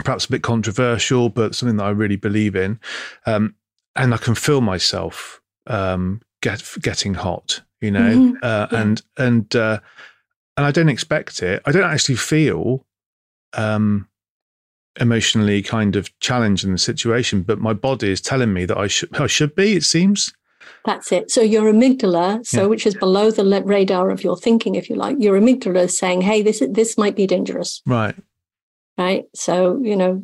perhaps 0.03 0.25
a 0.25 0.31
bit 0.31 0.43
controversial, 0.43 1.29
but 1.29 1.55
something 1.55 1.77
that 1.77 1.85
I 1.85 1.91
really 1.91 2.17
believe 2.17 2.57
in. 2.57 2.81
Um, 3.27 3.57
and 3.95 4.15
I 4.15 4.17
can 4.17 4.35
feel 4.35 4.61
myself 4.61 5.41
um, 5.67 6.21
get, 6.41 6.63
getting 6.81 7.15
hot 7.15 7.63
you 7.85 7.91
know, 7.91 8.01
mm-hmm. 8.01 8.37
uh, 8.43 8.67
yeah. 8.71 8.81
and 8.81 9.03
and 9.19 9.57
uh, 9.57 9.81
and 10.57 10.67
I 10.67 10.71
don't 10.71 10.89
expect 10.89 11.43
it. 11.43 11.63
I 11.67 11.73
don't 11.73 11.85
actually 11.85 12.17
feel 12.17 12.85
um, 13.53 14.09
emotionally 15.01 15.63
kind 15.63 15.97
of 15.97 16.17
challenged 16.21 16.65
in 16.65 16.73
the 16.73 16.79
situation, 16.79 17.43
but 17.43 17.59
my 17.59 17.73
body 17.73 18.11
is 18.11 18.21
telling 18.21 18.53
me 18.53 18.65
that 18.65 18.79
I 18.79 18.87
should 18.87 19.15
I 19.21 19.27
should 19.27 19.55
be. 19.55 19.77
It 19.77 19.85
seems. 19.85 20.33
That's 20.85 21.13
it. 21.13 21.31
So 21.31 21.41
your 21.43 21.71
amygdala, 21.73 22.47
so 22.47 22.63
yeah. 22.63 22.67
which 22.67 22.87
is 22.87 22.95
below 22.95 23.31
the 23.31 23.63
radar 23.65 24.11
of 24.11 24.25
your 24.25 24.37
thinking, 24.37 24.75
if 24.75 24.89
you 24.89 24.97
like, 24.97 25.17
your 25.19 25.39
amygdala 25.39 25.85
is 25.85 25.99
saying, 25.99 26.23
"Hey, 26.23 26.43
this 26.43 26.63
this 26.71 26.97
might 26.97 27.17
be 27.17 27.27
dangerous." 27.27 27.83
Right. 27.87 28.15
Right. 28.97 29.25
So 29.35 29.81
you 29.83 29.97
know, 29.97 30.23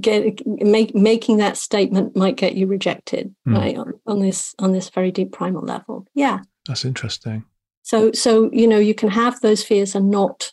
get 0.00 0.46
make, 0.46 0.94
making 0.94 1.38
that 1.38 1.56
statement 1.56 2.16
might 2.16 2.36
get 2.36 2.54
you 2.54 2.66
rejected, 2.66 3.34
mm. 3.46 3.56
right, 3.56 3.76
on, 3.76 3.94
on 4.06 4.20
this 4.20 4.54
on 4.58 4.72
this 4.72 4.90
very 4.90 5.10
deep 5.10 5.32
primal 5.32 5.62
level. 5.62 6.06
Yeah. 6.14 6.40
That's 6.66 6.84
interesting. 6.84 7.44
So, 7.82 8.12
so 8.12 8.50
you 8.52 8.66
know, 8.66 8.78
you 8.78 8.94
can 8.94 9.08
have 9.08 9.40
those 9.40 9.64
fears 9.64 9.94
and 9.94 10.10
not 10.10 10.52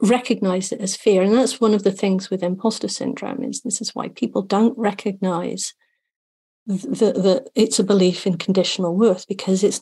recognize 0.00 0.72
it 0.72 0.80
as 0.80 0.96
fear, 0.96 1.22
and 1.22 1.34
that's 1.34 1.60
one 1.60 1.74
of 1.74 1.84
the 1.84 1.92
things 1.92 2.30
with 2.30 2.42
imposter 2.42 2.88
syndrome. 2.88 3.44
Is 3.44 3.62
this 3.62 3.80
is 3.80 3.94
why 3.94 4.08
people 4.08 4.42
don't 4.42 4.76
recognize 4.76 5.74
that 6.66 7.48
it's 7.54 7.78
a 7.78 7.84
belief 7.84 8.26
in 8.26 8.36
conditional 8.36 8.94
worth 8.94 9.26
because 9.26 9.64
it's 9.64 9.80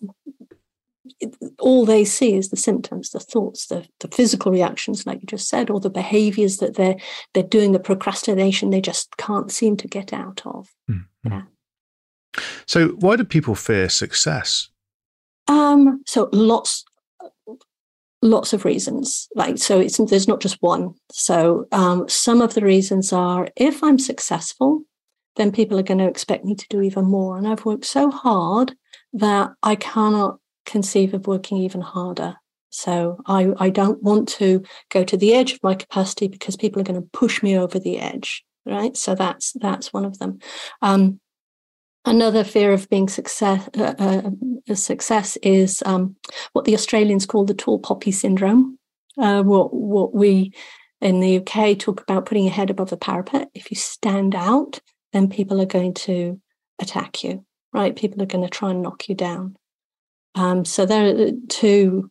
all 1.59 1.85
they 1.85 2.05
see 2.05 2.35
is 2.35 2.51
the 2.51 2.57
symptoms, 2.57 3.11
the 3.11 3.21
thoughts, 3.21 3.67
the, 3.67 3.87
the 4.01 4.09
physical 4.09 4.53
reactions, 4.53 5.07
like 5.07 5.21
you 5.21 5.27
just 5.27 5.49
said, 5.49 5.71
or 5.71 5.81
the 5.81 5.91
behaviors 5.91 6.59
that 6.59 6.77
they're 6.77 6.97
they're 7.35 7.43
doing, 7.43 7.73
the 7.73 7.79
procrastination 7.79 8.71
they 8.71 8.81
just 8.81 9.17
can't 9.17 9.51
seem 9.51 9.77
to 9.79 9.89
get 9.89 10.13
out 10.13 10.43
of. 10.45 10.69
Mm-hmm. 10.91 11.33
Yeah. 11.33 11.43
So, 12.67 12.89
why 12.89 13.17
do 13.17 13.25
people 13.25 13.55
fear 13.55 13.89
success? 13.89 14.69
Um, 15.49 16.03
so 16.07 16.29
lots, 16.33 16.85
lots 18.23 18.53
of 18.53 18.65
reasons. 18.65 19.29
Like, 19.35 19.59
so 19.59 19.81
it's 19.81 19.99
there's 19.99 20.29
not 20.29 20.41
just 20.41 20.59
one. 20.61 20.95
So, 21.13 21.67
um, 21.73 22.09
some 22.09 22.41
of 22.41 22.55
the 22.55 22.63
reasons 22.63 23.13
are 23.13 23.49
if 23.57 23.83
I'm 23.83 23.99
successful, 23.99 24.83
then 25.37 25.53
people 25.53 25.79
are 25.79 25.85
going 25.85 25.99
to 25.99 26.09
expect 26.09 26.45
me 26.45 26.55
to 26.55 26.67
do 26.69 26.81
even 26.83 27.05
more, 27.05 27.37
and 27.37 27.47
I've 27.47 27.65
worked 27.65 27.85
so 27.85 28.11
hard 28.11 28.75
that 29.13 29.53
I 29.63 29.77
cannot 29.77 30.39
conceive 30.67 31.15
of 31.15 31.27
working 31.27 31.59
even 31.59 31.81
harder. 31.81 32.37
So 32.71 33.21
I, 33.27 33.53
I 33.59 33.71
don't 33.71 34.03
want 34.03 34.29
to 34.31 34.63
go 34.91 35.03
to 35.05 35.17
the 35.17 35.33
edge 35.33 35.53
of 35.53 35.63
my 35.63 35.75
capacity 35.75 36.29
because 36.29 36.57
people 36.57 36.81
are 36.81 36.85
going 36.85 37.01
to 37.01 37.09
push 37.13 37.43
me 37.43 37.57
over 37.57 37.79
the 37.79 37.99
edge, 37.99 38.45
right? 38.67 38.95
So 38.97 39.15
that's 39.15 39.53
that's 39.53 39.93
one 39.93 40.05
of 40.05 40.19
them. 40.19 40.41
Um, 40.83 41.21
another 42.05 42.45
fear 42.45 42.73
of 42.73 42.89
being 42.91 43.09
success 43.09 43.69
uh, 43.79 43.95
uh, 43.99 44.31
a 44.69 44.77
success 44.77 45.37
is 45.39 45.83
um, 45.87 46.17
what 46.53 46.65
the 46.65 46.75
Australians 46.75 47.25
call 47.25 47.45
the 47.45 47.55
tall 47.55 47.79
poppy 47.79 48.13
syndrome. 48.13 48.79
Uh, 49.17 49.43
what 49.43 49.73
what 49.73 50.15
we 50.15 50.53
in 51.01 51.21
the 51.21 51.39
UK 51.39 51.79
talk 51.79 52.01
about 52.03 52.27
putting 52.27 52.45
your 52.45 52.53
head 52.53 52.71
above 52.71 52.91
the 52.91 52.97
parapet. 52.97 53.49
If 53.55 53.71
you 53.71 53.77
stand 53.77 54.35
out, 54.35 54.81
then 55.13 55.29
people 55.29 55.61
are 55.61 55.67
going 55.67 55.95
to 55.95 56.41
attack 56.79 57.23
you, 57.23 57.45
right? 57.73 57.95
People 57.95 58.23
are 58.23 58.27
going 58.27 58.45
to 58.45 58.51
try 58.51 58.71
and 58.71 58.83
knock 58.83 59.09
you 59.09 59.15
down. 59.15 59.57
Um, 60.37 60.65
so 60.65 60.85
there 60.85 61.17
are 61.17 61.31
two 61.49 62.11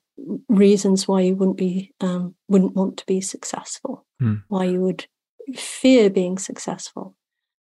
reasons 0.49 1.07
why 1.07 1.21
you 1.21 1.35
wouldn't 1.35 1.57
be 1.57 1.93
um, 2.01 2.35
wouldn't 2.47 2.75
want 2.75 2.97
to 2.97 3.05
be 3.05 3.21
successful, 3.21 4.05
mm. 4.21 4.43
why 4.47 4.65
you 4.65 4.81
would 4.81 5.05
fear 5.55 6.09
being 6.09 6.39
successful, 6.39 7.15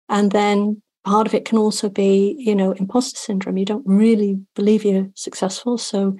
and 0.07 0.31
then 0.31 0.81
part 1.03 1.27
of 1.27 1.33
it 1.33 1.45
can 1.45 1.57
also 1.57 1.89
be 1.89 2.35
you 2.37 2.55
know 2.55 2.71
imposter 2.73 3.17
syndrome. 3.17 3.57
You 3.57 3.65
don't 3.65 3.85
really 3.85 4.39
believe 4.55 4.85
you're 4.85 5.09
successful, 5.15 5.79
so 5.79 6.15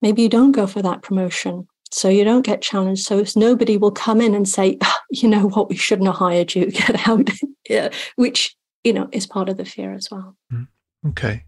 maybe 0.00 0.22
you 0.22 0.30
don't 0.30 0.52
go 0.52 0.66
for 0.66 0.82
that 0.82 1.02
promotion. 1.02 1.68
So 1.90 2.08
you 2.08 2.22
don't 2.22 2.44
get 2.44 2.60
challenged. 2.60 3.04
So 3.04 3.24
nobody 3.34 3.78
will 3.78 3.90
come 3.90 4.20
in 4.20 4.34
and 4.34 4.46
say, 4.46 4.76
oh, 4.82 4.96
you 5.10 5.28
know 5.28 5.48
what, 5.48 5.68
we 5.68 5.76
shouldn't 5.76 6.08
have 6.08 6.16
hired 6.16 6.54
you. 6.54 6.66
Get 6.70 7.08
out, 7.08 7.28
yeah, 7.68 7.90
which 8.16 8.56
you 8.82 8.94
know 8.94 9.08
is 9.12 9.26
part 9.26 9.50
of 9.50 9.58
the 9.58 9.66
fear 9.66 9.92
as 9.92 10.08
well. 10.10 10.36
Mm. 10.52 10.68
Okay. 11.08 11.44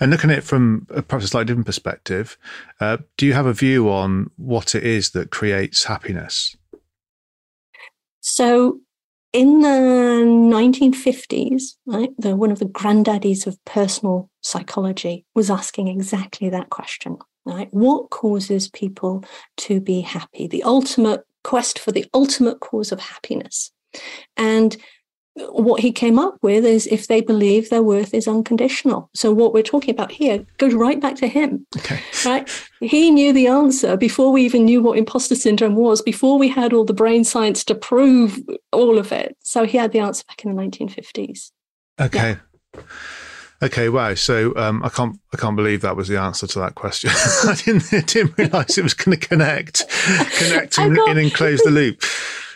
And 0.00 0.10
looking 0.10 0.30
at 0.30 0.38
it 0.38 0.44
from 0.44 0.86
perhaps 1.08 1.24
a 1.24 1.28
slightly 1.28 1.46
different 1.46 1.66
perspective, 1.66 2.36
uh, 2.80 2.98
do 3.16 3.26
you 3.26 3.32
have 3.32 3.46
a 3.46 3.52
view 3.52 3.90
on 3.90 4.30
what 4.36 4.74
it 4.74 4.82
is 4.82 5.10
that 5.10 5.30
creates 5.30 5.84
happiness? 5.84 6.56
So, 8.20 8.80
in 9.32 9.60
the 9.60 9.68
1950s, 9.68 11.76
right, 11.86 12.10
the, 12.18 12.36
one 12.36 12.50
of 12.50 12.58
the 12.58 12.66
granddaddies 12.66 13.46
of 13.46 13.62
personal 13.64 14.30
psychology 14.42 15.24
was 15.34 15.50
asking 15.50 15.88
exactly 15.88 16.50
that 16.50 16.70
question. 16.70 17.18
Right, 17.44 17.68
what 17.72 18.10
causes 18.10 18.70
people 18.70 19.24
to 19.58 19.80
be 19.80 20.00
happy? 20.00 20.46
The 20.46 20.62
ultimate 20.62 21.22
quest 21.42 21.80
for 21.80 21.90
the 21.90 22.06
ultimate 22.14 22.60
cause 22.60 22.92
of 22.92 23.00
happiness, 23.00 23.72
and 24.36 24.76
what 25.34 25.80
he 25.80 25.92
came 25.92 26.18
up 26.18 26.36
with 26.42 26.64
is 26.64 26.86
if 26.88 27.06
they 27.06 27.20
believe 27.20 27.70
their 27.70 27.82
worth 27.82 28.12
is 28.12 28.28
unconditional. 28.28 29.08
So 29.14 29.32
what 29.32 29.54
we're 29.54 29.62
talking 29.62 29.94
about 29.94 30.12
here 30.12 30.44
goes 30.58 30.74
right 30.74 31.00
back 31.00 31.16
to 31.16 31.26
him. 31.26 31.66
Okay. 31.78 32.00
Right? 32.26 32.48
He 32.80 33.10
knew 33.10 33.32
the 33.32 33.46
answer 33.46 33.96
before 33.96 34.30
we 34.30 34.44
even 34.44 34.64
knew 34.64 34.82
what 34.82 34.98
imposter 34.98 35.34
syndrome 35.34 35.76
was, 35.76 36.02
before 36.02 36.38
we 36.38 36.48
had 36.48 36.72
all 36.72 36.84
the 36.84 36.92
brain 36.92 37.24
science 37.24 37.64
to 37.64 37.74
prove 37.74 38.40
all 38.72 38.98
of 38.98 39.10
it. 39.10 39.36
So 39.40 39.64
he 39.64 39.78
had 39.78 39.92
the 39.92 40.00
answer 40.00 40.24
back 40.28 40.44
in 40.44 40.54
the 40.54 40.62
1950s. 40.62 41.50
Okay. 42.00 42.36
Yeah. 42.74 42.82
Okay, 43.62 43.88
wow. 43.88 44.14
So 44.14 44.52
um, 44.56 44.82
I 44.82 44.88
can't 44.88 45.20
I 45.32 45.36
can't 45.36 45.54
believe 45.54 45.82
that 45.82 45.94
was 45.94 46.08
the 46.08 46.18
answer 46.18 46.48
to 46.48 46.58
that 46.58 46.74
question. 46.74 47.10
I 47.44 47.54
didn't 47.54 47.92
I 47.92 48.00
didn't 48.00 48.36
realise 48.36 48.76
it 48.76 48.82
was 48.82 48.94
going 48.94 49.16
to 49.16 49.28
connect 49.28 49.88
connect 50.36 50.78
and, 50.78 50.98
and 50.98 51.18
enclose 51.18 51.60
the 51.60 51.70
loop. 51.70 52.02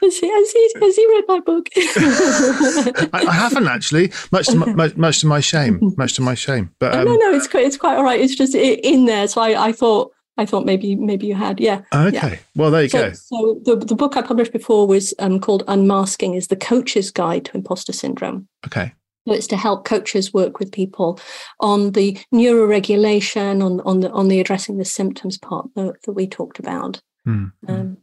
Has 0.07 0.19
he, 0.19 0.29
has 0.31 0.53
he, 0.53 0.73
has 0.81 0.97
he 0.97 1.07
read 1.09 1.25
my 1.27 1.41
book? 1.41 1.69
I, 1.77 3.27
I, 3.27 3.33
haven't 3.33 3.67
actually, 3.67 4.13
much 4.31 4.47
to 4.47 4.55
my, 4.57 4.93
much 4.95 5.19
to 5.21 5.27
my 5.27 5.41
shame. 5.41 5.81
Much 5.97 6.13
to 6.15 6.23
my 6.23 6.35
shame. 6.35 6.73
But 6.79 6.95
um, 6.95 7.07
no, 7.07 7.17
no, 7.17 7.33
it's 7.33 7.49
quite 7.49 7.67
it's 7.67 7.77
quite 7.77 7.97
all 7.97 8.05
right. 8.05 8.21
It's 8.21 8.37
just 8.37 8.55
in 8.55 9.07
there, 9.07 9.27
so 9.27 9.41
I, 9.41 9.67
I 9.67 9.73
thought 9.73 10.13
I 10.39 10.47
thought 10.47 10.65
maybe 10.65 10.95
maybe 10.95 11.27
you 11.27 11.35
had, 11.35 11.59
yeah. 11.59 11.83
Okay. 11.93 12.13
Yeah. 12.13 12.37
Well, 12.55 12.71
there 12.71 12.85
you 12.85 12.89
so, 12.89 13.09
go. 13.09 13.13
So 13.15 13.61
the 13.65 13.75
the 13.85 13.97
book 13.97 14.17
I 14.17 14.23
published 14.23 14.53
before 14.53 14.87
was 14.87 15.13
um, 15.19 15.41
called 15.41 15.65
Unmasking: 15.67 16.35
Is 16.35 16.47
the 16.47 16.57
Coach's 16.57 17.11
Guide 17.11 17.47
to 17.47 17.57
Imposter 17.57 17.93
Syndrome. 17.93 18.47
Okay. 18.65 18.93
So 19.27 19.35
it's 19.35 19.49
to 19.49 19.57
help 19.57 19.85
coaches 19.85 20.33
work 20.33 20.61
with 20.61 20.71
people 20.71 21.19
on 21.59 21.91
the 21.93 22.17
neuroregulation, 22.33 23.61
on 23.61 23.81
on 23.81 24.01
the 24.01 24.13
on 24.13 24.29
the 24.29 24.39
addressing 24.39 24.79
the 24.79 24.85
symptoms 24.85 25.37
part 25.37 25.67
that, 25.75 26.01
that 26.05 26.13
we 26.13 26.29
talked 26.29 26.61
about. 26.61 27.03
Mm. 27.27 27.51
Um, 27.67 27.97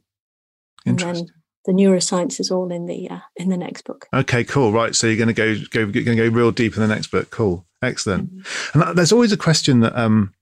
Interesting 0.85 1.29
the 1.65 1.71
neuroscience 1.71 2.39
is 2.39 2.51
all 2.51 2.71
in 2.71 2.85
the 2.85 3.09
uh, 3.09 3.19
in 3.35 3.49
the 3.49 3.57
next 3.57 3.83
book. 3.83 4.07
Okay, 4.13 4.43
cool. 4.43 4.71
Right, 4.71 4.95
so 4.95 5.07
you're 5.07 5.17
going 5.17 5.27
to 5.27 5.33
go 5.33 5.55
go 5.69 5.91
going 5.91 6.17
to 6.17 6.29
go 6.29 6.35
real 6.35 6.51
deep 6.51 6.75
in 6.75 6.81
the 6.81 6.87
next 6.87 7.07
book. 7.07 7.29
Cool, 7.29 7.65
excellent. 7.81 8.33
Mm-hmm. 8.33 8.81
And 8.81 8.97
there's 8.97 9.11
always 9.11 9.31
a 9.31 9.37
question 9.37 9.79
that 9.81 9.97
um 9.97 10.33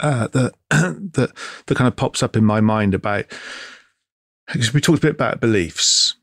uh, 0.00 0.28
that 0.28 0.54
that 0.70 1.32
that 1.66 1.76
kind 1.76 1.88
of 1.88 1.96
pops 1.96 2.22
up 2.22 2.36
in 2.36 2.44
my 2.44 2.60
mind 2.60 2.94
about 2.94 3.26
because 4.46 4.72
we 4.72 4.80
talked 4.80 4.98
a 4.98 5.06
bit 5.06 5.14
about 5.14 5.40
beliefs. 5.40 6.16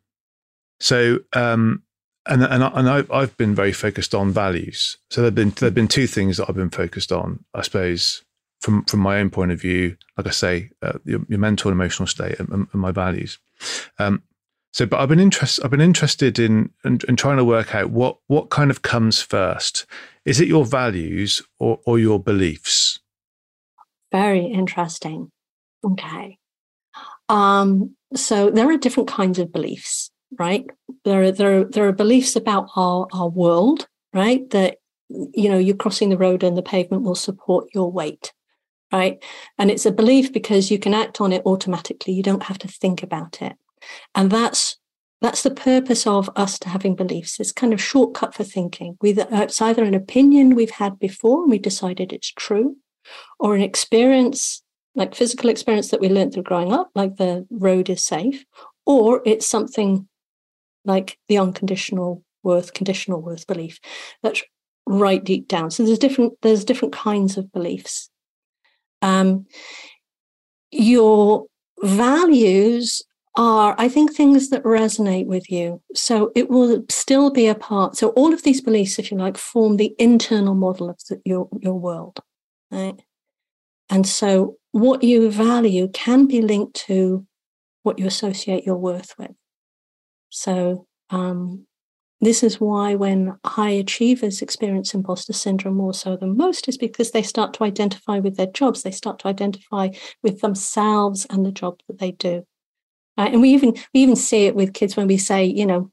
So 0.80 1.20
um 1.34 1.84
and 2.26 2.44
and, 2.44 2.64
I, 2.64 2.72
and 2.74 2.90
I've, 2.90 3.12
I've 3.12 3.38
been 3.38 3.54
very 3.54 3.74
focused 3.74 4.16
on 4.16 4.32
values. 4.32 4.98
So 5.10 5.22
there've 5.22 5.36
been 5.36 5.52
there've 5.52 5.74
been 5.74 5.88
two 5.88 6.08
things 6.08 6.38
that 6.38 6.50
I've 6.50 6.56
been 6.56 6.70
focused 6.70 7.12
on, 7.12 7.44
I 7.54 7.62
suppose, 7.62 8.24
from 8.62 8.86
from 8.86 9.02
my 9.02 9.20
own 9.20 9.30
point 9.30 9.52
of 9.52 9.62
view. 9.62 9.98
Like 10.18 10.28
I 10.28 10.32
say, 10.32 10.70
uh, 10.82 11.00
your, 11.06 11.22
your 11.28 11.40
mental 11.40 11.70
and 11.70 11.78
emotional 11.80 12.08
state 12.08 12.40
and, 12.40 12.50
and 12.50 12.74
my 12.74 12.92
values. 12.92 13.40
Um, 14.00 14.24
so, 14.74 14.88
but 14.88 15.00
I've 15.00 15.10
been 15.10 15.20
interested. 15.20 15.64
I've 15.64 15.72
been 15.72 15.82
interested 15.82 16.40
in, 16.40 16.72
in, 16.84 17.00
in 17.08 17.16
trying 17.16 17.38
to 17.38 17.46
work 17.46 17.76
out 17.76 17.92
what 17.92 18.18
what 18.28 18.50
kind 18.50 18.72
of 18.72 18.82
comes 18.82 19.22
first. 19.22 19.86
Is 20.26 20.42
it 20.42 20.48
your 20.48 20.66
values 20.66 21.44
or 21.60 21.80
or 21.86 22.00
your 22.00 22.20
beliefs? 22.20 23.00
Very 24.12 24.46
interesting. 24.46 25.32
Okay. 25.84 26.38
Um, 27.30 27.96
so 28.16 28.50
there 28.50 28.70
are 28.70 28.78
different 28.78 29.10
kinds 29.10 29.40
of 29.40 29.52
beliefs, 29.52 30.12
right? 30.40 30.66
There 31.06 31.24
are 31.24 31.32
there 31.32 31.62
are, 31.62 31.64
there 31.66 31.88
are 31.88 31.94
beliefs 31.94 32.36
about 32.36 32.70
our 32.76 33.08
our 33.14 33.30
world, 33.30 33.88
right? 34.14 34.50
That 34.50 34.78
you 35.10 35.50
know 35.50 35.60
you're 35.60 35.76
crossing 35.76 36.10
the 36.10 36.18
road 36.18 36.44
and 36.44 36.58
the 36.58 36.64
pavement 36.64 37.04
will 37.04 37.16
support 37.16 37.68
your 37.76 37.92
weight 37.92 38.34
right? 38.94 39.22
And 39.58 39.72
it's 39.72 39.86
a 39.86 39.92
belief 39.92 40.32
because 40.32 40.70
you 40.70 40.78
can 40.78 40.94
act 40.94 41.20
on 41.20 41.34
it 41.34 41.42
automatically. 41.46 42.14
You 42.14 42.24
don't 42.24 42.44
have 42.44 42.60
to 42.60 42.68
think 42.68 43.02
about 43.04 43.42
it. 43.42 43.54
And 44.16 44.32
that's 44.32 44.78
that's 45.20 45.44
the 45.44 45.52
purpose 45.52 46.06
of 46.06 46.30
us 46.36 46.60
to 46.60 46.70
having 46.70 46.96
beliefs. 46.96 47.40
It's 47.40 47.54
kind 47.54 47.72
of 47.72 47.82
shortcut 47.82 48.34
for 48.34 48.44
thinking. 48.44 48.98
Uh, 49.02 49.26
it's 49.32 49.62
either 49.62 49.84
an 49.86 49.94
opinion 49.94 50.54
we've 50.54 50.70
had 50.70 51.00
before 51.00 51.44
and 51.44 51.52
we 51.52 51.60
decided 51.60 52.12
it's 52.12 52.32
true, 52.32 52.76
or 53.40 53.56
an 53.56 53.62
experience, 53.62 54.62
like 54.96 55.16
physical 55.16 55.50
experience 55.50 55.92
that 55.92 56.02
we 56.02 56.10
learned 56.10 56.34
through 56.34 56.44
growing 56.44 56.74
up, 56.74 56.92
like 56.94 57.16
the 57.16 57.48
road 57.50 57.90
is 57.90 58.04
safe, 58.04 58.44
or 58.86 59.22
it's 59.26 59.48
something 59.48 60.10
like 60.84 61.18
the 61.30 61.38
unconditional 61.38 62.22
worth, 62.44 62.74
conditional 62.74 63.22
worth 63.22 63.48
belief 63.48 63.80
that's 64.22 64.44
right 64.86 65.24
deep 65.24 65.48
down. 65.48 65.72
So 65.72 65.86
there's 65.86 66.00
different 66.00 66.34
there's 66.42 66.66
different 66.66 66.94
kinds 66.94 67.38
of 67.38 67.50
beliefs 67.54 68.10
um, 69.04 69.46
your 70.72 71.46
values 71.84 73.04
are, 73.36 73.76
I 73.78 73.90
think, 73.90 74.14
things 74.14 74.50
that 74.50 74.64
resonate 74.64 75.26
with 75.26 75.52
you. 75.52 75.82
So 75.96 76.32
it 76.36 76.50
will 76.50 76.86
still 76.90 77.32
be 77.32 77.48
a 77.48 77.56
part. 77.56 77.98
So 77.98 78.10
all 78.10 78.34
of 78.34 78.44
these 78.44 78.62
beliefs, 78.62 79.00
if 79.00 79.12
you 79.12 79.18
like, 79.18 79.38
form 79.38 79.78
the 79.78 79.94
internal 80.00 80.56
model 80.56 80.90
of 80.90 80.98
the, 81.10 81.22
your 81.26 81.50
your 81.60 81.80
world, 81.80 82.20
right? 82.72 83.00
And 83.90 84.08
so 84.08 84.58
what 84.72 85.04
you 85.04 85.30
value 85.30 85.88
can 85.90 86.26
be 86.26 86.42
linked 86.42 86.76
to 86.88 87.28
what 87.84 88.00
you 88.00 88.08
associate 88.08 88.66
your 88.66 88.78
worth 88.78 89.14
with. 89.18 89.36
So 90.30 90.88
um, 91.10 91.68
this 92.26 92.44
is 92.44 92.60
why 92.60 92.96
when 92.96 93.38
high 93.46 93.72
achievers 93.72 94.42
experience 94.42 94.94
imposter 94.94 95.34
syndrome 95.34 95.76
more 95.76 95.94
so 95.94 96.16
than 96.16 96.38
most 96.38 96.68
is 96.68 96.78
because 96.78 97.12
they 97.12 97.24
start 97.24 97.54
to 97.56 97.64
identify 97.64 98.20
with 98.20 98.38
their 98.38 98.48
jobs. 98.48 98.84
They 98.84 98.92
start 98.92 99.20
to 99.20 99.28
identify 99.28 99.90
with 100.22 100.42
themselves 100.42 101.26
and 101.30 101.46
the 101.46 101.52
job 101.52 101.80
that 101.88 102.00
they 102.00 102.12
do. 102.12 102.46
Uh, 103.18 103.30
and 103.32 103.42
we 103.42 103.50
even 103.50 103.74
we 103.94 104.02
even 104.02 104.16
see 104.16 104.46
it 104.46 104.56
with 104.56 104.74
kids 104.74 104.96
when 104.96 105.08
we 105.08 105.18
say, 105.18 105.46
you 105.46 105.66
know, 105.66 105.92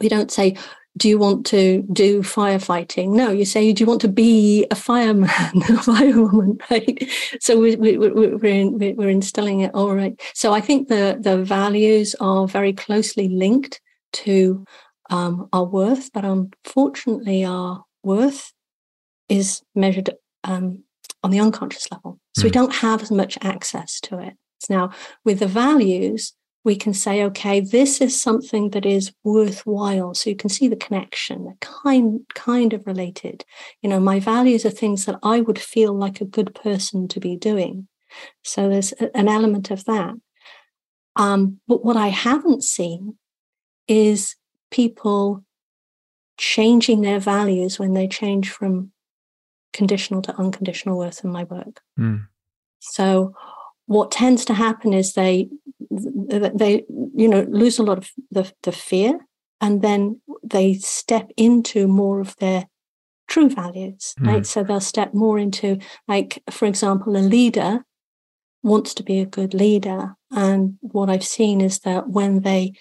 we 0.00 0.08
don't 0.08 0.30
say 0.30 0.56
do 0.96 1.08
you 1.08 1.18
want 1.18 1.44
to 1.46 1.82
do 1.92 2.20
firefighting? 2.20 3.08
No, 3.08 3.30
you 3.30 3.44
say, 3.44 3.72
do 3.72 3.82
you 3.82 3.86
want 3.86 4.00
to 4.02 4.08
be 4.08 4.66
a 4.70 4.76
fireman, 4.76 5.28
a 5.28 5.80
firewoman, 5.82 6.60
right? 6.70 7.10
So 7.40 7.58
we, 7.58 7.74
we, 7.76 7.98
we're, 7.98 8.44
in, 8.44 8.78
we're 8.78 9.08
instilling 9.08 9.60
it 9.60 9.74
all 9.74 9.94
right. 9.94 10.20
So 10.34 10.52
I 10.52 10.60
think 10.60 10.88
the, 10.88 11.18
the 11.20 11.42
values 11.42 12.14
are 12.20 12.46
very 12.46 12.72
closely 12.72 13.28
linked 13.28 13.80
to 14.12 14.64
um, 15.10 15.48
our 15.52 15.64
worth, 15.64 16.12
but 16.12 16.24
unfortunately, 16.24 17.44
our 17.44 17.84
worth 18.02 18.52
is 19.28 19.62
measured 19.74 20.10
um, 20.44 20.84
on 21.22 21.30
the 21.30 21.40
unconscious 21.40 21.90
level. 21.90 22.20
So 22.36 22.42
mm. 22.42 22.44
we 22.44 22.50
hmm. 22.50 22.54
don't 22.54 22.74
have 22.74 23.02
as 23.02 23.10
much 23.10 23.38
access 23.42 24.00
to 24.00 24.18
it. 24.18 24.34
Now, 24.68 24.90
with 25.24 25.40
the 25.40 25.46
values, 25.46 26.32
we 26.64 26.76
can 26.76 26.94
say, 26.94 27.22
okay, 27.22 27.60
this 27.60 28.00
is 28.00 28.20
something 28.20 28.70
that 28.70 28.86
is 28.86 29.12
worthwhile. 29.22 30.14
So 30.14 30.30
you 30.30 30.36
can 30.36 30.48
see 30.48 30.66
the 30.66 30.76
connection, 30.76 31.44
the 31.44 31.54
kind 31.60 32.20
kind 32.34 32.72
of 32.72 32.86
related. 32.86 33.44
You 33.82 33.90
know, 33.90 34.00
my 34.00 34.18
values 34.18 34.64
are 34.64 34.70
things 34.70 35.04
that 35.04 35.18
I 35.22 35.40
would 35.42 35.58
feel 35.58 35.92
like 35.92 36.20
a 36.20 36.26
good 36.26 36.54
person 36.54 37.06
to 37.08 37.20
be 37.20 37.36
doing. 37.36 37.88
So 38.42 38.68
there's 38.68 38.92
an 38.92 39.28
element 39.28 39.70
of 39.70 39.84
that. 39.84 40.14
Um, 41.16 41.60
but 41.68 41.84
what 41.84 41.96
I 41.96 42.08
haven't 42.08 42.64
seen 42.64 43.18
is 43.86 44.34
people 44.74 45.44
changing 46.36 47.02
their 47.02 47.20
values 47.20 47.78
when 47.78 47.94
they 47.94 48.08
change 48.08 48.50
from 48.50 48.90
conditional 49.72 50.20
to 50.20 50.36
unconditional 50.36 50.98
worth 50.98 51.22
in 51.22 51.30
my 51.30 51.44
work. 51.44 51.80
Mm. 51.98 52.26
So 52.80 53.34
what 53.86 54.10
tends 54.10 54.44
to 54.46 54.54
happen 54.54 54.92
is 54.92 55.14
they 55.14 55.48
they 55.90 56.84
you 57.14 57.28
know 57.28 57.42
lose 57.48 57.78
a 57.78 57.82
lot 57.84 57.98
of 57.98 58.10
the, 58.32 58.50
the 58.64 58.72
fear 58.72 59.20
and 59.60 59.80
then 59.82 60.20
they 60.42 60.74
step 60.74 61.30
into 61.36 61.86
more 61.86 62.20
of 62.20 62.34
their 62.36 62.66
true 63.28 63.48
values 63.48 64.14
mm. 64.18 64.26
right 64.26 64.46
so 64.46 64.64
they'll 64.64 64.80
step 64.80 65.14
more 65.14 65.38
into 65.38 65.78
like 66.08 66.42
for 66.50 66.66
example 66.66 67.16
a 67.16 67.18
leader 67.18 67.84
wants 68.62 68.94
to 68.94 69.02
be 69.02 69.20
a 69.20 69.26
good 69.26 69.54
leader 69.54 70.14
and 70.30 70.76
what 70.80 71.10
i've 71.10 71.24
seen 71.24 71.60
is 71.60 71.80
that 71.80 72.08
when 72.08 72.40
they 72.40 72.72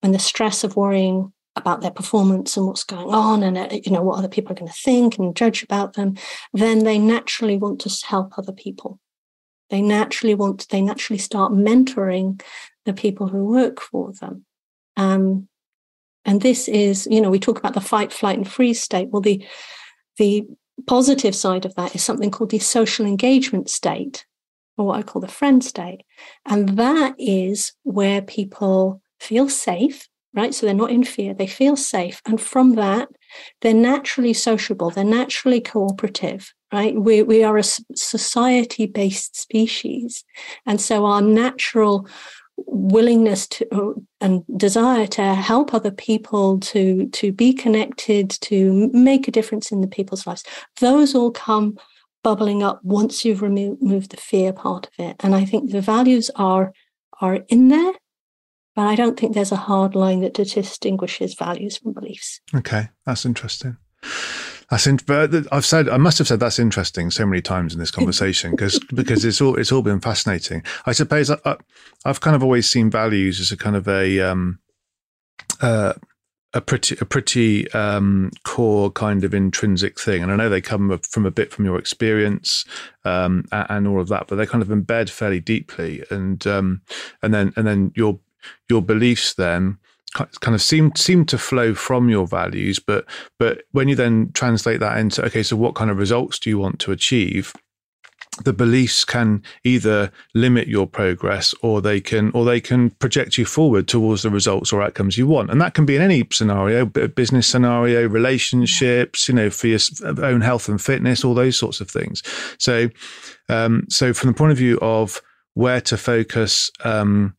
when 0.00 0.12
the 0.12 0.18
stress 0.18 0.64
of 0.64 0.76
worrying 0.76 1.32
about 1.56 1.80
their 1.80 1.90
performance 1.90 2.56
and 2.56 2.66
what's 2.66 2.84
going 2.84 3.08
on 3.08 3.42
and 3.42 3.56
uh, 3.56 3.68
you 3.72 3.90
know 3.90 4.02
what 4.02 4.18
other 4.18 4.28
people 4.28 4.52
are 4.52 4.56
going 4.56 4.70
to 4.70 4.78
think 4.78 5.18
and 5.18 5.34
judge 5.34 5.62
about 5.62 5.94
them 5.94 6.14
then 6.52 6.84
they 6.84 6.98
naturally 6.98 7.56
want 7.56 7.80
to 7.80 8.06
help 8.06 8.38
other 8.38 8.52
people 8.52 9.00
they 9.70 9.82
naturally 9.82 10.34
want 10.34 10.68
they 10.68 10.80
naturally 10.80 11.18
start 11.18 11.52
mentoring 11.52 12.40
the 12.86 12.94
people 12.94 13.28
who 13.28 13.44
work 13.44 13.80
for 13.80 14.12
them. 14.20 14.46
Um, 14.96 15.48
and 16.24 16.40
this 16.40 16.68
is, 16.68 17.06
you 17.10 17.20
know, 17.20 17.30
we 17.30 17.38
talk 17.38 17.58
about 17.58 17.74
the 17.74 17.80
fight, 17.80 18.12
flight, 18.12 18.38
and 18.38 18.50
freeze 18.50 18.82
state. 18.82 19.10
Well, 19.10 19.22
the 19.22 19.44
the 20.16 20.46
positive 20.86 21.34
side 21.34 21.64
of 21.64 21.74
that 21.74 21.94
is 21.94 22.02
something 22.02 22.30
called 22.30 22.50
the 22.50 22.58
social 22.58 23.06
engagement 23.06 23.68
state, 23.68 24.24
or 24.76 24.86
what 24.86 24.98
I 24.98 25.02
call 25.02 25.20
the 25.20 25.28
friend 25.28 25.62
state. 25.62 26.02
And 26.46 26.70
that 26.70 27.14
is 27.18 27.72
where 27.82 28.22
people 28.22 29.02
feel 29.20 29.48
safe, 29.48 30.08
right? 30.36 30.54
So 30.54 30.66
they're 30.66 30.74
not 30.74 30.90
in 30.90 31.02
fear, 31.02 31.34
they 31.34 31.46
feel 31.46 31.76
safe. 31.76 32.20
And 32.26 32.40
from 32.40 32.74
that, 32.74 33.08
they're 33.62 33.74
naturally 33.74 34.34
sociable, 34.34 34.90
they're 34.90 35.04
naturally 35.04 35.60
cooperative, 35.60 36.52
right? 36.72 36.94
We, 36.94 37.22
we 37.22 37.42
are 37.42 37.56
a 37.56 37.64
society 37.64 38.86
based 38.86 39.40
species. 39.40 40.22
And 40.66 40.80
so 40.80 41.06
our 41.06 41.22
natural 41.22 42.06
willingness 42.56 43.46
to 43.46 44.06
and 44.20 44.42
desire 44.56 45.06
to 45.06 45.34
help 45.34 45.74
other 45.74 45.90
people 45.90 46.58
to 46.60 47.06
to 47.10 47.30
be 47.30 47.52
connected 47.52 48.30
to 48.30 48.90
make 48.94 49.28
a 49.28 49.30
difference 49.30 49.70
in 49.70 49.82
the 49.82 49.86
people's 49.86 50.26
lives 50.26 50.42
those 50.80 51.14
all 51.14 51.30
come 51.30 51.76
bubbling 52.24 52.62
up 52.62 52.80
once 52.82 53.26
you've 53.26 53.42
removed 53.42 54.10
the 54.10 54.16
fear 54.16 54.54
part 54.54 54.86
of 54.86 54.92
it 54.98 55.16
and 55.20 55.34
i 55.34 55.44
think 55.44 55.70
the 55.70 55.82
values 55.82 56.30
are 56.36 56.72
are 57.20 57.40
in 57.48 57.68
there 57.68 57.92
but 58.76 58.86
i 58.86 58.94
don't 58.94 59.18
think 59.18 59.34
there's 59.34 59.52
a 59.52 59.56
hard 59.56 59.96
line 59.96 60.20
that 60.20 60.34
distinguishes 60.34 61.34
values 61.34 61.78
from 61.78 61.92
beliefs. 61.92 62.40
Okay 62.54 62.88
that's 63.04 63.24
interesting. 63.24 63.76
That's 64.70 64.86
in, 64.88 64.98
I've 65.52 65.64
said 65.64 65.88
I 65.88 65.96
must 65.96 66.18
have 66.18 66.26
said 66.26 66.40
that's 66.40 66.58
interesting 66.58 67.10
so 67.10 67.24
many 67.24 67.40
times 67.40 67.72
in 67.72 67.78
this 67.78 67.90
conversation 67.98 68.50
because 68.50 68.78
because 68.94 69.24
it's 69.24 69.40
all 69.40 69.56
it's 69.56 69.72
all 69.72 69.82
been 69.82 70.00
fascinating. 70.00 70.62
I 70.86 70.92
suppose 70.92 71.30
I, 71.30 71.56
have 72.04 72.20
kind 72.20 72.36
of 72.36 72.42
always 72.42 72.68
seen 72.68 72.90
values 72.90 73.40
as 73.40 73.52
a 73.52 73.56
kind 73.56 73.76
of 73.76 73.86
a 73.86 74.20
um, 74.20 74.58
uh, 75.60 75.94
a 76.52 76.60
pretty 76.60 76.96
a 77.00 77.04
pretty 77.04 77.70
um, 77.72 78.30
core 78.44 78.90
kind 78.90 79.22
of 79.22 79.34
intrinsic 79.34 80.00
thing, 80.00 80.22
and 80.22 80.32
I 80.32 80.36
know 80.36 80.48
they 80.48 80.60
come 80.60 80.98
from 80.98 81.26
a 81.26 81.30
bit 81.30 81.52
from 81.52 81.64
your 81.64 81.78
experience 81.78 82.64
um, 83.04 83.44
and, 83.52 83.66
and, 83.68 83.88
all 83.88 84.00
of 84.00 84.08
that, 84.08 84.26
but 84.26 84.36
they 84.36 84.46
kind 84.46 84.62
of 84.62 84.68
embed 84.68 85.10
fairly 85.10 85.38
deeply, 85.38 86.02
and 86.10 86.44
um, 86.46 86.82
and 87.22 87.32
then 87.32 87.52
and 87.56 87.66
then 87.66 87.92
your 87.94 88.18
your 88.68 88.82
beliefs 88.82 89.34
then 89.34 89.78
kind 90.14 90.54
of 90.54 90.62
seem 90.62 90.92
seem 90.96 91.26
to 91.26 91.36
flow 91.36 91.74
from 91.74 92.08
your 92.08 92.26
values 92.26 92.78
but 92.78 93.04
but 93.38 93.64
when 93.72 93.86
you 93.86 93.94
then 93.94 94.30
translate 94.32 94.80
that 94.80 94.96
into 94.96 95.22
okay 95.22 95.42
so 95.42 95.56
what 95.56 95.74
kind 95.74 95.90
of 95.90 95.98
results 95.98 96.38
do 96.38 96.50
you 96.50 96.58
want 96.58 96.78
to 96.80 96.92
achieve? 96.92 97.52
The 98.44 98.52
beliefs 98.52 99.04
can 99.04 99.42
either 99.64 100.12
limit 100.34 100.68
your 100.68 100.86
progress 100.86 101.54
or 101.62 101.80
they 101.80 102.00
can 102.00 102.30
or 102.32 102.44
they 102.44 102.60
can 102.60 102.90
project 102.90 103.38
you 103.38 103.46
forward 103.46 103.88
towards 103.88 104.22
the 104.22 104.30
results 104.30 104.72
or 104.72 104.82
outcomes 104.82 105.16
you 105.16 105.26
want. 105.26 105.50
And 105.50 105.60
that 105.62 105.72
can 105.72 105.86
be 105.86 105.96
in 105.96 106.02
any 106.02 106.26
scenario 106.30 106.84
business 106.84 107.46
scenario 107.46 108.06
relationships 108.06 109.28
you 109.28 109.34
know 109.34 109.48
for 109.48 109.68
your 109.68 109.80
own 110.22 110.42
health 110.42 110.68
and 110.68 110.80
fitness 110.80 111.24
all 111.24 111.34
those 111.34 111.56
sorts 111.56 111.80
of 111.80 111.90
things. 111.90 112.22
So 112.58 112.88
um, 113.48 113.86
so 113.88 114.12
from 114.12 114.28
the 114.28 114.34
point 114.34 114.52
of 114.52 114.58
view 114.58 114.78
of 114.82 115.22
where 115.54 115.80
to 115.80 115.96
focus 115.96 116.70
um, 116.84 117.34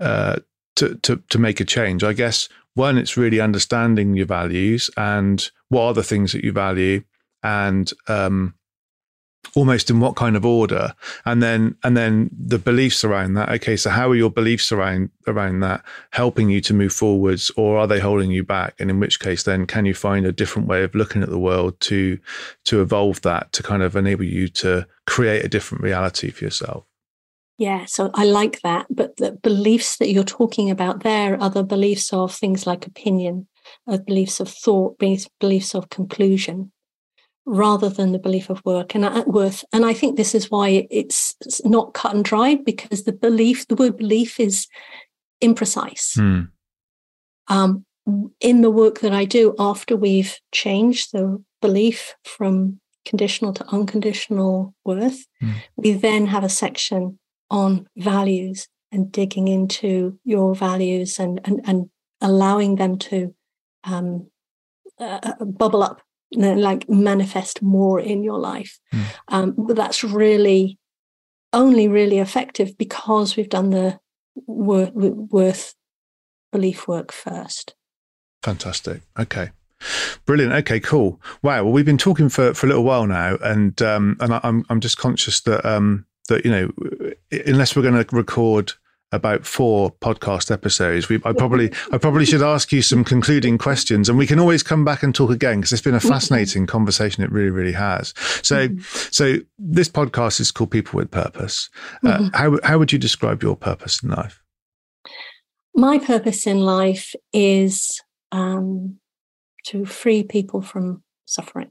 uh, 0.00 0.36
to, 0.76 0.94
to, 0.96 1.22
to 1.28 1.38
make 1.38 1.60
a 1.60 1.64
change. 1.64 2.04
I 2.04 2.12
guess 2.12 2.48
one, 2.74 2.98
it's 2.98 3.16
really 3.16 3.40
understanding 3.40 4.14
your 4.14 4.26
values 4.26 4.90
and 4.96 5.50
what 5.68 5.82
are 5.82 5.94
the 5.94 6.04
things 6.04 6.32
that 6.32 6.44
you 6.44 6.52
value 6.52 7.02
and 7.42 7.92
um, 8.06 8.54
almost 9.54 9.90
in 9.90 10.00
what 10.00 10.16
kind 10.16 10.36
of 10.36 10.44
order. 10.44 10.94
And 11.24 11.42
then 11.42 11.76
and 11.82 11.96
then 11.96 12.30
the 12.32 12.58
beliefs 12.58 13.04
around 13.04 13.34
that. 13.34 13.48
Okay 13.50 13.76
so 13.76 13.90
how 13.90 14.08
are 14.10 14.14
your 14.14 14.30
beliefs 14.30 14.70
around 14.72 15.10
around 15.26 15.60
that 15.60 15.84
helping 16.12 16.50
you 16.50 16.60
to 16.62 16.74
move 16.74 16.92
forwards 16.92 17.50
or 17.56 17.78
are 17.78 17.86
they 17.86 18.00
holding 18.00 18.30
you 18.30 18.44
back? 18.44 18.74
And 18.78 18.90
in 18.90 19.00
which 19.00 19.20
case 19.20 19.42
then 19.42 19.66
can 19.66 19.84
you 19.84 19.94
find 19.94 20.26
a 20.26 20.32
different 20.32 20.68
way 20.68 20.84
of 20.84 20.94
looking 20.94 21.22
at 21.22 21.30
the 21.30 21.38
world 21.38 21.78
to 21.80 22.18
to 22.66 22.80
evolve 22.80 23.22
that 23.22 23.52
to 23.54 23.62
kind 23.62 23.82
of 23.82 23.96
enable 23.96 24.24
you 24.24 24.48
to 24.48 24.86
create 25.06 25.44
a 25.44 25.48
different 25.48 25.82
reality 25.82 26.30
for 26.30 26.44
yourself 26.44 26.84
yeah, 27.58 27.86
so 27.86 28.10
I 28.14 28.24
like 28.24 28.60
that. 28.62 28.86
But 28.88 29.16
the 29.16 29.32
beliefs 29.32 29.96
that 29.96 30.10
you're 30.10 30.22
talking 30.22 30.70
about 30.70 31.02
there 31.02 31.40
are 31.42 31.50
the 31.50 31.64
beliefs 31.64 32.12
of 32.12 32.32
things 32.32 32.66
like 32.66 32.86
opinion, 32.86 33.48
of 33.88 34.06
beliefs 34.06 34.38
of 34.38 34.48
thought, 34.48 34.96
beliefs 34.98 35.74
of 35.74 35.90
conclusion, 35.90 36.70
rather 37.44 37.88
than 37.88 38.12
the 38.12 38.20
belief 38.20 38.48
of 38.48 38.64
work 38.64 38.94
and 38.94 39.04
at 39.04 39.26
worth. 39.26 39.64
And 39.72 39.84
I 39.84 39.92
think 39.92 40.16
this 40.16 40.36
is 40.36 40.52
why 40.52 40.86
it's 40.88 41.34
not 41.64 41.94
cut 41.94 42.14
and 42.14 42.24
dried 42.24 42.64
because 42.64 43.02
the 43.02 43.12
belief, 43.12 43.66
the 43.66 43.74
word 43.74 43.96
belief 43.96 44.38
is 44.38 44.68
imprecise. 45.42 46.16
Hmm. 46.16 46.42
Um, 47.48 47.84
in 48.40 48.60
the 48.60 48.70
work 48.70 49.00
that 49.00 49.12
I 49.12 49.24
do, 49.24 49.56
after 49.58 49.96
we've 49.96 50.38
changed 50.52 51.10
the 51.12 51.42
belief 51.60 52.14
from 52.24 52.78
conditional 53.04 53.52
to 53.54 53.66
unconditional 53.66 54.74
worth, 54.84 55.26
hmm. 55.40 55.52
we 55.76 55.92
then 55.92 56.26
have 56.26 56.44
a 56.44 56.48
section 56.48 57.18
on 57.50 57.88
values 57.96 58.68
and 58.92 59.12
digging 59.12 59.48
into 59.48 60.18
your 60.24 60.54
values 60.54 61.18
and 61.18 61.40
and, 61.44 61.60
and 61.64 61.90
allowing 62.20 62.76
them 62.76 62.98
to 62.98 63.34
um, 63.84 64.28
uh, 64.98 65.20
uh 65.22 65.44
bubble 65.44 65.82
up 65.82 66.02
and 66.32 66.60
like 66.60 66.88
manifest 66.88 67.62
more 67.62 68.00
in 68.00 68.22
your 68.22 68.38
life 68.38 68.78
mm. 68.92 69.04
um, 69.28 69.54
but 69.56 69.76
that's 69.76 70.04
really 70.04 70.78
only 71.52 71.88
really 71.88 72.18
effective 72.18 72.76
because 72.76 73.36
we've 73.36 73.48
done 73.48 73.70
the 73.70 73.98
worth, 74.46 74.92
worth 74.92 75.74
belief 76.52 76.86
work 76.86 77.12
first 77.12 77.74
fantastic 78.42 79.00
okay 79.18 79.50
Brilliant. 80.26 80.52
Okay, 80.52 80.80
cool. 80.80 81.20
Wow. 81.42 81.64
Well, 81.64 81.72
we've 81.72 81.84
been 81.84 81.98
talking 81.98 82.28
for, 82.28 82.52
for 82.54 82.66
a 82.66 82.68
little 82.68 82.84
while 82.84 83.06
now, 83.06 83.36
and 83.42 83.80
um, 83.80 84.16
and 84.20 84.34
I, 84.34 84.40
I'm 84.42 84.64
I'm 84.68 84.80
just 84.80 84.98
conscious 84.98 85.40
that 85.42 85.64
um, 85.64 86.04
that 86.28 86.44
you 86.44 86.50
know 86.50 87.07
unless 87.30 87.76
we're 87.76 87.82
going 87.82 88.04
to 88.04 88.16
record 88.16 88.72
about 89.10 89.46
four 89.46 89.90
podcast 89.90 90.50
episodes. 90.50 91.08
We, 91.08 91.16
I 91.24 91.32
probably, 91.32 91.72
I 91.92 91.98
probably 91.98 92.26
should 92.26 92.42
ask 92.42 92.72
you 92.72 92.82
some 92.82 93.04
concluding 93.04 93.56
questions, 93.56 94.08
and 94.08 94.18
we 94.18 94.26
can 94.26 94.38
always 94.38 94.62
come 94.62 94.84
back 94.84 95.02
and 95.02 95.14
talk 95.14 95.30
again 95.30 95.58
because 95.58 95.72
it's 95.72 95.82
been 95.82 95.94
a 95.94 95.98
mm-hmm. 95.98 96.08
fascinating 96.08 96.66
conversation. 96.66 97.24
It 97.24 97.32
really, 97.32 97.50
really 97.50 97.72
has. 97.72 98.12
So, 98.42 98.68
mm-hmm. 98.68 98.80
so 99.10 99.38
this 99.58 99.88
podcast 99.88 100.40
is 100.40 100.50
called 100.50 100.70
People 100.70 100.98
with 100.98 101.10
Purpose. 101.10 101.70
Uh, 102.04 102.18
mm-hmm. 102.18 102.36
How 102.36 102.58
how 102.62 102.78
would 102.78 102.92
you 102.92 102.98
describe 102.98 103.42
your 103.42 103.56
purpose 103.56 104.02
in 104.02 104.10
life? 104.10 104.42
My 105.74 105.98
purpose 105.98 106.46
in 106.46 106.60
life 106.60 107.14
is 107.32 108.00
um, 108.32 108.98
to 109.66 109.86
free 109.86 110.22
people 110.22 110.60
from 110.60 111.02
suffering. 111.24 111.70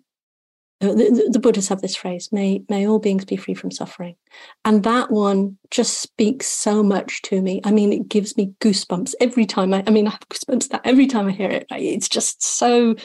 Uh, 0.80 0.94
the, 0.94 1.30
the, 1.32 1.40
Buddhists 1.40 1.70
have 1.70 1.82
this 1.82 1.96
phrase, 1.96 2.30
may, 2.32 2.62
may 2.70 2.88
all 2.88 3.00
beings 3.00 3.26
be 3.26 3.36
free 3.36 3.56
from 3.56 3.72
suffering. 3.72 4.16
And 4.64 4.84
that 4.84 5.10
one 5.10 5.58
just 5.72 6.02
speaks 6.02 6.46
so 6.46 6.84
much 6.84 7.24
to 7.24 7.42
me. 7.42 7.62
I 7.64 7.72
mean, 7.72 7.92
it 7.92 8.08
gives 8.08 8.38
me 8.38 8.54
goosebumps 8.60 9.16
every 9.20 9.48
time 9.48 9.74
I, 9.74 9.84
I 9.88 9.90
mean, 9.90 10.06
I 10.06 10.12
have 10.12 10.30
goosebumps 10.30 10.70
that 10.70 10.82
every 10.84 11.08
time 11.08 11.28
I 11.28 11.32
hear 11.32 11.50
it. 11.50 11.66
It's 11.72 12.08
just 12.08 12.44
so 12.44 12.96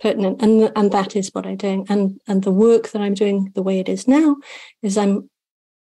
pertinent. 0.00 0.40
And, 0.40 0.70
and 0.76 0.92
that 0.92 1.16
is 1.16 1.30
what 1.32 1.46
I'm 1.46 1.56
doing. 1.56 1.86
And, 1.88 2.20
and 2.28 2.44
the 2.44 2.52
work 2.52 2.90
that 2.90 3.02
I'm 3.02 3.14
doing 3.14 3.50
the 3.56 3.62
way 3.62 3.80
it 3.80 3.88
is 3.88 4.06
now 4.06 4.36
is 4.82 4.96
I'm 4.96 5.28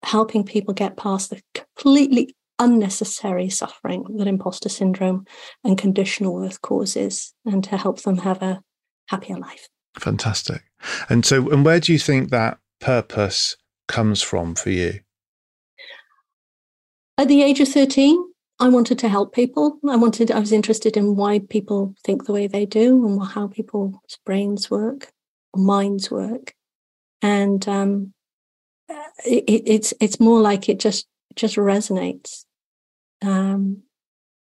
helping 0.02 0.44
people 0.44 0.72
get 0.72 0.96
past 0.96 1.28
the 1.28 1.42
completely 1.54 2.34
unnecessary 2.58 3.50
suffering 3.50 4.04
that 4.16 4.28
imposter 4.28 4.68
syndrome 4.70 5.26
and 5.62 5.76
conditional 5.76 6.34
worth 6.34 6.62
causes 6.62 7.34
and 7.44 7.64
to 7.64 7.76
help 7.76 8.00
them 8.02 8.18
have 8.18 8.42
a 8.42 8.62
happier 9.08 9.36
life. 9.36 9.68
Fantastic. 9.98 10.62
And 11.08 11.24
so, 11.24 11.48
and 11.50 11.64
where 11.64 11.80
do 11.80 11.92
you 11.92 11.98
think 11.98 12.30
that 12.30 12.58
purpose 12.80 13.56
comes 13.88 14.22
from 14.22 14.54
for 14.54 14.70
you? 14.70 15.00
At 17.16 17.28
the 17.28 17.42
age 17.42 17.60
of 17.60 17.68
13, 17.68 18.22
I 18.58 18.68
wanted 18.68 18.98
to 19.00 19.08
help 19.08 19.34
people. 19.34 19.78
I 19.88 19.96
wanted, 19.96 20.30
I 20.30 20.38
was 20.38 20.52
interested 20.52 20.96
in 20.96 21.16
why 21.16 21.38
people 21.38 21.94
think 22.04 22.26
the 22.26 22.32
way 22.32 22.46
they 22.46 22.66
do 22.66 23.06
and 23.06 23.24
how 23.24 23.48
people's 23.48 23.96
brains 24.24 24.70
work, 24.70 25.12
minds 25.54 26.10
work. 26.10 26.54
And 27.22 27.66
um, 27.68 28.12
it, 29.24 29.62
it's, 29.66 29.94
it's 30.00 30.20
more 30.20 30.40
like 30.40 30.68
it 30.68 30.80
just, 30.80 31.06
just 31.36 31.56
resonates. 31.56 32.44
Um, 33.22 33.82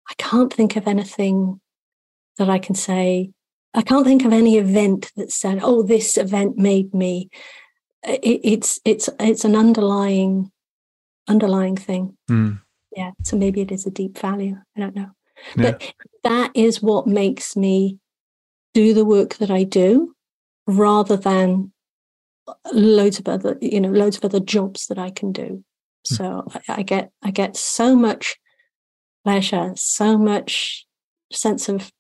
I 0.10 0.14
can't 0.18 0.54
think 0.54 0.76
of 0.76 0.88
anything 0.88 1.60
that 2.38 2.50
I 2.50 2.60
can 2.60 2.76
say 2.76 3.32
I 3.74 3.82
can't 3.82 4.06
think 4.06 4.26
of 4.26 4.34
any 4.34 4.58
event 4.58 5.12
that 5.16 5.32
said, 5.32 5.60
"Oh, 5.62 5.84
this 5.84 6.18
event 6.18 6.58
made 6.58 6.94
me." 6.94 7.30
It, 8.04 8.42
it's 8.44 8.80
it's 8.84 9.10
it's 9.20 9.46
an 9.46 9.56
underlying 9.56 10.52
underlying 11.28 11.78
thing. 11.78 12.18
Mm. 12.30 12.62
Yeah, 12.96 13.12
so 13.24 13.38
maybe 13.38 13.62
it 13.62 13.72
is 13.72 13.86
a 13.86 13.92
deep 13.92 14.18
value. 14.18 14.58
I 14.76 14.80
don't 14.80 14.96
know, 14.96 15.12
yeah. 15.56 15.72
but 15.72 15.94
that 16.24 16.52
is 16.54 16.82
what 16.82 17.08
makes 17.08 17.56
me 17.56 17.98
do 18.74 18.94
the 18.94 19.06
work 19.06 19.36
that 19.36 19.52
I 19.52 19.64
do, 19.64 20.16
rather 20.68 21.16
than 21.16 21.72
loads 22.74 23.20
of 23.20 23.28
other 23.28 23.58
you 23.62 23.80
know 23.80 23.90
loads 23.92 24.18
of 24.18 24.26
other 24.26 24.42
jobs 24.42 24.88
that 24.88 25.00
I 25.00 25.12
can 25.12 25.32
do. 25.32 25.64
Mm. 26.12 26.16
So 26.16 26.48
I, 26.68 26.80
I 26.80 26.84
get 26.84 27.12
I 27.24 27.32
get 27.32 27.56
so 27.56 27.96
much 27.96 28.36
pleasure, 29.24 29.72
so 29.76 30.18
much 30.18 30.86
sense 31.32 31.70
of 31.70 31.92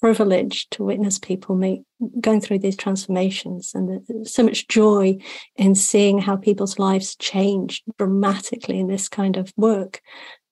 privilege 0.00 0.68
to 0.70 0.84
witness 0.84 1.18
people 1.18 1.54
make 1.54 1.82
going 2.20 2.40
through 2.40 2.58
these 2.58 2.76
transformations 2.76 3.72
and 3.74 4.02
so 4.26 4.42
much 4.42 4.68
joy 4.68 5.16
in 5.56 5.74
seeing 5.74 6.18
how 6.18 6.36
people's 6.36 6.78
lives 6.78 7.16
change 7.16 7.82
dramatically 7.98 8.78
in 8.78 8.88
this 8.88 9.08
kind 9.08 9.36
of 9.36 9.52
work 9.56 10.00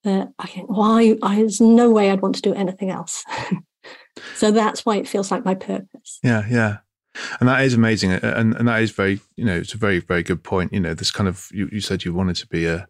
that 0.04 0.28
I 0.38 0.46
think, 0.46 0.70
why 0.70 1.16
well, 1.20 1.34
there's 1.34 1.60
no 1.60 1.90
way 1.90 2.10
I'd 2.10 2.22
want 2.22 2.34
to 2.36 2.42
do 2.42 2.54
anything 2.54 2.90
else. 2.90 3.24
so 4.34 4.50
that's 4.50 4.84
why 4.84 4.96
it 4.96 5.08
feels 5.08 5.30
like 5.30 5.44
my 5.44 5.54
purpose. 5.54 6.18
Yeah, 6.22 6.44
yeah 6.48 6.78
and 7.40 7.48
that 7.48 7.64
is 7.64 7.74
amazing 7.74 8.12
and, 8.12 8.54
and 8.54 8.68
that 8.68 8.82
is 8.82 8.90
very 8.90 9.20
you 9.36 9.44
know 9.44 9.56
it's 9.56 9.74
a 9.74 9.78
very 9.78 10.00
very 10.00 10.22
good 10.22 10.42
point. 10.42 10.72
You 10.72 10.80
know 10.80 10.94
this 10.94 11.10
kind 11.10 11.28
of 11.28 11.48
you, 11.52 11.68
you 11.72 11.80
said 11.80 12.04
you 12.04 12.12
wanted 12.12 12.36
to 12.36 12.46
be 12.46 12.66
a, 12.66 12.86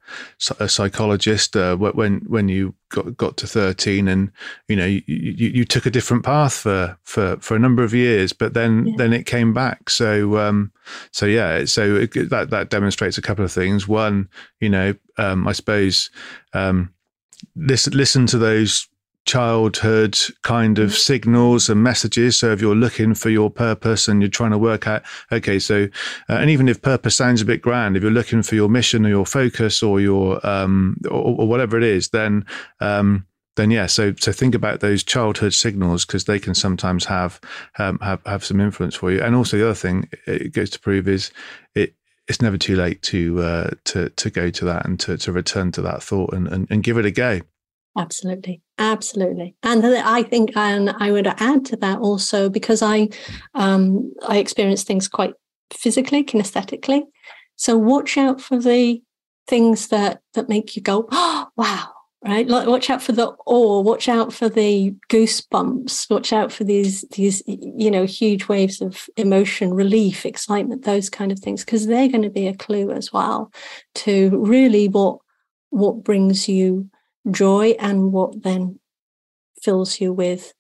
a 0.59 0.69
psychologist 0.69 1.57
uh, 1.57 1.77
when 1.77 2.21
when 2.27 2.49
you 2.49 2.75
got 2.91 3.17
got 3.17 3.37
to 3.39 3.47
13 3.47 4.09
and 4.09 4.33
you 4.67 4.77
know 4.77 4.87
you, 4.87 5.03
you, 5.07 5.49
you, 5.49 5.65
took 5.65 5.85
a 5.85 5.91
different 5.91 6.25
path 6.25 6.55
for 6.55 6.97
for 7.05 7.37
for 7.41 7.55
a 7.55 7.59
number 7.59 7.85
of 7.85 7.93
years 7.93 8.33
but 8.33 8.55
then 8.55 8.87
yeah. 8.87 8.95
then 8.97 9.13
it 9.13 9.27
came 9.27 9.53
back. 9.53 9.91
So 9.91 10.39
um 10.39 10.73
so 11.13 11.27
yeah 11.27 11.65
so 11.65 11.97
it, 11.97 12.31
that 12.31 12.51
that 12.51 12.71
demonstrates 12.71 13.19
a 13.19 13.23
couple 13.23 13.45
of 13.45 13.53
things. 13.53 13.87
One 13.87 14.29
you 14.61 14.69
know 14.69 14.95
um 15.19 15.47
i 15.49 15.53
suppose 15.53 16.11
um 16.53 16.93
listen 17.57 17.93
listen 17.93 18.27
to 18.27 18.39
those 18.39 18.89
childhood 19.29 20.19
kind 20.43 20.79
of 20.79 20.89
mm-hmm. 20.89 20.97
signals 20.97 21.69
and 21.69 21.83
messages. 21.83 22.39
So 22.39 22.51
if 22.51 22.61
you're 22.61 22.75
looking 22.75 23.15
for 23.15 23.29
your 23.29 23.51
purpose 23.51 24.09
and 24.09 24.23
you're 24.23 24.31
trying 24.31 24.53
to 24.53 24.59
work 24.59 24.87
out, 24.87 25.03
okay, 25.31 25.59
so, 25.59 25.89
uh, 26.31 26.33
and 26.33 26.51
even 26.51 26.67
if 26.67 26.81
purpose 26.81 27.15
sounds 27.15 27.43
a 27.43 27.45
bit 27.45 27.61
grand, 27.61 27.97
if 27.97 28.03
you're 28.03 28.11
looking 28.11 28.43
for 28.43 28.55
your 28.55 28.71
mission 28.71 29.05
or 29.05 29.11
your 29.11 29.27
focus 29.27 29.83
or 29.83 30.01
your, 30.01 30.45
um, 30.47 30.97
or, 31.11 31.37
or 31.41 31.47
whatever 31.47 31.77
it 31.77 31.85
is, 31.85 32.09
then, 32.09 32.47
um, 32.81 33.27
then 33.57 33.71
yeah, 33.71 33.87
so 33.87 34.15
so 34.19 34.31
think 34.31 34.55
about 34.55 34.79
those 34.79 35.03
childhood 35.03 35.53
signals 35.53 36.07
because 36.07 36.25
they 36.25 36.39
can 36.39 36.55
sometimes 36.55 37.05
have 37.07 37.41
um, 37.79 37.99
have 37.99 38.23
have 38.25 38.45
some 38.45 38.61
influence 38.61 38.95
for 38.95 39.11
you. 39.11 39.21
And 39.21 39.35
also 39.35 39.59
the 39.59 39.65
other 39.65 39.75
thing 39.75 40.09
it 40.29 40.53
goes 40.53 40.71
to 40.71 40.79
prove 40.79 41.09
is 41.09 41.33
it 41.75 41.93
it's 42.29 42.41
never 42.41 42.57
too 42.57 42.77
late 42.77 43.03
to 43.03 43.43
uh, 43.43 43.71
to 43.87 44.11
to 44.11 44.31
go 44.31 44.49
to 44.51 44.65
that 44.65 44.87
and 44.87 45.01
to 45.01 45.19
to 45.19 45.33
return 45.33 45.73
to 45.73 45.83
that 45.83 46.05
thought 46.05 46.33
and, 46.33 46.47
and, 46.47 46.69
and 46.71 46.85
give 46.85 46.99
it 46.99 47.05
a 47.05 47.11
go. 47.11 47.41
Absolutely. 47.97 48.63
Absolutely. 48.79 49.57
And 49.63 49.85
I 49.85 50.23
think, 50.23 50.57
and 50.57 50.91
I 50.99 51.11
would 51.11 51.27
add 51.27 51.65
to 51.67 51.77
that 51.77 51.99
also 51.99 52.49
because 52.49 52.83
I, 52.83 53.09
um, 53.55 54.13
I 54.29 54.39
experience 54.39 54.85
things 54.85 55.09
quite 55.09 55.35
physically, 55.73 56.23
kinesthetically. 56.23 57.03
So 57.57 57.77
watch 57.77 58.17
out 58.17 58.41
for 58.41 58.59
the 58.59 59.03
things 59.49 59.89
that, 59.89 60.21
that 60.35 60.49
make 60.49 60.77
you 60.77 60.83
go, 60.83 61.09
oh, 61.11 61.49
wow, 61.57 61.89
right? 62.25 62.47
Like, 62.47 62.69
watch 62.69 62.89
out 62.89 63.03
for 63.03 63.13
the 63.13 63.35
awe, 63.47 63.81
watch 63.81 64.09
out 64.09 64.33
for 64.33 64.49
the 64.49 64.95
goosebumps, 65.11 66.09
watch 66.09 66.33
out 66.33 66.53
for 66.53 66.63
these, 66.63 67.03
these, 67.13 67.43
you 67.47 67.91
know, 67.91 68.05
huge 68.05 68.47
waves 68.47 68.81
of 68.81 69.09
emotion, 69.17 69.75
relief, 69.75 70.25
excitement, 70.25 70.85
those 70.85 71.11
kind 71.11 71.33
of 71.33 71.41
things, 71.41 71.65
because 71.65 71.87
they're 71.87 72.09
going 72.09 72.23
to 72.23 72.31
be 72.31 72.47
a 72.47 72.55
clue 72.55 72.93
as 72.93 73.13
well 73.13 73.53
to 73.97 74.31
really 74.45 74.89
what, 74.89 75.19
what 75.71 76.05
brings 76.05 76.49
you 76.49 76.89
joy 77.31 77.77
and 77.79 78.13
what 78.13 78.43
then 78.43 78.79
fills 79.63 80.01
you 80.01 80.13
with 80.13 80.53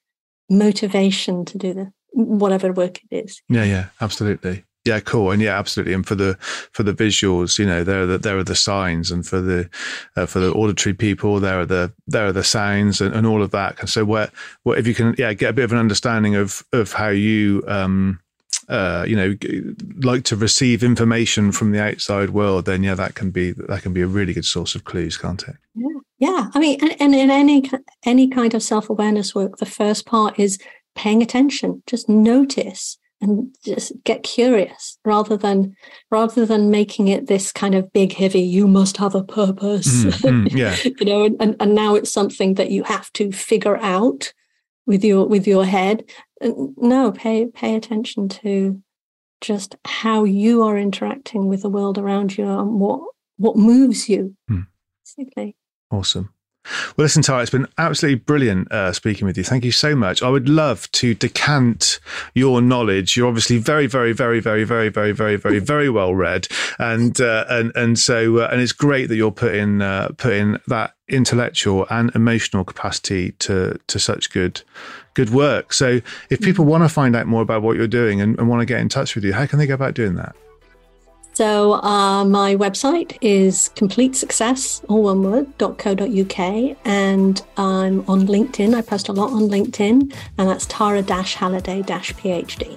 motivation 0.50 1.44
to 1.44 1.58
do 1.58 1.74
the 1.74 1.92
whatever 2.12 2.72
work 2.72 3.00
it 3.10 3.24
is. 3.24 3.42
Yeah, 3.48 3.64
yeah, 3.64 3.86
absolutely. 4.00 4.64
Yeah, 4.84 5.00
cool, 5.00 5.32
and 5.32 5.42
yeah, 5.42 5.58
absolutely. 5.58 5.92
And 5.92 6.06
for 6.06 6.14
the 6.14 6.36
for 6.72 6.82
the 6.82 6.94
visuals, 6.94 7.58
you 7.58 7.66
know, 7.66 7.84
there 7.84 8.02
are 8.02 8.06
the 8.06 8.16
there 8.16 8.38
are 8.38 8.44
the 8.44 8.54
signs, 8.54 9.10
and 9.10 9.26
for 9.26 9.40
the 9.40 9.68
uh, 10.16 10.24
for 10.24 10.38
the 10.38 10.50
auditory 10.52 10.94
people, 10.94 11.40
there 11.40 11.60
are 11.60 11.66
the 11.66 11.92
there 12.06 12.26
are 12.26 12.32
the 12.32 12.44
sounds, 12.44 13.02
and, 13.02 13.14
and 13.14 13.26
all 13.26 13.42
of 13.42 13.50
that. 13.50 13.78
And 13.80 13.88
so, 13.90 14.04
where, 14.06 14.30
what 14.62 14.78
if 14.78 14.86
you 14.86 14.94
can, 14.94 15.14
yeah, 15.18 15.34
get 15.34 15.50
a 15.50 15.52
bit 15.52 15.64
of 15.64 15.72
an 15.72 15.78
understanding 15.78 16.36
of 16.36 16.64
of 16.72 16.92
how 16.92 17.08
you 17.08 17.62
um, 17.66 18.20
uh, 18.68 19.04
you 19.08 19.16
know, 19.16 19.34
like 20.02 20.24
to 20.24 20.36
receive 20.36 20.82
information 20.82 21.52
from 21.52 21.72
the 21.72 21.82
outside 21.82 22.30
world, 22.30 22.66
then 22.66 22.82
yeah, 22.82 22.94
that 22.94 23.14
can 23.14 23.30
be 23.30 23.52
that 23.52 23.82
can 23.82 23.92
be 23.92 24.02
a 24.02 24.06
really 24.06 24.34
good 24.34 24.44
source 24.44 24.74
of 24.74 24.84
clues, 24.84 25.16
can't 25.16 25.42
it? 25.48 25.56
Yeah, 25.74 26.00
yeah. 26.18 26.50
I 26.54 26.58
mean, 26.58 26.78
and, 26.82 26.96
and 27.00 27.14
in 27.14 27.30
any 27.30 27.70
any 28.04 28.28
kind 28.28 28.54
of 28.54 28.62
self 28.62 28.90
awareness 28.90 29.34
work, 29.34 29.56
the 29.56 29.66
first 29.66 30.06
part 30.06 30.38
is 30.38 30.58
paying 30.94 31.22
attention. 31.22 31.82
Just 31.86 32.08
notice 32.08 32.98
and 33.20 33.54
just 33.64 33.92
get 34.04 34.22
curious 34.22 34.98
rather 35.04 35.36
than 35.36 35.74
rather 36.10 36.46
than 36.46 36.70
making 36.70 37.08
it 37.08 37.26
this 37.26 37.50
kind 37.52 37.74
of 37.74 37.92
big 37.92 38.12
heavy 38.12 38.40
you 38.40 38.68
must 38.68 38.96
have 38.96 39.14
a 39.14 39.24
purpose 39.24 40.04
mm, 40.04 40.46
mm, 40.46 40.52
yeah 40.54 40.76
you 40.84 41.04
know 41.04 41.24
and, 41.40 41.56
and 41.58 41.74
now 41.74 41.94
it's 41.94 42.12
something 42.12 42.54
that 42.54 42.70
you 42.70 42.84
have 42.84 43.12
to 43.12 43.32
figure 43.32 43.76
out 43.78 44.32
with 44.86 45.04
your 45.04 45.26
with 45.26 45.46
your 45.46 45.64
head 45.64 46.04
no 46.40 47.12
pay 47.12 47.46
pay 47.46 47.74
attention 47.74 48.28
to 48.28 48.82
just 49.40 49.76
how 49.84 50.24
you 50.24 50.62
are 50.62 50.78
interacting 50.78 51.48
with 51.48 51.62
the 51.62 51.70
world 51.70 51.98
around 51.98 52.36
you 52.36 52.46
and 52.46 52.80
what 52.80 53.00
what 53.36 53.56
moves 53.56 54.08
you 54.08 54.36
hmm. 54.48 54.62
basically 55.04 55.56
awesome 55.90 56.30
well, 56.96 57.04
listen, 57.04 57.22
Tara, 57.22 57.42
it's 57.42 57.50
been 57.50 57.68
absolutely 57.78 58.16
brilliant 58.16 58.70
uh, 58.70 58.92
speaking 58.92 59.26
with 59.26 59.36
you. 59.38 59.44
Thank 59.44 59.64
you 59.64 59.72
so 59.72 59.94
much. 59.94 60.22
I 60.22 60.28
would 60.28 60.48
love 60.48 60.90
to 60.92 61.14
decant 61.14 62.00
your 62.34 62.60
knowledge. 62.60 63.16
You're 63.16 63.28
obviously 63.28 63.58
very, 63.58 63.86
very, 63.86 64.12
very, 64.12 64.40
very, 64.40 64.64
very, 64.64 64.90
very, 64.90 65.12
very, 65.12 65.36
very, 65.36 65.58
very 65.58 65.90
well 65.90 66.14
read, 66.14 66.48
and 66.78 67.20
uh, 67.20 67.44
and 67.48 67.72
and 67.74 67.98
so 67.98 68.38
uh, 68.38 68.48
and 68.50 68.60
it's 68.60 68.72
great 68.72 69.08
that 69.08 69.16
you're 69.16 69.30
putting 69.30 69.80
uh, 69.80 70.08
putting 70.16 70.58
that 70.66 70.94
intellectual 71.08 71.86
and 71.90 72.14
emotional 72.14 72.64
capacity 72.64 73.32
to 73.32 73.78
to 73.86 73.98
such 73.98 74.30
good 74.30 74.62
good 75.18 75.30
work. 75.30 75.72
So, 75.72 76.00
if 76.30 76.40
people 76.40 76.64
want 76.64 76.84
to 76.84 76.88
find 76.88 77.16
out 77.16 77.26
more 77.26 77.42
about 77.42 77.62
what 77.62 77.76
you're 77.76 77.88
doing 77.88 78.20
and, 78.20 78.38
and 78.38 78.48
want 78.48 78.60
to 78.60 78.66
get 78.66 78.80
in 78.80 78.88
touch 78.88 79.16
with 79.16 79.24
you, 79.24 79.32
how 79.32 79.46
can 79.46 79.58
they 79.58 79.66
go 79.66 79.74
about 79.74 79.94
doing 79.94 80.14
that? 80.14 80.36
So 81.34 81.74
uh, 81.74 82.24
my 82.24 82.56
website 82.56 83.16
is 83.20 83.70
complete 83.76 84.16
success, 84.16 84.82
all 84.88 85.04
one 85.04 85.22
word, 85.22 85.46
.co.uk. 85.58 86.38
And 86.84 87.42
I'm 87.56 88.04
on 88.08 88.26
LinkedIn. 88.26 88.74
I 88.74 88.82
post 88.82 89.08
a 89.08 89.12
lot 89.12 89.30
on 89.30 89.42
LinkedIn 89.42 90.12
and 90.36 90.48
that's 90.48 90.66
Tara 90.66 91.00
Halliday 91.00 91.82
PhD. 91.82 92.76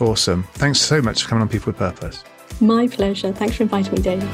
Awesome. 0.00 0.44
Thanks 0.54 0.80
so 0.80 1.02
much 1.02 1.24
for 1.24 1.30
coming 1.30 1.42
on 1.42 1.48
People 1.48 1.72
with 1.72 1.78
Purpose. 1.78 2.22
My 2.60 2.86
pleasure. 2.86 3.32
Thanks 3.32 3.56
for 3.56 3.64
inviting 3.64 3.92
me, 3.92 4.02
David. 4.02 4.28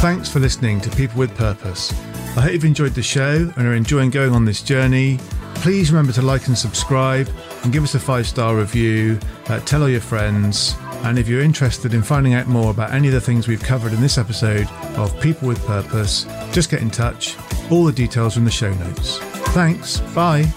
Thanks 0.00 0.30
for 0.30 0.40
listening 0.40 0.80
to 0.80 0.88
People 0.96 1.18
with 1.18 1.36
Purpose. 1.36 1.92
I 2.36 2.40
hope 2.40 2.52
you've 2.52 2.64
enjoyed 2.64 2.94
the 2.94 3.02
show 3.02 3.52
and 3.56 3.66
are 3.66 3.74
enjoying 3.74 4.10
going 4.10 4.32
on 4.32 4.44
this 4.44 4.62
journey 4.62 5.18
please 5.64 5.90
remember 5.90 6.12
to 6.12 6.20
like 6.20 6.46
and 6.46 6.58
subscribe 6.58 7.26
and 7.62 7.72
give 7.72 7.82
us 7.82 7.94
a 7.94 7.98
five 7.98 8.26
star 8.26 8.54
review. 8.54 9.18
Uh, 9.46 9.58
tell 9.60 9.82
all 9.82 9.88
your 9.88 9.98
friends. 9.98 10.76
And 11.04 11.18
if 11.18 11.26
you're 11.26 11.40
interested 11.40 11.94
in 11.94 12.02
finding 12.02 12.34
out 12.34 12.48
more 12.48 12.70
about 12.70 12.92
any 12.92 13.08
of 13.08 13.14
the 13.14 13.20
things 13.20 13.48
we've 13.48 13.62
covered 13.62 13.94
in 13.94 14.00
this 14.02 14.18
episode 14.18 14.68
of 14.98 15.18
People 15.22 15.48
with 15.48 15.64
Purpose, 15.64 16.24
just 16.52 16.70
get 16.70 16.82
in 16.82 16.90
touch. 16.90 17.36
All 17.70 17.84
the 17.84 17.92
details 17.92 18.36
are 18.36 18.40
in 18.40 18.44
the 18.44 18.50
show 18.50 18.74
notes. 18.74 19.18
Thanks. 19.54 20.00
Bye. 20.14 20.52